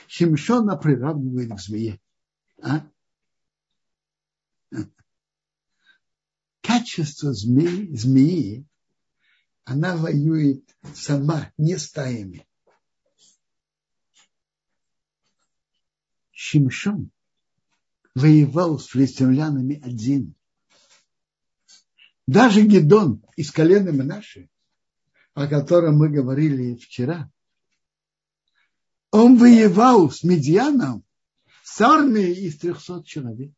Шимшона 0.07 0.77
приравнивает 0.77 1.51
к 1.51 1.59
змее? 1.59 1.99
А? 2.61 2.87
Качество 6.61 7.33
змеи, 7.33 7.93
змеи 7.93 8.65
она 9.71 9.95
воюет 9.95 10.63
сама, 10.93 11.51
не 11.57 11.77
стаями. 11.77 12.45
Шимшон 16.31 17.11
воевал 18.13 18.79
с 18.79 18.87
филистимлянами 18.87 19.81
один. 19.81 20.35
Даже 22.27 22.63
Гедон 22.63 23.23
из 23.37 23.51
колена 23.51 23.89
Менаши, 23.89 24.49
о 25.33 25.47
котором 25.47 25.97
мы 25.97 26.09
говорили 26.09 26.75
вчера, 26.75 27.31
он 29.11 29.37
воевал 29.37 30.11
с 30.11 30.23
Медианом 30.23 31.05
с 31.63 31.79
армией 31.79 32.45
из 32.45 32.57
300 32.57 33.03
человек. 33.05 33.53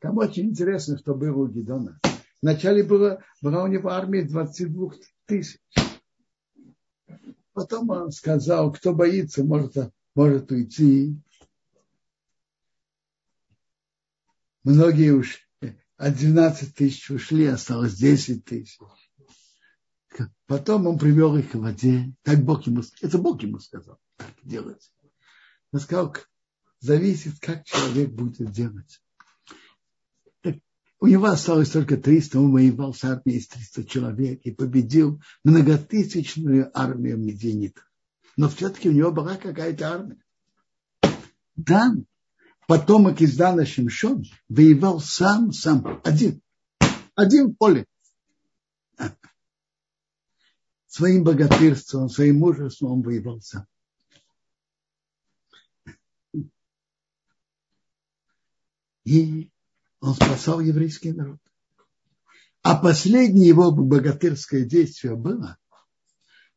Там 0.00 0.18
очень 0.18 0.50
интересно, 0.50 0.98
что 0.98 1.14
было 1.14 1.44
у 1.44 1.48
Гедона. 1.48 1.98
Вначале 2.40 2.84
было, 2.84 3.22
была 3.42 3.64
у 3.64 3.66
него 3.66 3.90
армия 3.90 4.22
22 4.22 4.92
тысяч. 5.26 5.58
Потом 7.52 7.90
он 7.90 8.12
сказал, 8.12 8.72
кто 8.72 8.94
боится, 8.94 9.42
может, 9.42 9.74
может 10.14 10.50
уйти. 10.52 11.16
Многие 14.62 15.10
уж 15.10 15.48
от 15.96 16.16
12 16.16 16.74
тысяч 16.74 17.10
ушли, 17.10 17.46
осталось 17.46 17.94
10 17.94 18.44
тысяч. 18.44 18.78
Потом 20.46 20.86
он 20.86 20.98
привел 20.98 21.36
их 21.36 21.50
к 21.50 21.54
воде. 21.56 22.12
Так 22.22 22.44
Бог 22.44 22.66
ему, 22.66 22.82
это 23.00 23.18
Бог 23.18 23.42
ему 23.42 23.58
сказал, 23.58 23.98
так 24.16 24.32
делать. 24.42 24.92
Он 25.72 25.80
сказал, 25.80 26.16
зависит, 26.78 27.40
как 27.40 27.64
человек 27.64 28.10
будет 28.10 28.50
делать. 28.52 29.02
У 31.00 31.06
него 31.06 31.26
осталось 31.26 31.70
только 31.70 31.96
300, 31.96 32.40
он 32.40 32.52
воевал 32.52 32.92
с 32.92 33.04
армией 33.04 33.38
из 33.38 33.46
300 33.48 33.84
человек 33.84 34.40
и 34.42 34.50
победил 34.50 35.22
многотысячную 35.44 36.70
армию 36.76 37.18
медианитов. 37.18 37.88
Но 38.36 38.48
все-таки 38.48 38.88
у 38.88 38.92
него 38.92 39.12
была 39.12 39.36
какая-то 39.36 39.92
армия. 39.92 40.22
Дан 41.54 42.06
потомок 42.66 43.20
из 43.20 43.36
Дана 43.36 43.64
Шимшон 43.64 44.24
воевал 44.48 45.00
сам, 45.00 45.52
сам, 45.52 46.00
один. 46.04 46.42
Один 47.14 47.50
в 47.50 47.54
поле. 47.54 47.86
Своим 50.86 51.22
богатырством, 51.22 52.08
своим 52.08 52.38
мужеством 52.38 52.92
он 52.92 53.02
воевал 53.02 53.40
сам. 53.40 53.66
И 59.04 59.50
он 60.00 60.14
спасал 60.14 60.60
еврейский 60.60 61.12
народ. 61.12 61.40
А 62.62 62.76
последнее 62.76 63.48
его 63.48 63.70
богатырское 63.70 64.64
действие 64.64 65.16
было, 65.16 65.58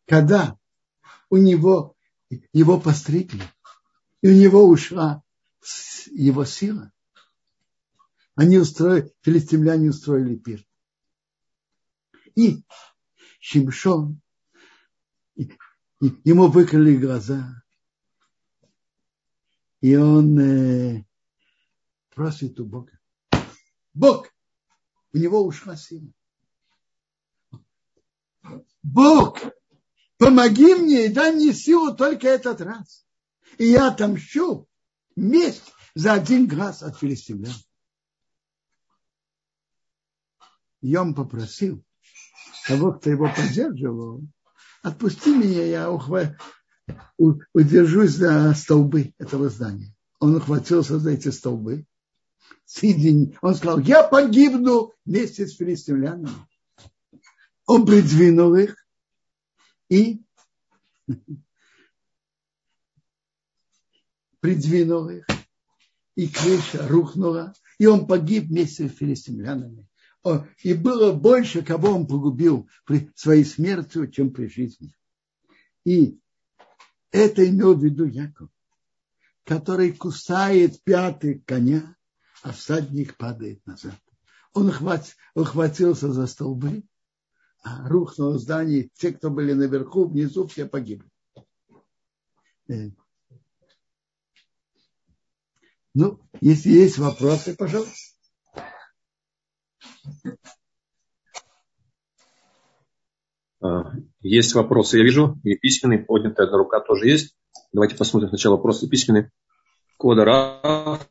когда 0.05 0.57
у 1.29 1.37
него 1.37 1.95
его 2.53 2.79
постригли, 2.79 3.43
и 4.21 4.29
у 4.29 4.33
него 4.33 4.67
ушла 4.67 5.23
его 6.11 6.45
сила. 6.45 6.91
Они 8.35 8.57
устроили, 8.57 9.13
филистимляне 9.21 9.89
устроили 9.89 10.35
пир. 10.35 10.65
И 12.35 12.63
Шимшон, 13.39 14.21
ему 15.99 16.47
выкрыли 16.47 16.95
глаза, 16.95 17.63
и 19.81 19.95
он 19.95 20.39
э, 20.39 21.05
просит 22.13 22.59
у 22.59 22.65
Бога. 22.65 23.00
Бог, 23.93 24.29
у 25.13 25.17
него 25.17 25.45
ушла 25.45 25.75
сила. 25.75 26.07
Бог, 28.81 29.39
помоги 30.17 30.75
мне 30.75 31.05
и 31.05 31.13
дай 31.13 31.33
мне 31.33 31.53
силу 31.53 31.95
только 31.95 32.27
этот 32.27 32.61
раз. 32.61 33.05
И 33.57 33.65
я 33.65 33.89
отомщу 33.89 34.67
месть 35.15 35.71
за 35.93 36.13
один 36.13 36.47
глаз 36.47 36.83
от 36.83 36.97
филистимлян. 36.97 37.53
И 40.81 40.95
он 40.95 41.13
попросил 41.13 41.83
того, 42.67 42.93
кто 42.93 43.09
его 43.09 43.31
поддерживал, 43.33 44.21
отпусти 44.81 45.35
меня, 45.35 45.63
я 45.63 45.91
ухва... 45.91 46.35
удержусь 47.17 48.11
за 48.11 48.53
столбы 48.55 49.13
этого 49.19 49.49
здания. 49.49 49.93
Он 50.19 50.35
ухватился 50.35 50.97
за 50.97 51.11
эти 51.11 51.29
столбы. 51.29 51.85
Он 53.41 53.55
сказал, 53.55 53.79
я 53.79 54.03
погибну 54.03 54.93
вместе 55.05 55.45
с 55.45 55.55
филистимлянами. 55.55 56.29
Он 57.65 57.85
придвинул 57.85 58.55
их 58.55 58.75
и 59.89 60.21
придвинул 64.39 65.09
их, 65.09 65.25
и 66.15 66.27
крыша 66.27 66.87
рухнула, 66.87 67.53
и 67.77 67.85
он 67.85 68.07
погиб 68.07 68.47
вместе 68.47 68.89
с 68.89 68.93
филистимлянами. 68.93 69.87
И 70.63 70.73
было 70.73 71.13
больше, 71.13 71.63
кого 71.63 71.89
он 71.89 72.07
погубил 72.07 72.69
при 72.85 73.11
своей 73.15 73.43
смерти, 73.43 74.09
чем 74.11 74.31
при 74.31 74.47
жизни. 74.47 74.95
И 75.83 76.19
это 77.11 77.47
имел 77.47 77.75
в 77.75 77.83
виду 77.83 78.05
Яков, 78.05 78.49
который 79.45 79.93
кусает 79.93 80.81
пятый 80.83 81.39
коня, 81.39 81.95
а 82.41 82.51
всадник 82.51 83.17
падает 83.17 83.65
назад. 83.65 83.95
Он 84.53 84.71
ухватился 85.35 86.11
за 86.11 86.27
столбы, 86.27 86.83
а 87.63 87.87
рухнуло 87.87 88.37
здание. 88.37 88.89
Те, 88.95 89.13
кто 89.13 89.29
были 89.29 89.53
наверху, 89.53 90.05
внизу, 90.05 90.47
все 90.47 90.65
погибли. 90.65 91.09
Э, 92.67 92.89
ну, 95.93 96.19
если 96.39 96.71
есть 96.71 96.97
вопросы, 96.97 97.55
пожалуйста. 97.55 97.93
А, 103.61 103.93
есть 104.21 104.55
вопросы, 104.55 104.97
я 104.97 105.03
вижу, 105.03 105.39
и 105.43 105.55
письменный, 105.55 105.99
поднятая 105.99 106.47
рука 106.47 106.79
тоже 106.79 107.07
есть. 107.07 107.37
Давайте 107.71 107.95
посмотрим 107.95 108.29
сначала 108.29 108.55
вопросы 108.55 108.89
письменные. 108.89 109.31
Кода 109.97 110.25
Раф, 110.25 111.10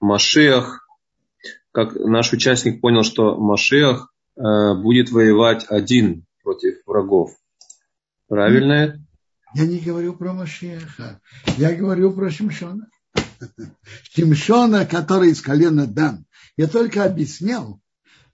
Машех, 0.00 0.88
как 1.72 1.94
наш 1.94 2.32
участник 2.32 2.80
понял, 2.80 3.02
что 3.02 3.36
Машех 3.36 4.12
а, 4.36 4.74
будет 4.74 5.10
воевать 5.10 5.66
один 5.68 6.24
против 6.42 6.76
врагов. 6.86 7.32
Правильно? 8.28 9.04
Я 9.54 9.66
не 9.66 9.78
говорю 9.78 10.14
про 10.14 10.32
Машеха, 10.32 11.20
я 11.56 11.74
говорю 11.74 12.12
про 12.12 12.30
Шимшона. 12.30 12.88
Шимшона, 14.10 14.84
который 14.86 15.30
из 15.30 15.40
колена 15.40 15.86
Дан. 15.86 16.26
Я 16.56 16.66
только 16.66 17.04
объяснял, 17.04 17.80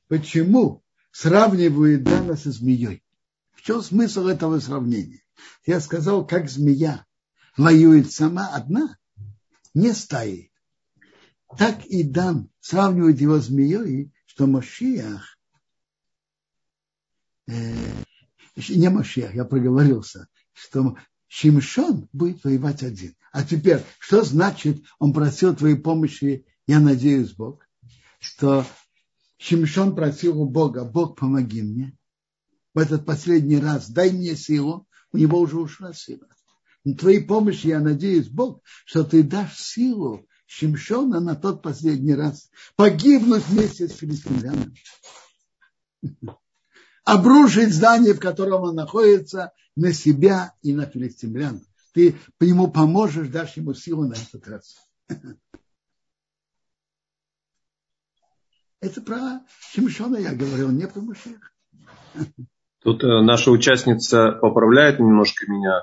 почему 0.09 0.83
сравнивают 1.13 2.03
Дана 2.03 2.37
со 2.37 2.51
змеей. 2.51 3.03
В 3.53 3.63
чем 3.63 3.83
смысл 3.83 4.27
этого 4.27 4.59
сравнения? 4.61 5.23
Я 5.65 5.81
сказал, 5.81 6.27
как 6.27 6.51
змея 6.51 7.07
воюет 7.57 8.13
сама 8.13 8.49
одна, 8.49 8.99
не 9.73 9.93
стаи. 9.93 10.51
Так 11.59 11.85
и 11.87 12.03
Дан 12.03 12.49
сравнивает 12.61 13.21
его 13.21 13.39
с 13.39 13.47
змеей, 13.47 14.13
что 14.27 14.47
Машиах, 14.47 15.39
э, 17.47 17.77
не 18.69 18.89
Машиах, 18.91 19.35
я 19.35 19.45
проговорился, 19.45 20.29
что 20.53 20.97
Шимшон 21.29 22.09
будет 22.13 22.43
воевать 22.45 22.83
один. 22.83 23.15
А 23.33 23.45
теперь, 23.45 23.83
что 23.99 24.23
значит, 24.23 24.83
он 24.99 25.13
просил 25.13 25.55
твоей 25.55 25.77
помощи, 25.77 26.47
я 26.67 26.81
надеюсь, 26.81 27.33
Бог, 27.33 27.67
что 28.21 28.65
Шимшон 29.39 29.95
просил 29.95 30.41
у 30.41 30.49
Бога, 30.49 30.85
Бог, 30.85 31.19
помоги 31.19 31.63
мне. 31.63 31.97
В 32.73 32.79
этот 32.79 33.05
последний 33.05 33.59
раз 33.59 33.91
дай 33.91 34.11
мне 34.11 34.35
силу, 34.35 34.89
у 35.13 35.17
него 35.17 35.39
уже 35.39 35.59
ушла 35.59 35.93
сила. 35.93 36.27
На 36.85 36.95
твоей 36.97 37.21
помощи, 37.21 37.69
я 37.69 37.81
надеюсь, 37.81 38.29
Бог, 38.29 38.63
что 38.85 39.05
ты 39.05 39.23
дашь 39.23 39.57
силу 39.59 40.27
Шимшона 40.47 41.21
на 41.21 41.35
тот 41.35 41.63
последний 41.63 42.15
раз 42.15 42.51
погибнуть 42.77 43.47
вместе 43.49 43.89
с 43.89 43.93
филистимлянами 43.93 44.75
обрушить 47.05 47.73
здание, 47.73 48.15
в 48.15 48.21
котором 48.21 48.63
он 48.63 48.75
находится, 48.75 49.53
на 49.77 49.93
себя 49.93 50.55
и 50.63 50.73
на 50.73 50.87
филистимлян. 50.87 51.61
Ты 51.93 52.17
ему 52.41 52.69
поможешь, 52.69 53.29
дашь 53.29 53.57
ему 53.57 53.75
силу 53.75 54.07
на 54.07 54.15
этот 54.15 54.49
раз. 54.49 54.77
Это 58.81 59.01
про 59.01 59.41
Шимшона 59.71 60.17
я 60.17 60.35
говорил, 60.35 60.71
не 60.71 60.87
про 60.87 61.01
Мушеха. 61.01 61.51
Тут 62.81 63.03
э, 63.03 63.23
наша 63.23 63.51
участница 63.51 64.33
поправляет 64.33 64.99
немножко 64.99 65.47
меня. 65.51 65.83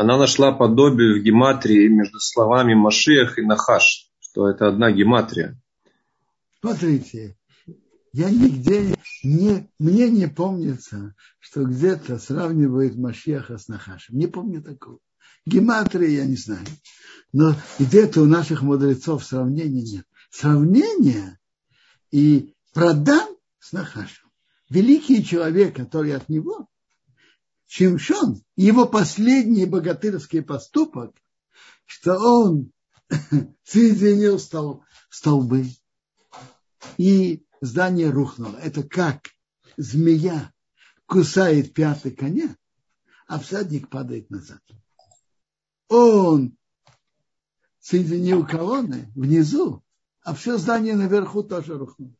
Она 0.00 0.16
нашла 0.16 0.50
подобие 0.50 1.20
в 1.20 1.22
гематрии 1.22 1.86
между 1.88 2.20
словами 2.20 2.72
Машех 2.72 3.38
и 3.38 3.42
Нахаш, 3.42 4.10
что 4.18 4.48
это 4.48 4.66
одна 4.66 4.90
гематрия. 4.90 5.60
Смотрите, 6.58 7.36
я 8.14 8.30
нигде 8.30 8.96
не, 9.22 9.70
мне 9.78 10.08
не 10.08 10.26
помнится, 10.26 11.14
что 11.38 11.64
где-то 11.64 12.18
сравнивают 12.18 12.96
Машеха 12.96 13.58
с 13.58 13.68
Нахашем. 13.68 14.16
Не 14.16 14.26
помню 14.26 14.62
такого. 14.62 15.00
Гематрия 15.44 16.08
я 16.08 16.24
не 16.24 16.36
знаю. 16.36 16.64
Но 17.34 17.54
где-то 17.78 18.22
у 18.22 18.24
наших 18.24 18.62
мудрецов 18.62 19.22
сравнения 19.22 19.82
нет. 19.82 20.06
Сравнение 20.30 21.38
и 22.10 22.54
продан 22.72 23.36
с 23.58 23.72
Нахашем. 23.72 24.30
Великий 24.70 25.22
человек, 25.22 25.76
который 25.76 26.16
от 26.16 26.30
него, 26.30 26.69
Шимшон, 27.72 28.42
его 28.56 28.84
последний 28.84 29.64
богатырский 29.64 30.42
поступок, 30.42 31.14
что 31.86 32.18
он 32.18 32.72
соединил 33.62 34.40
стол, 34.40 34.82
столбы 35.08 35.66
и 36.98 37.46
здание 37.60 38.10
рухнуло. 38.10 38.56
Это 38.56 38.82
как 38.82 39.28
змея 39.76 40.52
кусает 41.06 41.72
пятый 41.72 42.10
коня, 42.10 42.56
а 43.28 43.38
всадник 43.38 43.88
падает 43.88 44.30
назад. 44.30 44.62
Он 45.86 46.56
соединил 47.78 48.44
колонны 48.44 49.12
внизу, 49.14 49.84
а 50.24 50.34
все 50.34 50.58
здание 50.58 50.96
наверху 50.96 51.44
тоже 51.44 51.78
рухнуло. 51.78 52.16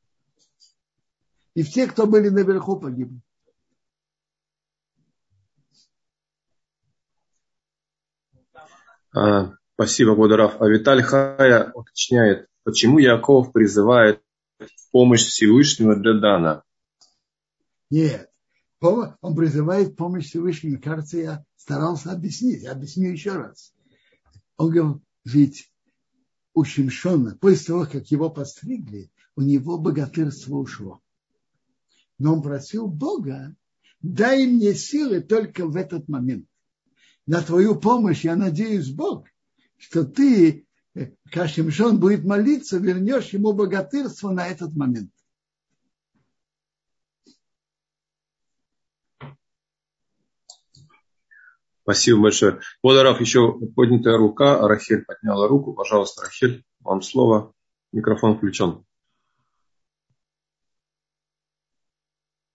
И 1.55 1.65
все, 1.65 1.89
кто 1.89 2.07
были 2.07 2.29
наверху, 2.29 2.79
погибли. 2.79 3.21
Спасибо, 9.75 10.15
Годарав. 10.15 10.61
А 10.61 10.69
Виталий 10.69 11.03
Хая 11.03 11.73
уточняет, 11.75 12.47
почему 12.65 12.99
Яков 12.99 13.53
призывает 13.53 14.23
помощь 14.93 15.25
Всевышнего 15.25 15.97
для 15.97 16.19
Дана. 16.21 16.63
Нет, 17.91 18.31
Он 18.81 19.37
призывает 19.37 19.97
помощь 19.97 20.27
Всевышнего. 20.27 20.81
Кажется, 20.81 21.19
я 21.19 21.45
старался 21.57 22.13
объяснить. 22.13 22.63
Я 22.63 22.73
объясню 22.73 23.11
еще 23.11 23.33
раз. 23.33 23.73
Он 24.57 24.71
говорит, 24.71 25.03
ведь 25.25 25.73
у 26.55 26.65
Шимшона, 26.65 27.37
после 27.41 27.67
того, 27.67 27.87
как 27.87 28.11
его 28.11 28.31
постригли, 28.31 29.11
у 29.37 29.43
него 29.43 29.79
богатырство 29.79 30.57
ушло. 30.57 31.01
Но 32.19 32.35
он 32.35 32.43
просил 32.43 32.87
Бога, 32.87 33.55
дай 34.03 34.47
мне 34.47 34.75
силы 34.75 35.21
только 35.21 35.67
в 35.67 35.77
этот 35.77 36.09
момент. 36.09 36.47
На 37.31 37.43
твою 37.43 37.79
помощь 37.79 38.25
я 38.25 38.35
надеюсь, 38.35 38.91
Бог, 38.91 39.29
что 39.77 40.05
ты, 40.05 40.67
э, 40.97 41.13
как 41.31 41.49
Шимшон 41.49 42.01
будет 42.01 42.25
молиться, 42.25 42.79
вернешь 42.79 43.29
ему 43.29 43.53
богатырство 43.53 44.33
на 44.33 44.49
этот 44.49 44.75
момент. 44.75 45.13
Спасибо 51.83 52.23
большое. 52.23 52.59
Водорав, 52.83 53.21
еще 53.21 53.61
поднятая 53.77 54.17
рука. 54.17 54.67
Рахель 54.67 55.05
подняла 55.05 55.47
руку. 55.47 55.73
Пожалуйста, 55.73 56.23
Рахель, 56.23 56.65
вам 56.81 57.01
слово. 57.01 57.55
Микрофон 57.93 58.39
включен. 58.39 58.85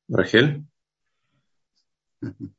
Рахель? 0.10 0.66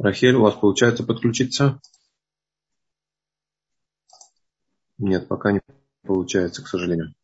Рахель, 0.00 0.34
у 0.34 0.40
вас 0.40 0.54
получается 0.54 1.04
подключиться? 1.04 1.78
Нет, 4.96 5.28
пока 5.28 5.52
не 5.52 5.60
получается, 6.02 6.62
к 6.62 6.68
сожалению. 6.68 7.14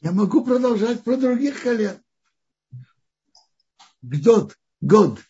Я 0.00 0.10
могу 0.10 0.44
продолжать 0.44 1.04
про 1.04 1.16
других 1.16 1.62
колен 1.62 1.96
год, 4.02 4.58
год. 4.80 5.20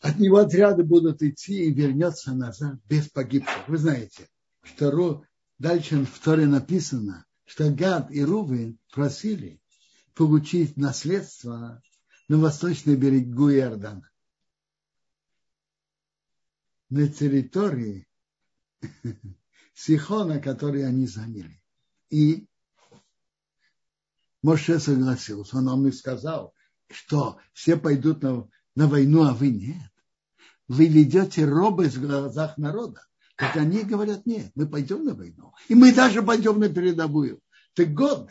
От 0.00 0.18
него 0.18 0.38
отряды 0.38 0.82
будут 0.82 1.22
идти 1.22 1.64
и 1.64 1.72
вернется 1.72 2.34
назад 2.34 2.80
без 2.88 3.08
погибших. 3.08 3.68
Вы 3.68 3.78
знаете, 3.78 4.28
что 4.64 5.22
дальше 5.58 6.04
в 6.04 6.18
Торе 6.18 6.46
написано, 6.46 7.24
что 7.44 7.70
Гад 7.70 8.10
и 8.10 8.24
Рувы 8.24 8.76
просили 8.92 9.60
получить 10.14 10.76
наследство 10.76 11.80
на 12.26 12.38
восточной 12.38 12.96
берегу 12.96 13.50
Иордана. 13.52 14.10
На 16.88 17.08
территории 17.08 18.06
Сихона, 19.74 20.40
который 20.40 20.86
они 20.86 21.06
заняли. 21.06 21.60
И 22.10 22.46
Моше 24.42 24.78
согласился. 24.78 25.56
Он 25.58 25.64
нам 25.64 25.86
и 25.86 25.92
сказал, 25.92 26.54
что 26.88 27.38
все 27.52 27.76
пойдут 27.76 28.22
на, 28.22 28.48
на 28.74 28.86
войну, 28.86 29.24
а 29.24 29.34
вы 29.34 29.50
нет. 29.50 29.90
Вы 30.68 30.86
ведете 30.86 31.44
робость 31.44 31.96
в 31.96 32.06
глазах 32.06 32.56
народа. 32.56 33.06
Так 33.36 33.56
они 33.56 33.82
говорят, 33.82 34.24
нет, 34.24 34.50
мы 34.54 34.66
пойдем 34.66 35.04
на 35.04 35.14
войну. 35.14 35.52
И 35.68 35.74
мы 35.74 35.92
даже 35.92 36.22
пойдем 36.22 36.58
на 36.58 36.68
передовую. 36.68 37.40
Так 37.74 37.92
год 37.92 38.30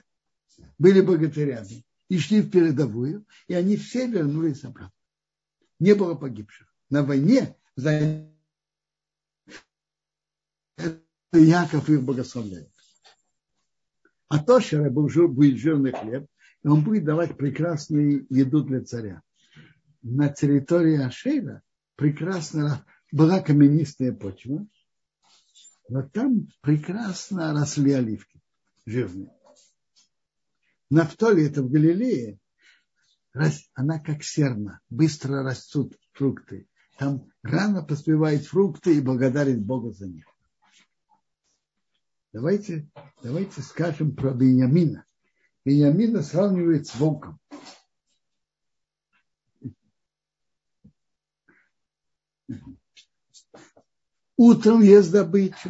были 0.79 1.01
богатырями 1.01 1.85
и 2.09 2.17
шли 2.17 2.41
в 2.41 2.49
передовую, 2.49 3.25
и 3.47 3.53
они 3.53 3.77
все 3.77 4.07
вернулись 4.07 4.63
обратно. 4.63 4.91
Не 5.79 5.93
было 5.93 6.15
погибших. 6.15 6.67
На 6.89 7.03
войне 7.03 7.55
за 7.75 8.27
Яков 11.31 11.89
их 11.89 12.03
благословляет. 12.03 12.71
А 14.27 14.43
то, 14.43 14.59
что 14.59 14.89
будет 14.89 15.57
жирный 15.57 15.91
хлеб, 15.91 16.27
и 16.63 16.67
он 16.67 16.83
будет 16.83 17.05
давать 17.05 17.37
прекрасную 17.37 18.25
еду 18.29 18.63
для 18.63 18.83
царя. 18.83 19.21
На 20.01 20.29
территории 20.29 20.97
Ашейра 20.97 21.61
прекрасно 21.95 22.85
была 23.11 23.39
каменистая 23.39 24.13
почва, 24.13 24.65
но 25.89 26.03
там 26.03 26.47
прекрасно 26.61 27.53
росли 27.53 27.91
оливки 27.91 28.41
жирные. 28.85 29.31
На 30.89 31.05
Втоле, 31.05 31.47
это 31.47 31.61
в 31.63 31.69
Галилее, 31.69 32.39
она 33.73 33.99
как 33.99 34.23
серна, 34.23 34.79
быстро 34.89 35.43
растут 35.43 35.97
фрукты. 36.13 36.67
Там 36.97 37.29
рано 37.43 37.83
поспевают 37.83 38.45
фрукты 38.45 38.97
и 38.97 39.01
благодарит 39.01 39.61
Бога 39.63 39.91
за 39.91 40.07
них. 40.07 40.25
Давайте, 42.35 42.85
давайте 43.23 43.61
скажем 43.61 44.13
про 44.13 44.31
Бениамина. 44.31 45.05
Бениамина 45.63 46.21
сравнивает 46.21 46.85
с 46.85 46.93
волком. 46.95 47.39
Утром 54.35 54.81
ест 54.81 55.13
добычу, 55.13 55.69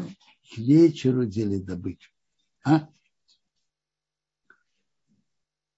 к 0.51 0.57
вечеру 0.57 1.27
делит 1.27 1.65
добычу. 1.65 2.09
А? 2.63 2.89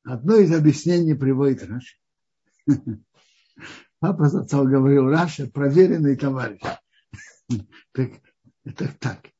Одно 0.05 0.37
из 0.37 0.53
объяснений 0.53 1.15
приводит 1.15 1.63
Раши. 1.63 1.97
Папа 3.99 4.29
זצ״ל 4.29 4.65
говорил, 4.65 5.09
Раши 5.09 5.47
проверенный 5.47 6.15
товарищ. 6.15 6.61
Так, 7.91 8.11
это 8.63 8.95
так. 8.99 9.36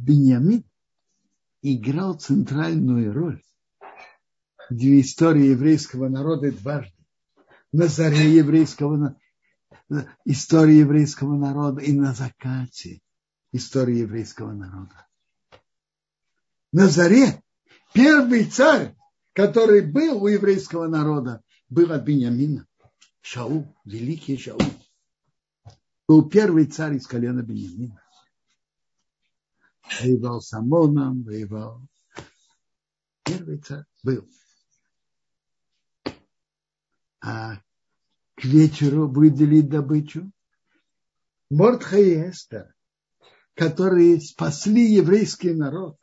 Бениамин 0.00 0.64
играл 1.60 2.14
центральную 2.14 3.12
роль 3.12 3.42
в 4.70 5.00
истории 5.00 5.48
еврейского 5.48 6.08
народа 6.08 6.52
дважды. 6.52 6.96
На 7.72 7.86
заре 7.86 8.34
еврейского 8.34 9.16
истории 10.24 10.76
еврейского 10.76 11.36
народа 11.36 11.82
и 11.82 11.92
на 11.92 12.14
закате 12.14 13.02
истории 13.52 13.98
еврейского 13.98 14.52
народа. 14.52 15.06
На 16.72 16.88
заре 16.88 17.42
первый 17.92 18.44
царь, 18.44 18.96
который 19.34 19.82
был 19.82 20.22
у 20.22 20.28
еврейского 20.28 20.86
народа, 20.86 21.42
был 21.68 21.92
от 21.92 22.04
Бениамина. 22.04 22.66
Шаул, 23.20 23.76
великий 23.84 24.38
Шаул. 24.38 24.62
Был 26.08 26.28
первый 26.28 26.66
царь 26.66 26.96
из 26.96 27.06
колена 27.06 27.42
Бениамина 27.42 27.99
воевал 29.98 30.40
с 30.40 30.52
Амоном, 30.52 31.22
воевал. 31.22 31.82
Первый 33.24 33.58
царь 33.58 33.84
был. 34.02 34.28
А 37.22 37.56
к 38.36 38.44
вечеру 38.44 39.08
будет 39.08 39.34
делить 39.34 39.68
добычу. 39.68 40.30
Мортха 41.50 41.98
и 41.98 42.30
Эстер, 42.30 42.74
которые 43.54 44.20
спасли 44.20 44.94
еврейский 44.94 45.52
народ 45.52 45.98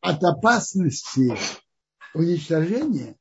от 0.00 0.22
опасности 0.22 1.34
уничтожения, 2.12 3.16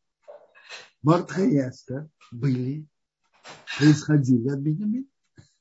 Мортха 1.01 1.41
и 1.41 1.57
Эстер 1.57 2.09
были, 2.32 2.86
происходили 3.78 4.49
от 4.49 4.59
Бенjamина. 4.59 5.07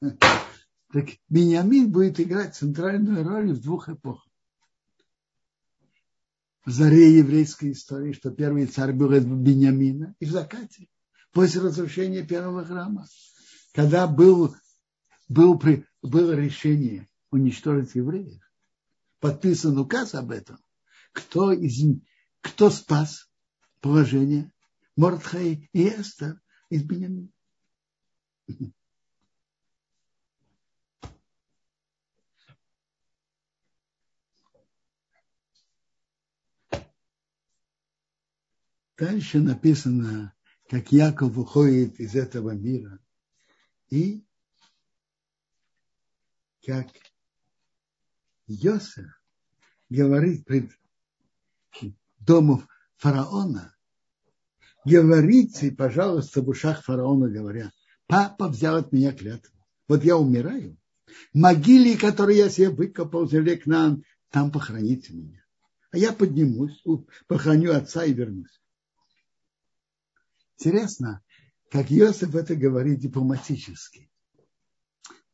Так 0.93 1.09
Бениамин 1.31 1.91
будет 1.91 2.21
играть 2.21 2.55
центральную 2.55 3.27
роль 3.27 3.53
в 3.53 3.63
двух 3.63 3.89
эпохах. 3.89 4.29
В 6.67 6.71
заре 6.71 7.17
еврейской 7.17 7.73
истории, 7.73 8.13
что 8.13 8.31
первый 8.31 8.67
царь 8.67 8.93
был 8.93 9.13
из 9.13 9.25
Бениамина, 9.25 10.15
и 10.21 10.27
в 10.27 10.31
закате, 10.31 10.89
после 11.33 11.63
разрушения 11.63 12.25
первого 12.25 12.65
храма, 12.65 13.09
когда 13.73 14.07
был, 14.07 14.55
был, 15.29 15.61
было 16.03 16.33
решение 16.33 17.09
уничтожить 17.31 17.95
евреев, 17.95 18.43
подписан 19.19 19.79
указ 19.79 20.15
об 20.15 20.31
этом, 20.31 20.59
кто, 21.13 21.53
из, 21.53 21.83
кто 22.43 22.69
спас 22.69 23.31
положение 23.81 24.53
Мордхай 24.97 25.71
и 25.73 25.89
Эстер 25.89 26.39
из 26.69 26.83
Бениамина. 26.85 27.31
Дальше 39.03 39.41
написано, 39.41 40.33
как 40.71 40.93
Яков 40.93 41.37
уходит 41.37 41.99
из 41.99 42.15
этого 42.15 42.51
мира. 42.51 43.01
И 43.91 44.25
как 46.65 46.87
Йосеф 48.47 49.09
говорит 49.91 50.45
пред 50.45 50.71
домом 52.21 52.69
фараона, 52.95 53.75
говорите, 54.85 55.73
пожалуйста, 55.73 56.41
в 56.41 56.49
ушах 56.49 56.85
фараона 56.85 57.29
говоря, 57.29 57.73
папа 58.07 58.47
взял 58.47 58.77
от 58.77 58.93
меня 58.93 59.11
клятву. 59.11 59.59
Вот 59.89 60.05
я 60.05 60.17
умираю. 60.17 60.79
Могиле, 61.35 61.99
которую 61.99 62.37
я 62.37 62.49
себе 62.49 62.71
выкопал 62.71 63.25
в 63.25 63.33
земле 63.33 63.57
к 63.57 63.67
нам, 63.67 64.05
там 64.31 64.53
похороните 64.53 65.13
меня. 65.13 65.45
а 65.91 65.99
я 65.99 66.13
поднимусь, 66.13 66.81
похороню 67.27 67.73
отца 67.73 68.05
и 68.05 68.13
вернусь. 68.13 68.62
Интересно, 70.59 71.23
как 71.71 71.91
Иосиф 71.91 72.35
это 72.35 72.55
говорит 72.55 73.01
дипломатически. 73.01 74.11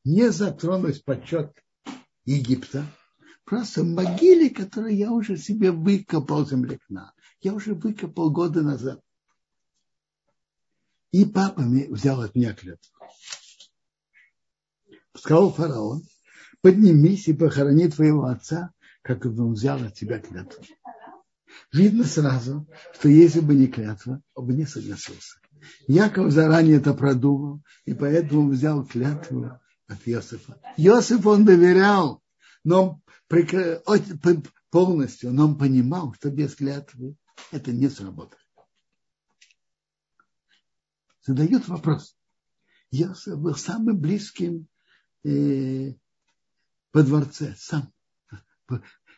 Не 0.05 0.31
затронуть 0.31 1.05
почет 1.05 1.53
Египта, 2.25 2.87
просто 3.45 3.85
могиле, 3.85 4.51
которую 4.51 4.97
я 4.97 5.11
уже 5.13 5.37
себе 5.37 5.73
выкопал 5.73 6.47
землекна. 6.47 7.13
Я 7.41 7.55
уже 7.55 7.75
выкопал 7.75 8.31
годы 8.31 8.63
назад. 8.63 9.03
И 11.11 11.25
папа 11.25 11.63
взял 11.63 12.21
от 12.21 12.35
меня 12.35 12.55
клятву. 12.55 12.93
Сказал 15.17 15.53
фараон, 15.53 16.03
поднимись 16.61 17.29
и 17.29 17.33
похорони 17.33 17.89
твоего 17.89 18.27
отца, 18.27 18.73
как 19.03 19.25
он 19.25 19.55
взял 19.55 19.83
от 19.83 19.95
тебя 19.95 20.21
клятву. 20.21 20.63
Видно 21.73 22.05
сразу, 22.05 22.67
что 22.95 23.09
если 23.09 23.41
бы 23.41 23.55
не 23.55 23.67
клятва, 23.67 24.23
он 24.35 24.47
бы 24.47 24.55
не 24.55 24.67
согласился. 24.67 25.39
Яков 25.87 26.33
заранее 26.33 26.77
это 26.77 26.95
продумал, 26.95 27.63
и 27.85 27.95
поэтому 27.95 28.49
взял 28.51 28.85
клятву 28.87 29.61
от 29.87 29.99
Иосифа. 30.07 30.61
Иосиф 30.77 31.27
он 31.27 31.45
доверял, 31.45 32.23
но 32.65 33.01
полностью, 34.71 35.33
но 35.33 35.47
он 35.47 35.59
понимал, 35.59 36.15
что 36.15 36.31
без 36.31 36.55
клятвы 36.55 37.17
это 37.51 37.73
не 37.73 37.89
сработает. 37.89 38.43
Задают 41.27 41.69
вопрос. 41.69 42.17
Иосиф 42.91 43.39
был 43.39 43.55
самым 43.55 43.99
близким 43.99 44.69
э, 45.25 45.93
по 46.91 47.03
дворце, 47.03 47.55
сам 47.59 47.93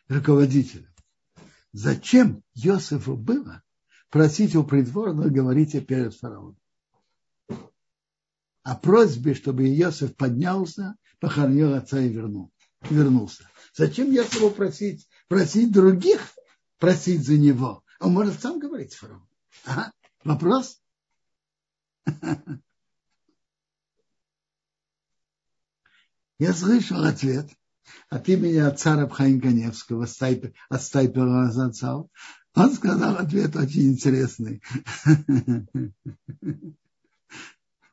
руководителем. 0.09 0.89
Зачем 1.73 2.43
Иосифу 2.55 3.16
было 3.16 3.62
просить 4.11 4.57
у 4.57 4.64
придворного 4.64 5.29
говорить 5.29 5.73
перед 5.87 6.14
фараоном? 6.14 6.57
О 8.62 8.77
просьбе, 8.77 9.35
чтобы 9.35 9.66
Иосиф 9.68 10.16
поднялся, 10.16 10.97
похоронил 11.21 11.75
отца 11.75 12.01
и 12.01 12.09
вернул, 12.09 12.53
вернулся. 12.83 13.49
Зачем 13.75 14.11
Иосифу 14.14 14.51
просить, 14.51 15.09
просить 15.29 15.71
других, 15.73 16.21
просить 16.79 17.25
за 17.25 17.39
него? 17.39 17.85
Он 18.01 18.12
может 18.14 18.41
сам 18.41 18.59
говорить 18.59 18.93
с 18.93 18.97
фараоном. 18.97 19.29
Ага. 19.64 19.93
Вопрос? 20.25 20.83
Я 26.39 26.53
слышал 26.55 27.05
ответ 27.05 27.51
от 28.09 28.28
имени 28.28 28.59
отца 28.59 28.97
Рабхаим 28.97 29.41
Каневского, 29.41 30.05
от 30.05 30.82
Стайпера 30.82 31.49
Азацал. 31.49 32.11
Он 32.55 32.72
сказал 32.72 33.16
ответ 33.16 33.57
очень 33.57 33.93
интересный. 33.93 34.62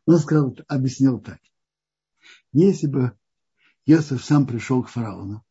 Он 0.05 0.19
сказал, 0.19 0.57
объяснил 0.67 1.19
так. 1.19 1.39
Если 2.53 2.87
бы 2.87 3.17
Иосиф 3.85 4.23
сам 4.23 4.47
пришел 4.47 4.83
к 4.83 4.89
фараону 4.89 5.45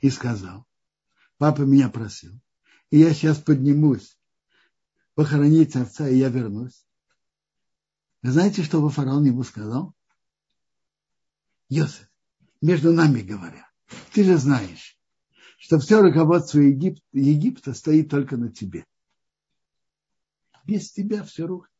и 0.00 0.10
сказал, 0.10 0.66
папа 1.38 1.62
меня 1.62 1.88
просил, 1.88 2.40
и 2.90 2.98
я 2.98 3.14
сейчас 3.14 3.38
поднимусь 3.38 4.18
похоронить 5.14 5.76
отца, 5.76 6.08
и 6.08 6.16
я 6.16 6.28
вернусь. 6.28 6.86
Вы 8.22 8.32
знаете, 8.32 8.62
что 8.62 8.80
бы 8.80 8.90
фараон 8.90 9.24
ему 9.24 9.44
сказал? 9.44 9.94
Иосиф, 11.68 12.10
между 12.60 12.92
нами 12.92 13.20
говоря, 13.20 13.69
ты 14.12 14.24
же 14.24 14.36
знаешь, 14.36 14.98
что 15.58 15.78
все 15.78 16.00
руководство 16.00 16.58
Египта, 16.58 17.02
Египта 17.12 17.74
стоит 17.74 18.10
только 18.10 18.36
на 18.36 18.50
тебе. 18.50 18.86
Без 20.66 20.90
тебя 20.92 21.22
все 21.24 21.46
рухнет. 21.46 21.70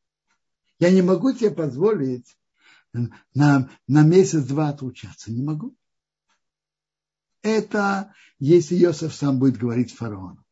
Я 0.78 0.90
не 0.90 1.02
могу 1.02 1.32
тебе 1.32 1.50
позволить 1.50 2.36
на, 3.34 3.70
на 3.86 4.02
месяц-два 4.02 4.70
отлучаться. 4.70 5.30
Не 5.30 5.42
могу. 5.42 5.74
Это 7.42 8.14
если 8.38 8.76
Иосиф 8.76 9.14
сам 9.14 9.38
будет 9.38 9.58
говорить 9.58 9.94
фараону. 9.94 10.44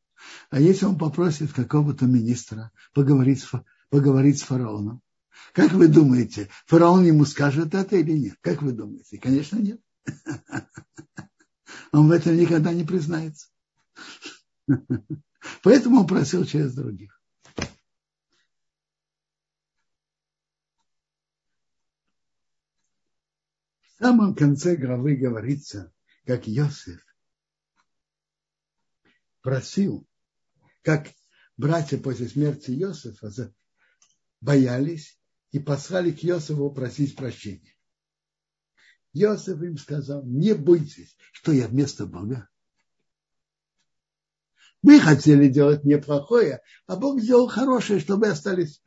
А 0.50 0.60
если 0.60 0.86
он 0.86 0.98
попросит 0.98 1.52
какого-то 1.52 2.06
министра 2.06 2.72
поговорить 2.92 3.42
с, 3.42 3.50
поговорить 3.90 4.38
с 4.38 4.42
фараоном, 4.42 5.02
как 5.52 5.72
вы 5.72 5.88
думаете, 5.88 6.48
фараон 6.66 7.04
ему 7.04 7.24
скажет 7.24 7.74
это 7.74 7.96
или 7.96 8.12
нет? 8.12 8.36
Как 8.40 8.62
вы 8.62 8.72
думаете? 8.72 9.18
Конечно, 9.18 9.56
нет. 9.56 9.80
Он 11.92 12.08
в 12.08 12.10
этом 12.10 12.36
никогда 12.36 12.72
не 12.72 12.84
признается. 12.84 13.48
Поэтому 15.62 16.00
он 16.00 16.06
просил 16.06 16.44
через 16.44 16.74
других. 16.74 17.18
В 23.80 24.00
самом 24.00 24.34
конце 24.34 24.76
главы 24.76 25.16
говорится, 25.16 25.92
как 26.24 26.48
Иосиф 26.48 27.04
просил, 29.40 30.06
как 30.82 31.08
братья 31.56 31.98
после 31.98 32.28
смерти 32.28 32.70
Иосифа 32.70 33.52
боялись 34.40 35.18
и 35.50 35.58
послали 35.58 36.12
к 36.12 36.24
Иосифу 36.24 36.70
просить 36.70 37.16
прощения. 37.16 37.77
Иосиф 39.20 39.60
им 39.62 39.76
сказал, 39.76 40.24
не 40.24 40.54
бойтесь, 40.54 41.16
что 41.32 41.52
я 41.52 41.68
вместо 41.68 42.06
Бога. 42.06 42.48
Мы 44.82 45.00
хотели 45.00 45.48
делать 45.48 45.84
неплохое, 45.84 46.60
а 46.86 46.96
Бог 46.96 47.20
сделал 47.20 47.48
хорошее, 47.48 48.00
чтобы 48.00 48.28
остались, 48.28 48.80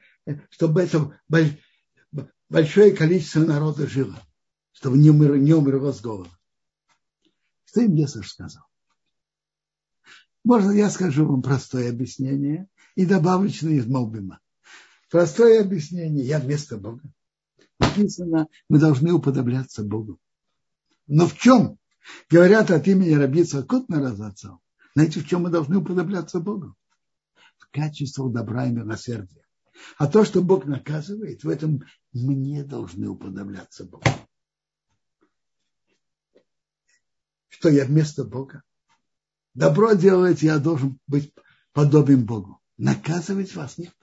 чтобы 0.49 0.81
это 0.81 1.19
большое 2.49 2.91
количество 2.91 3.41
народа 3.41 3.87
жило 3.87 4.17
чтобы 4.81 4.97
не, 4.97 5.11
умер, 5.11 5.37
не 5.37 5.53
умерло 5.53 5.91
с 5.91 6.01
голода. 6.01 6.31
Что 7.65 7.81
им 7.81 7.95
Иосиф 7.95 8.27
сказал? 8.27 8.63
Можно 10.43 10.71
я 10.71 10.89
скажу 10.89 11.27
вам 11.27 11.43
простое 11.43 11.91
объяснение 11.91 12.67
и 12.95 13.05
добавочное 13.05 13.73
из 13.73 13.85
Молбима. 13.85 14.39
Простое 15.11 15.61
объяснение. 15.61 16.25
Я 16.25 16.39
вместо 16.39 16.77
Бога. 16.77 17.03
Написано, 17.81 18.47
мы 18.69 18.79
должны 18.79 19.11
уподобляться 19.13 19.83
Богу. 19.83 20.19
Но 21.07 21.27
в 21.27 21.37
чем? 21.37 21.77
Говорят 22.29 22.71
от 22.71 22.87
имени 22.87 23.13
Рабица 23.13 23.63
Кутна 23.63 23.99
Разацал. 23.99 24.59
Знаете, 24.95 25.19
в 25.19 25.27
чем 25.27 25.43
мы 25.43 25.49
должны 25.49 25.77
уподобляться 25.77 26.39
Богу? 26.39 26.75
В 27.57 27.69
качестве 27.71 28.29
добра 28.29 28.67
и 28.67 28.71
милосердия. 28.71 29.45
А 29.97 30.07
то, 30.07 30.25
что 30.25 30.41
Бог 30.41 30.65
наказывает, 30.65 31.43
в 31.43 31.49
этом 31.49 31.83
мы 32.13 32.35
не 32.35 32.63
должны 32.63 33.07
уподобляться 33.07 33.85
Богу. 33.85 34.03
что 37.61 37.69
я 37.69 37.85
вместо 37.85 38.23
Бога. 38.23 38.63
Добро 39.53 39.93
делать 39.93 40.41
я 40.41 40.57
должен 40.57 40.97
быть 41.05 41.31
подобен 41.73 42.25
Богу. 42.25 42.59
Наказывать 42.77 43.53
вас 43.53 43.77
нет. 43.77 43.93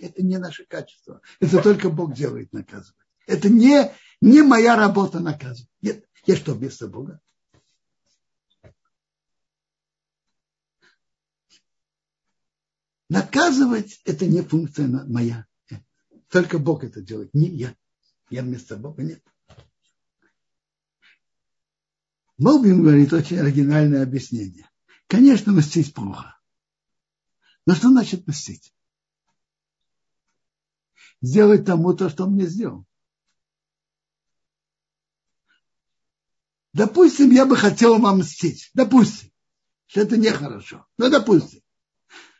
Это 0.00 0.20
не 0.24 0.36
наше 0.38 0.64
качество. 0.64 1.20
Это 1.38 1.62
только 1.62 1.90
Бог 1.90 2.14
делает 2.14 2.52
наказывать. 2.52 2.96
Это 3.28 3.50
не, 3.50 3.94
не 4.22 4.42
моя 4.42 4.74
работа 4.74 5.20
наказывать. 5.20 5.70
Нет, 5.82 6.08
я 6.24 6.34
что, 6.34 6.54
вместо 6.54 6.88
Бога? 6.88 7.20
Наказывать– 13.10 14.00
это 14.04 14.26
не 14.26 14.40
функция 14.40 14.88
моя. 14.88 15.46
Только 16.30 16.58
Бог 16.58 16.84
это 16.84 17.02
делает, 17.02 17.32
не 17.34 17.48
я. 17.48 17.76
Я 18.30 18.42
вместо 18.42 18.78
Бога 18.78 19.02
нет. 19.02 19.22
Молбин 22.38 22.82
говорит 22.82 23.12
очень 23.12 23.38
оригинальное 23.38 24.02
объяснение. 24.02 24.70
Конечно, 25.06 25.52
мстить 25.52 25.92
плохо. 25.92 26.38
Но 27.66 27.74
что 27.74 27.88
значит 27.88 28.26
мстить? 28.26 28.74
Сделать 31.20 31.66
тому 31.66 31.92
то, 31.92 32.08
что 32.08 32.24
он 32.24 32.32
мне 32.32 32.46
сделал. 32.46 32.87
Допустим, 36.78 37.32
я 37.32 37.44
бы 37.44 37.56
хотел 37.56 37.98
вам 37.98 38.20
мстить. 38.20 38.70
Допустим. 38.72 39.32
Что 39.88 40.02
это 40.02 40.16
нехорошо. 40.16 40.86
Но 40.96 41.10
допустим. 41.10 41.60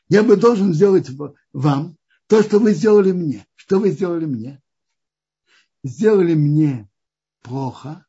Я 0.08 0.22
бы 0.22 0.36
должен 0.36 0.72
сделать 0.72 1.08
вам 1.52 1.96
то, 2.28 2.44
что 2.44 2.60
вы 2.60 2.72
сделали 2.72 3.10
мне. 3.10 3.48
Что 3.56 3.80
вы 3.80 3.90
сделали 3.90 4.26
мне? 4.26 4.62
Сделали 5.82 6.34
мне 6.34 6.88
плохо, 7.42 8.06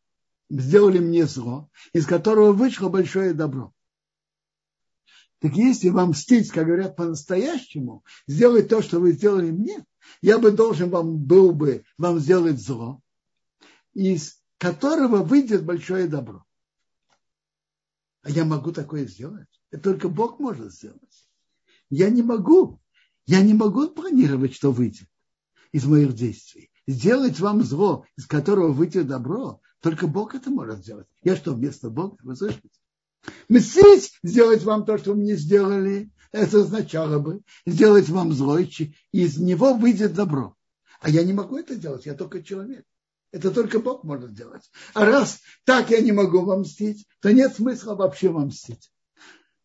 сделали 0.51 0.99
мне 0.99 1.25
зло, 1.25 1.67
из 1.93 2.05
которого 2.05 2.53
вышло 2.53 2.89
большое 2.89 3.33
добро. 3.33 3.73
Так 5.39 5.55
если 5.55 5.89
вам 5.89 6.11
мстить, 6.11 6.51
как 6.51 6.67
говорят 6.67 6.95
по-настоящему, 6.95 8.03
сделать 8.27 8.67
то, 8.67 8.83
что 8.83 8.99
вы 8.99 9.13
сделали 9.13 9.49
мне, 9.49 9.83
я 10.21 10.37
бы 10.37 10.51
должен 10.51 10.91
вам 10.91 11.17
был 11.17 11.53
бы 11.53 11.85
вам 11.97 12.19
сделать 12.19 12.61
зло, 12.61 13.01
из 13.95 14.38
которого 14.59 15.23
выйдет 15.23 15.65
большое 15.65 16.07
добро. 16.07 16.45
А 18.21 18.29
я 18.29 18.45
могу 18.45 18.71
такое 18.71 19.05
сделать? 19.07 19.47
Это 19.71 19.83
только 19.83 20.09
Бог 20.09 20.39
может 20.39 20.73
сделать. 20.73 21.29
Я 21.89 22.09
не 22.09 22.21
могу, 22.21 22.79
я 23.25 23.41
не 23.41 23.53
могу 23.53 23.89
планировать, 23.89 24.53
что 24.53 24.71
выйдет 24.71 25.07
из 25.71 25.85
моих 25.85 26.13
действий. 26.13 26.69
Сделать 26.85 27.39
вам 27.39 27.63
зло, 27.63 28.05
из 28.17 28.25
которого 28.27 28.71
выйдет 28.71 29.07
добро, 29.07 29.61
только 29.79 30.07
Бог 30.07 30.35
это 30.35 30.49
может 30.49 30.79
сделать. 30.79 31.07
Я 31.23 31.35
что, 31.35 31.53
вместо 31.53 31.89
Бога? 31.89 32.17
Вы 32.21 32.35
слышите? 32.35 32.69
Мстить, 33.47 34.19
сделать 34.23 34.63
вам 34.63 34.85
то, 34.85 34.97
что 34.97 35.13
мне 35.13 35.35
сделали, 35.35 36.11
это 36.31 36.61
означало 36.61 37.19
бы 37.19 37.41
сделать 37.65 38.09
вам 38.09 38.33
зло, 38.33 38.59
и 38.59 38.91
из 39.11 39.37
него 39.37 39.73
выйдет 39.73 40.13
добро. 40.13 40.55
А 40.99 41.09
я 41.09 41.23
не 41.23 41.31
могу 41.31 41.57
это 41.57 41.75
делать, 41.75 42.05
я 42.05 42.13
только 42.13 42.43
человек. 42.43 42.85
Это 43.31 43.51
только 43.51 43.79
Бог 43.79 44.03
может 44.03 44.33
делать. 44.33 44.69
А 44.93 45.05
раз 45.05 45.41
так 45.63 45.91
я 45.91 46.01
не 46.01 46.11
могу 46.11 46.41
вам 46.41 46.61
мстить, 46.61 47.05
то 47.21 47.31
нет 47.31 47.55
смысла 47.55 47.95
вообще 47.95 48.29
вам 48.29 48.47
мстить. 48.47 48.91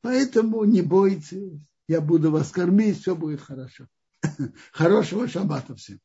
Поэтому 0.02 0.64
не 0.64 0.82
бойтесь, 0.82 1.60
я 1.88 2.00
буду 2.00 2.30
вас 2.30 2.50
кормить, 2.50 3.00
все 3.00 3.14
будет 3.14 3.40
хорошо. 3.40 3.86
Хорошего 4.72 5.28
шаббата 5.28 5.74
всем. 5.74 6.00